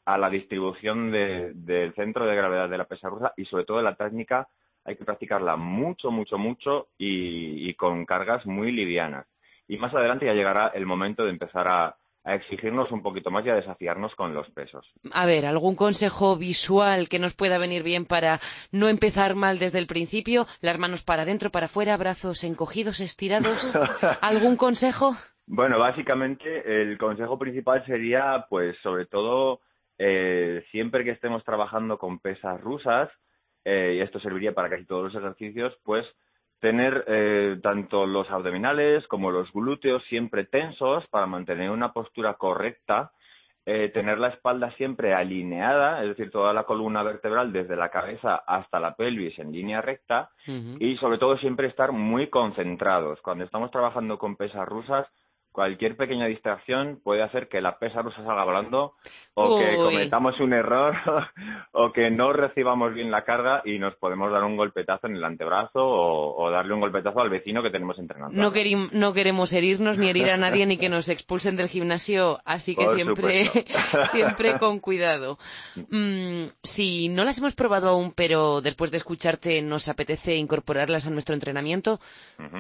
a 0.06 0.18
la 0.18 0.30
distribución 0.30 1.12
del 1.12 1.94
centro 1.96 2.26
de 2.26 2.36
gravedad 2.36 2.70
de 2.70 2.78
la 2.78 2.86
pesa 2.86 3.10
rusa 3.10 3.34
y 3.38 3.46
sobre 3.46 3.66
todo 3.66 3.82
la 3.82 3.96
técnica 3.96 4.48
hay 4.86 4.96
que 4.96 5.06
practicarla 5.06 5.56
mucho, 5.56 6.10
mucho, 6.10 6.38
mucho 6.38 6.88
y, 6.98 7.74
con 7.76 8.06
cargas 8.06 8.46
muy 8.46 8.72
livianas. 8.72 9.28
Y 9.68 9.78
más 9.78 9.94
adelante 9.94 10.26
ya 10.26 10.34
llegará 10.34 10.72
el 10.74 10.86
momento 10.86 11.24
de 11.24 11.30
empezar 11.30 11.68
a, 11.68 11.96
a 12.24 12.36
exigirnos 12.36 12.92
un 12.92 13.04
poquito 13.04 13.30
más 13.30 13.46
y 13.46 13.50
a 13.50 13.56
desafiarnos 13.56 14.16
con 14.16 14.34
los 14.34 14.50
pesos. 14.50 14.86
A 15.14 15.28
ver, 15.28 15.46
¿algún 15.46 15.76
consejo 15.76 16.36
visual 16.38 17.08
que 17.08 17.20
nos 17.20 17.36
pueda 17.36 17.60
venir 17.60 17.84
bien 17.84 18.06
para 18.06 18.40
no 18.72 18.88
empezar 18.88 19.36
mal 19.36 19.60
desde 19.60 19.78
el 19.78 19.86
principio? 19.86 20.48
Las 20.62 20.80
manos 20.80 21.04
para 21.04 21.22
adentro, 21.22 21.52
para 21.52 21.68
afuera, 21.68 21.96
brazos 21.98 22.44
encogidos, 22.44 23.00
estirados. 23.00 23.76
¿Algún 24.22 24.56
consejo? 24.56 25.16
Bueno, 25.46 25.78
básicamente 25.78 26.82
el 26.82 26.98
consejo 26.98 27.38
principal 27.38 27.84
sería, 27.86 28.46
pues, 28.50 28.76
sobre 28.82 29.06
todo, 29.06 29.62
eh, 30.00 30.64
siempre 30.72 31.04
que 31.04 31.12
estemos 31.12 31.44
trabajando 31.44 31.98
con 31.98 32.20
pesas 32.20 32.60
rusas, 32.62 33.10
eh, 33.66 33.96
y 33.98 34.02
esto 34.02 34.20
serviría 34.22 34.54
para 34.54 34.70
casi 34.70 34.86
todos 34.86 35.14
los 35.14 35.22
ejercicios, 35.22 35.78
pues 35.84 36.06
tener 36.62 37.04
eh, 37.08 37.60
tanto 37.62 38.06
los 38.06 38.30
abdominales 38.32 39.06
como 39.08 39.30
los 39.30 39.52
glúteos 39.52 40.02
siempre 40.06 40.46
tensos 40.46 41.06
para 41.08 41.28
mantener 41.28 41.70
una 41.70 41.94
postura 41.94 42.34
correcta, 42.36 43.12
tener 43.94 44.18
la 44.18 44.30
espalda 44.30 44.72
siempre 44.78 45.14
alineada, 45.14 46.02
es 46.02 46.10
decir, 46.10 46.32
toda 46.32 46.54
la 46.54 46.64
columna 46.64 47.04
vertebral 47.04 47.54
desde 47.54 47.76
la 47.76 47.90
cabeza 47.90 48.38
hasta 48.48 48.80
la 48.80 48.96
pelvis 48.96 49.38
en 49.38 49.52
línea 49.52 49.80
recta 49.80 50.32
y 50.80 50.98
sobre 50.98 51.20
todo 51.20 51.38
siempre 51.38 51.68
estar 51.68 51.92
muy 51.92 52.32
concentrados. 52.32 53.22
Cuando 53.22 53.44
estamos 53.44 53.70
trabajando 53.70 54.18
con 54.18 54.38
pesas 54.38 54.68
rusas, 54.68 55.06
cualquier 55.52 55.98
pequeña 55.98 56.28
distracción 56.28 57.00
puede 57.04 57.24
hacer 57.24 57.48
que 57.48 57.62
la 57.62 57.80
pesa 57.80 58.02
rusa 58.02 58.24
salga 58.24 58.46
volando 58.46 58.94
o 59.34 59.60
que 59.60 59.76
cometamos 59.78 60.40
un 60.40 60.54
error 60.54 60.96
o 61.72 61.92
que 61.92 62.12
no 62.12 62.34
recibamos 62.34 62.94
bien 62.94 63.10
la 63.12 63.24
carga 63.24 63.62
y 63.66 63.80
nos 63.80 63.96
podemos 63.96 64.32
dar 64.32 64.44
un 64.44 64.58
golpetazo 64.58 65.08
en 65.08 65.16
el 65.16 65.24
antebrazo 65.24 65.80
o, 65.80 66.50
darle 66.52 66.74
un 66.74 66.82
golpetazo 66.82 67.20
al 67.20 67.30
vecino 67.30 67.62
que 67.62 67.70
tenemos 67.70 67.98
entrenando. 68.00 68.36
No, 68.36 68.52
no 68.92 69.14
queremos 69.14 69.54
herirnos 69.54 69.98
ni 69.98 70.10
herir 70.10 70.30
a 70.30 70.38
nadie 70.38 70.66
ni 70.66 70.78
que 70.78 70.90
nos 70.90 71.10
expulsen 71.10 71.56
del 71.56 71.68
gimnasio, 71.68 72.40
así 72.46 72.76
que 72.76 72.88
siempre, 72.88 73.46
siempre 74.12 74.58
con 74.58 74.80
cuidado. 74.80 75.38
Mm, 75.76 76.46
si 76.64 77.10
no 77.10 77.24
las 77.24 77.38
hemos 77.38 77.56
probado 77.56 77.90
aún, 77.90 78.12
pero 78.12 78.62
después 78.62 78.92
de 78.92 78.98
escucharte 78.98 79.62
nos 79.62 79.88
apetece 79.88 80.36
incorporarlas 80.36 81.08
a 81.08 81.12
nuestro 81.12 81.34
entrenamiento, 81.34 82.00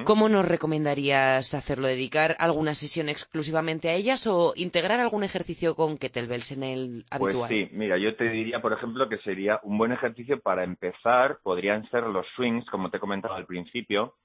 ¿cómo 0.06 0.30
nos 0.30 0.46
recomendarías 0.46 1.54
hacerlo? 1.54 1.88
¿Dedicar 1.88 2.36
algunas 2.40 2.79
sesión 2.80 3.10
exclusivamente 3.10 3.90
a 3.90 3.94
ellas 3.94 4.26
o 4.28 4.54
integrar 4.56 5.00
algún 5.00 5.24
ejercicio 5.24 5.76
con 5.76 5.98
kettlebells 5.98 6.52
en 6.52 6.64
el 6.64 7.06
pues 7.10 7.22
habitual? 7.22 7.50
Pues 7.50 7.70
sí, 7.70 7.70
mira, 7.76 7.98
yo 7.98 8.16
te 8.16 8.30
diría, 8.30 8.62
por 8.62 8.74
ejemplo, 8.74 9.08
que 9.10 9.18
sería 9.20 9.60
un 9.64 9.78
buen 9.78 9.92
ejercicio 9.92 10.40
para 10.40 10.64
empezar, 10.64 11.40
podrían 11.44 11.90
ser 11.90 12.04
los 12.04 12.26
swings, 12.36 12.66
como 12.70 12.90
te 12.90 12.98
he 12.98 13.00
comentado 13.00 13.36
al 13.36 13.46
principio, 13.46 14.16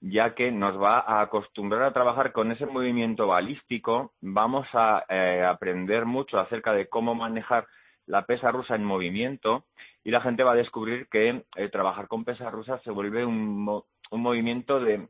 ya 0.00 0.34
que 0.34 0.50
nos 0.50 0.80
va 0.80 0.98
a 0.98 1.22
acostumbrar 1.22 1.82
a 1.84 1.92
trabajar 1.92 2.32
con 2.32 2.50
ese 2.52 2.66
movimiento 2.66 3.26
balístico, 3.26 4.12
vamos 4.20 4.66
a 4.72 5.04
eh, 5.08 5.44
aprender 5.46 6.06
mucho 6.06 6.38
acerca 6.38 6.72
de 6.72 6.88
cómo 6.88 7.14
manejar 7.14 7.66
la 8.06 8.26
pesa 8.26 8.50
rusa 8.50 8.74
en 8.74 8.84
movimiento 8.84 9.64
y 10.04 10.10
la 10.10 10.20
gente 10.20 10.42
va 10.42 10.52
a 10.52 10.56
descubrir 10.56 11.06
que 11.08 11.44
eh, 11.56 11.68
trabajar 11.68 12.08
con 12.08 12.24
pesa 12.24 12.50
rusa 12.50 12.80
se 12.82 12.90
vuelve 12.90 13.24
un, 13.24 13.82
un 14.10 14.20
movimiento 14.20 14.80
de 14.80 15.06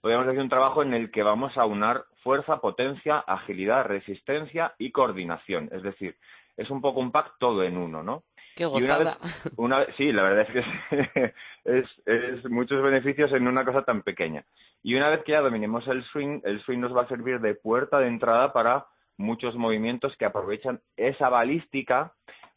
podríamos 0.00 0.26
decir 0.26 0.40
un 0.40 0.48
trabajo 0.48 0.82
en 0.82 0.94
el 0.94 1.10
que 1.10 1.22
vamos 1.22 1.56
a 1.56 1.64
unar 1.64 2.04
fuerza, 2.22 2.60
potencia, 2.60 3.18
agilidad, 3.18 3.84
resistencia 3.84 4.74
y 4.78 4.90
coordinación. 4.90 5.68
Es 5.72 5.82
decir, 5.82 6.16
es 6.56 6.70
un 6.70 6.80
poco 6.80 7.00
un 7.00 7.12
pack 7.12 7.34
todo 7.38 7.62
en 7.62 7.76
uno, 7.76 8.02
¿no? 8.02 8.24
Qué 8.56 8.64
gozada. 8.66 9.18
Una 9.56 9.86
sí, 9.96 10.12
la 10.12 10.22
verdad 10.22 10.46
es 10.48 10.52
que 10.52 11.34
es, 11.64 11.86
es, 12.06 12.50
muchos 12.50 12.82
beneficios 12.82 13.32
en 13.32 13.46
una 13.46 13.64
cosa 13.64 13.82
tan 13.82 14.02
pequeña. 14.02 14.44
Y 14.82 14.94
una 14.94 15.10
vez 15.10 15.22
que 15.24 15.32
ya 15.32 15.40
dominemos 15.40 15.86
el 15.88 16.04
swing, 16.04 16.40
el 16.44 16.62
swing 16.62 16.78
nos 16.78 16.96
va 16.96 17.02
a 17.02 17.08
servir 17.08 17.40
de 17.40 17.54
puerta 17.54 17.98
de 17.98 18.08
entrada 18.08 18.52
para 18.52 18.86
muchos 19.16 19.54
movimientos 19.54 20.16
que 20.18 20.24
aprovechan 20.24 20.80
esa 20.96 21.28
balística 21.28 22.12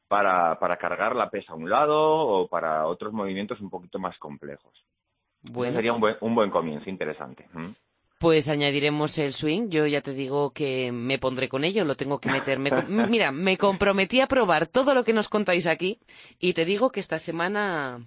para, 0.07 0.59
para 0.59 0.77
cargar 0.77 1.15
la 1.15 1.29
pesa 1.29 1.53
a 1.53 1.55
un 1.55 1.69
lado 1.69 1.99
o 1.99 2.47
para 2.47 2.85
otros 2.87 3.13
movimientos 3.13 3.59
un 3.59 3.69
poquito 3.69 3.99
más 3.99 4.17
complejos. 4.17 4.73
Bueno. 5.43 5.75
Sería 5.75 5.93
un 5.93 5.99
buen, 5.99 6.15
un 6.21 6.35
buen 6.35 6.49
comienzo, 6.49 6.89
interesante. 6.89 7.47
Pues 8.17 8.47
añadiremos 8.47 9.17
el 9.19 9.33
swing. 9.33 9.69
Yo 9.69 9.85
ya 9.85 10.01
te 10.01 10.13
digo 10.13 10.51
que 10.51 10.91
me 10.93 11.19
pondré 11.19 11.49
con 11.49 11.65
ello, 11.65 11.83
lo 11.83 11.95
tengo 11.95 12.19
que 12.19 12.31
meter. 12.31 12.57
mira, 13.09 13.31
me 13.31 13.57
comprometí 13.57 14.21
a 14.21 14.27
probar 14.27 14.67
todo 14.67 14.93
lo 14.93 15.03
que 15.03 15.13
nos 15.13 15.27
contáis 15.27 15.67
aquí 15.67 15.99
y 16.39 16.53
te 16.53 16.63
digo 16.63 16.89
que 16.91 17.01
esta 17.01 17.19
semana 17.19 17.99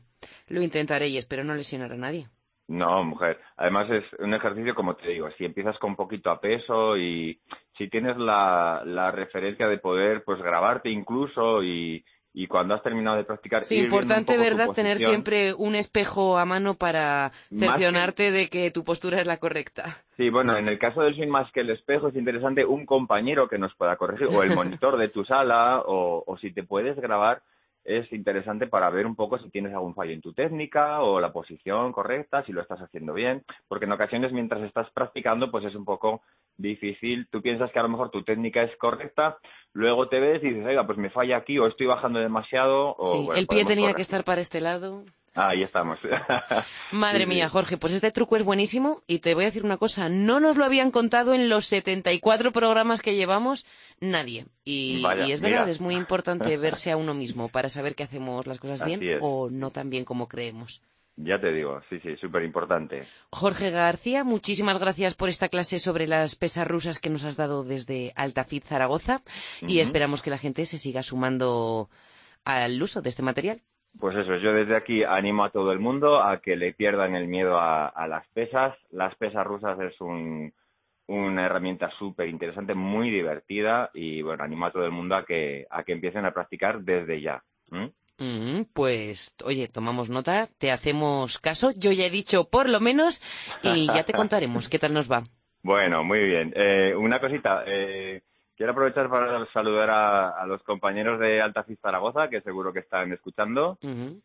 lo 0.48 0.62
intentaré 0.62 1.08
y 1.08 1.18
espero 1.18 1.44
no 1.44 1.54
lesionar 1.54 1.92
a 1.92 1.96
nadie. 1.96 2.28
No, 2.68 3.04
mujer. 3.04 3.38
Además 3.56 3.88
es 3.90 4.04
un 4.18 4.34
ejercicio, 4.34 4.74
como 4.74 4.96
te 4.96 5.10
digo, 5.10 5.28
si 5.38 5.44
empiezas 5.44 5.78
con 5.78 5.94
poquito 5.94 6.30
a 6.30 6.40
peso 6.40 6.96
y 6.96 7.38
si 7.78 7.88
tienes 7.88 8.16
la, 8.16 8.82
la 8.84 9.12
referencia 9.12 9.68
de 9.68 9.78
poder 9.78 10.24
pues 10.24 10.40
grabarte 10.42 10.90
incluso 10.90 11.62
y, 11.62 12.04
y 12.38 12.48
cuando 12.48 12.74
has 12.74 12.82
terminado 12.82 13.16
de 13.16 13.24
practicar. 13.24 13.64
Sí, 13.64 13.78
importante, 13.78 14.36
¿verdad? 14.36 14.68
Tener 14.74 14.98
siempre 14.98 15.54
un 15.54 15.74
espejo 15.74 16.36
a 16.36 16.44
mano 16.44 16.74
para 16.74 17.32
cercionarte 17.48 18.30
de 18.30 18.48
que 18.48 18.70
tu 18.70 18.84
postura 18.84 19.22
es 19.22 19.26
la 19.26 19.38
correcta. 19.38 19.84
Sí, 20.18 20.28
bueno, 20.28 20.54
en 20.54 20.68
el 20.68 20.78
caso 20.78 21.00
del 21.00 21.14
swing 21.14 21.28
más 21.28 21.50
que 21.52 21.60
el 21.60 21.70
espejo 21.70 22.08
es 22.08 22.14
interesante 22.14 22.66
un 22.66 22.84
compañero 22.84 23.48
que 23.48 23.56
nos 23.56 23.74
pueda 23.74 23.96
corregir, 23.96 24.26
o 24.26 24.42
el 24.42 24.50
monitor 24.54 24.98
de 24.98 25.08
tu 25.08 25.24
sala, 25.24 25.80
o, 25.86 26.24
o 26.26 26.36
si 26.36 26.52
te 26.52 26.62
puedes 26.62 26.96
grabar 26.96 27.40
es 27.86 28.12
interesante 28.12 28.66
para 28.66 28.90
ver 28.90 29.06
un 29.06 29.14
poco 29.14 29.38
si 29.38 29.48
tienes 29.48 29.72
algún 29.72 29.94
fallo 29.94 30.12
en 30.12 30.20
tu 30.20 30.32
técnica 30.32 31.02
o 31.02 31.20
la 31.20 31.32
posición 31.32 31.92
correcta, 31.92 32.44
si 32.44 32.52
lo 32.52 32.60
estás 32.60 32.80
haciendo 32.80 33.14
bien, 33.14 33.44
porque 33.68 33.84
en 33.84 33.92
ocasiones 33.92 34.32
mientras 34.32 34.60
estás 34.62 34.90
practicando 34.90 35.50
pues 35.50 35.64
es 35.64 35.74
un 35.74 35.84
poco 35.84 36.22
difícil, 36.56 37.28
tú 37.30 37.42
piensas 37.42 37.70
que 37.72 37.78
a 37.78 37.82
lo 37.82 37.88
mejor 37.88 38.10
tu 38.10 38.22
técnica 38.24 38.62
es 38.62 38.76
correcta, 38.78 39.38
luego 39.72 40.08
te 40.08 40.20
ves 40.20 40.42
y 40.42 40.48
dices, 40.48 40.66
oiga, 40.66 40.86
pues 40.86 40.98
me 40.98 41.10
falla 41.10 41.36
aquí 41.36 41.58
o 41.58 41.66
estoy 41.66 41.86
bajando 41.86 42.18
demasiado 42.18 42.90
o... 42.96 43.34
el 43.34 43.46
pie 43.46 43.64
tenía 43.64 43.94
que 43.94 44.02
estar 44.02 44.24
para 44.24 44.40
este 44.40 44.60
lado. 44.60 45.04
Ah, 45.36 45.50
ahí 45.50 45.62
estamos. 45.62 46.00
Madre 46.92 47.26
mía, 47.26 47.50
Jorge, 47.50 47.76
pues 47.76 47.92
este 47.92 48.10
truco 48.10 48.36
es 48.36 48.42
buenísimo 48.42 49.02
y 49.06 49.18
te 49.18 49.34
voy 49.34 49.44
a 49.44 49.48
decir 49.48 49.64
una 49.64 49.76
cosa, 49.76 50.08
no 50.08 50.40
nos 50.40 50.56
lo 50.56 50.64
habían 50.64 50.90
contado 50.90 51.34
en 51.34 51.50
los 51.50 51.66
74 51.66 52.52
programas 52.52 53.02
que 53.02 53.14
llevamos 53.14 53.66
nadie. 54.00 54.46
Y, 54.64 55.04
es 55.30 55.42
verdad, 55.42 55.68
es 55.68 55.80
muy 55.80 55.94
importante 55.94 56.56
verse 56.56 56.90
a 56.90 56.96
uno 56.96 57.12
mismo 57.12 57.48
para 57.48 57.68
saber 57.68 57.94
que 57.94 58.02
hacemos 58.02 58.46
las 58.46 58.58
cosas 58.58 58.82
bien 58.84 59.00
o 59.20 59.50
no 59.50 59.70
tan 59.70 59.90
bien 59.90 60.06
como 60.06 60.26
creemos. 60.26 60.80
Ya 61.16 61.40
te 61.40 61.50
digo, 61.50 61.80
sí, 61.88 61.98
sí, 62.00 62.14
súper 62.16 62.44
importante. 62.44 63.06
Jorge 63.30 63.70
García, 63.70 64.22
muchísimas 64.22 64.78
gracias 64.78 65.14
por 65.14 65.30
esta 65.30 65.48
clase 65.48 65.78
sobre 65.78 66.06
las 66.06 66.36
pesas 66.36 66.68
rusas 66.68 66.98
que 66.98 67.08
nos 67.08 67.24
has 67.24 67.38
dado 67.38 67.64
desde 67.64 68.12
Altafit 68.16 68.64
Zaragoza 68.64 69.22
y 69.62 69.78
esperamos 69.78 70.22
que 70.22 70.28
la 70.28 70.36
gente 70.36 70.66
se 70.66 70.76
siga 70.76 71.02
sumando 71.02 71.88
al 72.44 72.80
uso 72.82 73.00
de 73.00 73.08
este 73.08 73.22
material. 73.22 73.62
Pues 73.98 74.14
eso, 74.14 74.36
yo 74.36 74.52
desde 74.52 74.76
aquí 74.76 75.04
animo 75.04 75.44
a 75.44 75.50
todo 75.50 75.72
el 75.72 75.78
mundo 75.78 76.22
a 76.22 76.40
que 76.40 76.54
le 76.54 76.74
pierdan 76.74 77.16
el 77.16 77.28
miedo 77.28 77.58
a, 77.58 78.06
las 78.06 78.26
pesas. 78.28 78.76
Las 78.90 79.14
pesas 79.14 79.46
rusas 79.46 79.80
es 79.80 79.94
una 81.06 81.46
herramienta 81.46 81.90
súper 81.98 82.28
interesante, 82.28 82.74
muy 82.74 83.10
divertida 83.10 83.90
y 83.94 84.20
bueno, 84.20 84.44
animo 84.44 84.66
a 84.66 84.70
todo 84.70 84.84
el 84.84 84.92
mundo 84.92 85.16
a 85.16 85.24
que, 85.24 85.66
a 85.70 85.82
que 85.82 85.92
empiecen 85.92 86.26
a 86.26 86.32
practicar 86.32 86.82
desde 86.82 87.22
ya. 87.22 87.42
Pues, 88.72 89.34
oye, 89.44 89.68
tomamos 89.68 90.10
nota, 90.10 90.48
te 90.58 90.70
hacemos 90.70 91.38
caso. 91.38 91.70
Yo 91.76 91.92
ya 91.92 92.06
he 92.06 92.10
dicho 92.10 92.48
por 92.48 92.68
lo 92.68 92.80
menos 92.80 93.22
y 93.62 93.86
ya 93.86 94.04
te 94.04 94.12
contaremos 94.14 94.68
qué 94.68 94.78
tal 94.78 94.94
nos 94.94 95.10
va. 95.10 95.24
Bueno, 95.62 96.04
muy 96.04 96.20
bien. 96.20 96.52
Eh, 96.54 96.94
una 96.94 97.18
cosita, 97.18 97.64
eh, 97.66 98.22
quiero 98.56 98.72
aprovechar 98.72 99.10
para 99.10 99.44
saludar 99.52 99.90
a, 99.92 100.46
los 100.46 100.62
compañeros 100.62 101.18
de 101.18 101.40
Alta 101.40 101.66
Zaragoza, 101.82 102.28
que 102.28 102.40
seguro 102.40 102.72
que 102.72 102.80
están 102.80 103.12
escuchando, 103.12 103.78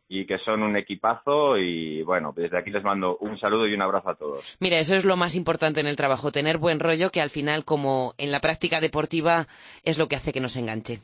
y 0.07 0.25
que 0.25 0.37
son 0.39 0.61
un 0.61 0.77
equipazo. 0.77 1.57
Y 1.57 2.03
bueno, 2.03 2.33
desde 2.35 2.57
aquí 2.57 2.69
les 2.69 2.83
mando 2.83 3.17
un 3.17 3.39
saludo 3.39 3.67
y 3.67 3.73
un 3.73 3.81
abrazo 3.81 4.09
a 4.09 4.15
todos. 4.15 4.57
Mira, 4.59 4.77
eso 4.79 4.95
es 4.95 5.03
lo 5.03 5.17
más 5.17 5.35
importante 5.35 5.79
en 5.79 5.87
el 5.87 5.95
trabajo, 5.95 6.31
tener 6.31 6.57
buen 6.57 6.79
rollo, 6.79 7.11
que 7.11 7.21
al 7.21 7.29
final, 7.29 7.65
como 7.65 8.13
en 8.17 8.31
la 8.31 8.39
práctica 8.39 8.79
deportiva, 8.79 9.47
es 9.83 9.97
lo 9.97 10.07
que 10.07 10.15
hace 10.15 10.31
que 10.31 10.41
nos 10.41 10.55
enganche. 10.57 11.01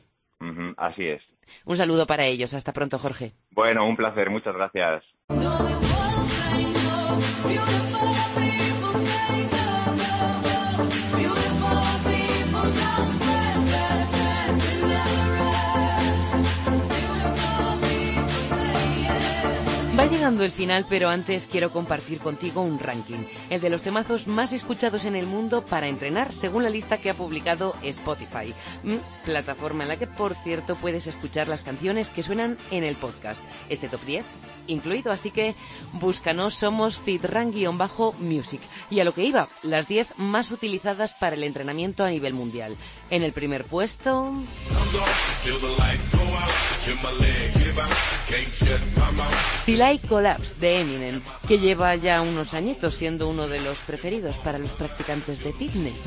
así 0.76 1.04
es. 1.04 1.22
Un 1.64 1.76
saludo 1.76 2.06
para 2.06 2.26
ellos. 2.26 2.54
Hasta 2.54 2.72
pronto, 2.72 2.98
Jorge. 2.98 3.32
Bueno, 3.50 3.86
un 3.86 3.96
placer. 3.96 4.30
Muchas 4.30 4.54
gracias. 4.54 5.04
Llegando 20.18 20.42
el 20.42 20.50
final, 20.50 20.84
pero 20.88 21.08
antes 21.08 21.46
quiero 21.46 21.70
compartir 21.70 22.18
contigo 22.18 22.60
un 22.60 22.80
ranking, 22.80 23.24
el 23.50 23.60
de 23.60 23.70
los 23.70 23.82
temazos 23.82 24.26
más 24.26 24.52
escuchados 24.52 25.04
en 25.04 25.14
el 25.14 25.26
mundo 25.26 25.64
para 25.64 25.86
entrenar, 25.86 26.32
según 26.32 26.64
la 26.64 26.70
lista 26.70 26.98
que 26.98 27.08
ha 27.08 27.14
publicado 27.14 27.76
Spotify, 27.84 28.52
mm, 28.82 28.96
plataforma 29.24 29.84
en 29.84 29.90
la 29.90 29.96
que, 29.96 30.08
por 30.08 30.34
cierto, 30.34 30.74
puedes 30.74 31.06
escuchar 31.06 31.46
las 31.46 31.62
canciones 31.62 32.10
que 32.10 32.24
suenan 32.24 32.58
en 32.72 32.82
el 32.82 32.96
podcast. 32.96 33.40
Este 33.68 33.88
top 33.88 34.04
10 34.06 34.24
incluido, 34.68 35.10
así 35.10 35.30
que 35.30 35.54
búscanos, 35.94 36.54
somos 36.54 37.00
bajo 37.72 38.14
music 38.20 38.60
Y 38.90 39.00
a 39.00 39.04
lo 39.04 39.12
que 39.12 39.24
iba, 39.24 39.48
las 39.62 39.88
10 39.88 40.18
más 40.18 40.50
utilizadas 40.50 41.14
para 41.14 41.34
el 41.34 41.42
entrenamiento 41.42 42.04
a 42.04 42.10
nivel 42.10 42.34
mundial. 42.34 42.76
En 43.10 43.22
el 43.22 43.32
primer 43.32 43.64
puesto... 43.64 44.32
Tilai 49.66 49.98
Collapse 49.98 50.54
de 50.60 50.80
Eminem, 50.80 51.22
que 51.46 51.58
lleva 51.58 51.94
ya 51.96 52.22
unos 52.22 52.54
añitos 52.54 52.94
siendo 52.94 53.28
uno 53.28 53.48
de 53.48 53.60
los 53.60 53.78
preferidos 53.78 54.36
para 54.36 54.58
los 54.58 54.70
practicantes 54.70 55.42
de 55.42 55.52
fitness. 55.52 56.04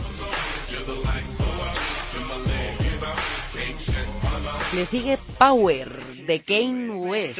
Le 4.73 4.85
sigue 4.85 5.17
Power 5.37 6.10
de 6.31 6.39
Kane 6.43 6.89
West. 6.91 7.39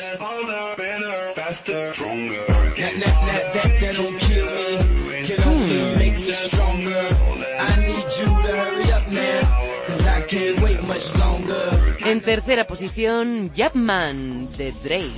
En 12.04 12.22
tercera 12.22 12.68
posición, 12.68 13.52
Japman 13.56 14.50
de 14.58 14.74
Drake. 14.84 15.10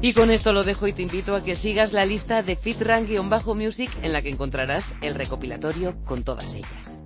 Y 0.00 0.12
con 0.12 0.30
esto 0.30 0.52
lo 0.52 0.62
dejo 0.62 0.86
y 0.86 0.92
te 0.92 1.02
invito 1.02 1.34
a 1.34 1.42
que 1.42 1.56
sigas 1.56 1.92
la 1.92 2.06
lista 2.06 2.42
de 2.44 2.54
FitRank-Music 2.54 3.90
en 4.02 4.12
la 4.12 4.22
que 4.22 4.28
encontrarás 4.28 4.94
el 5.00 5.16
recopilatorio 5.16 5.96
con 6.04 6.22
todas 6.22 6.54
ellas. 6.54 7.00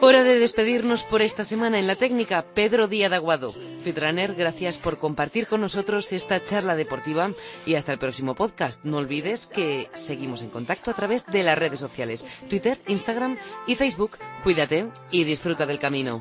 Hora 0.00 0.22
de 0.22 0.38
despedirnos 0.38 1.02
por 1.02 1.22
esta 1.22 1.44
semana 1.44 1.78
en 1.78 1.88
la 1.88 1.96
técnica. 1.96 2.42
Pedro 2.54 2.86
Díaz 2.86 3.12
Aguado. 3.12 3.52
Fitrunner, 3.82 4.34
gracias 4.34 4.78
por 4.78 4.98
compartir 4.98 5.48
con 5.48 5.60
nosotros 5.60 6.12
esta 6.12 6.42
charla 6.42 6.76
deportiva 6.76 7.30
y 7.66 7.74
hasta 7.74 7.92
el 7.92 7.98
próximo 7.98 8.36
podcast. 8.36 8.84
No 8.84 8.98
olvides 8.98 9.46
que 9.46 9.90
seguimos 9.94 10.42
en 10.42 10.50
contacto 10.50 10.92
a 10.92 10.94
través 10.94 11.26
de 11.26 11.42
las 11.42 11.58
redes 11.58 11.80
sociales, 11.80 12.24
Twitter, 12.48 12.78
Instagram 12.86 13.38
y 13.66 13.74
Facebook. 13.74 14.18
Cuídate 14.44 14.86
y 15.10 15.24
disfruta 15.24 15.66
del 15.66 15.80
camino. 15.80 16.20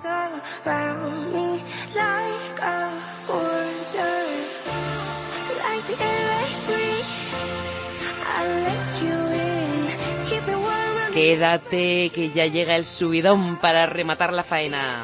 Quédate, 11.17 12.11
que 12.13 12.29
ya 12.29 12.45
llega 12.45 12.75
el 12.75 12.85
subidón 12.85 13.57
para 13.57 13.87
rematar 13.87 14.33
la 14.33 14.43
faena. 14.43 14.99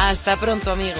Hasta 0.00 0.36
pronto, 0.36 0.72
amigo. 0.72 0.98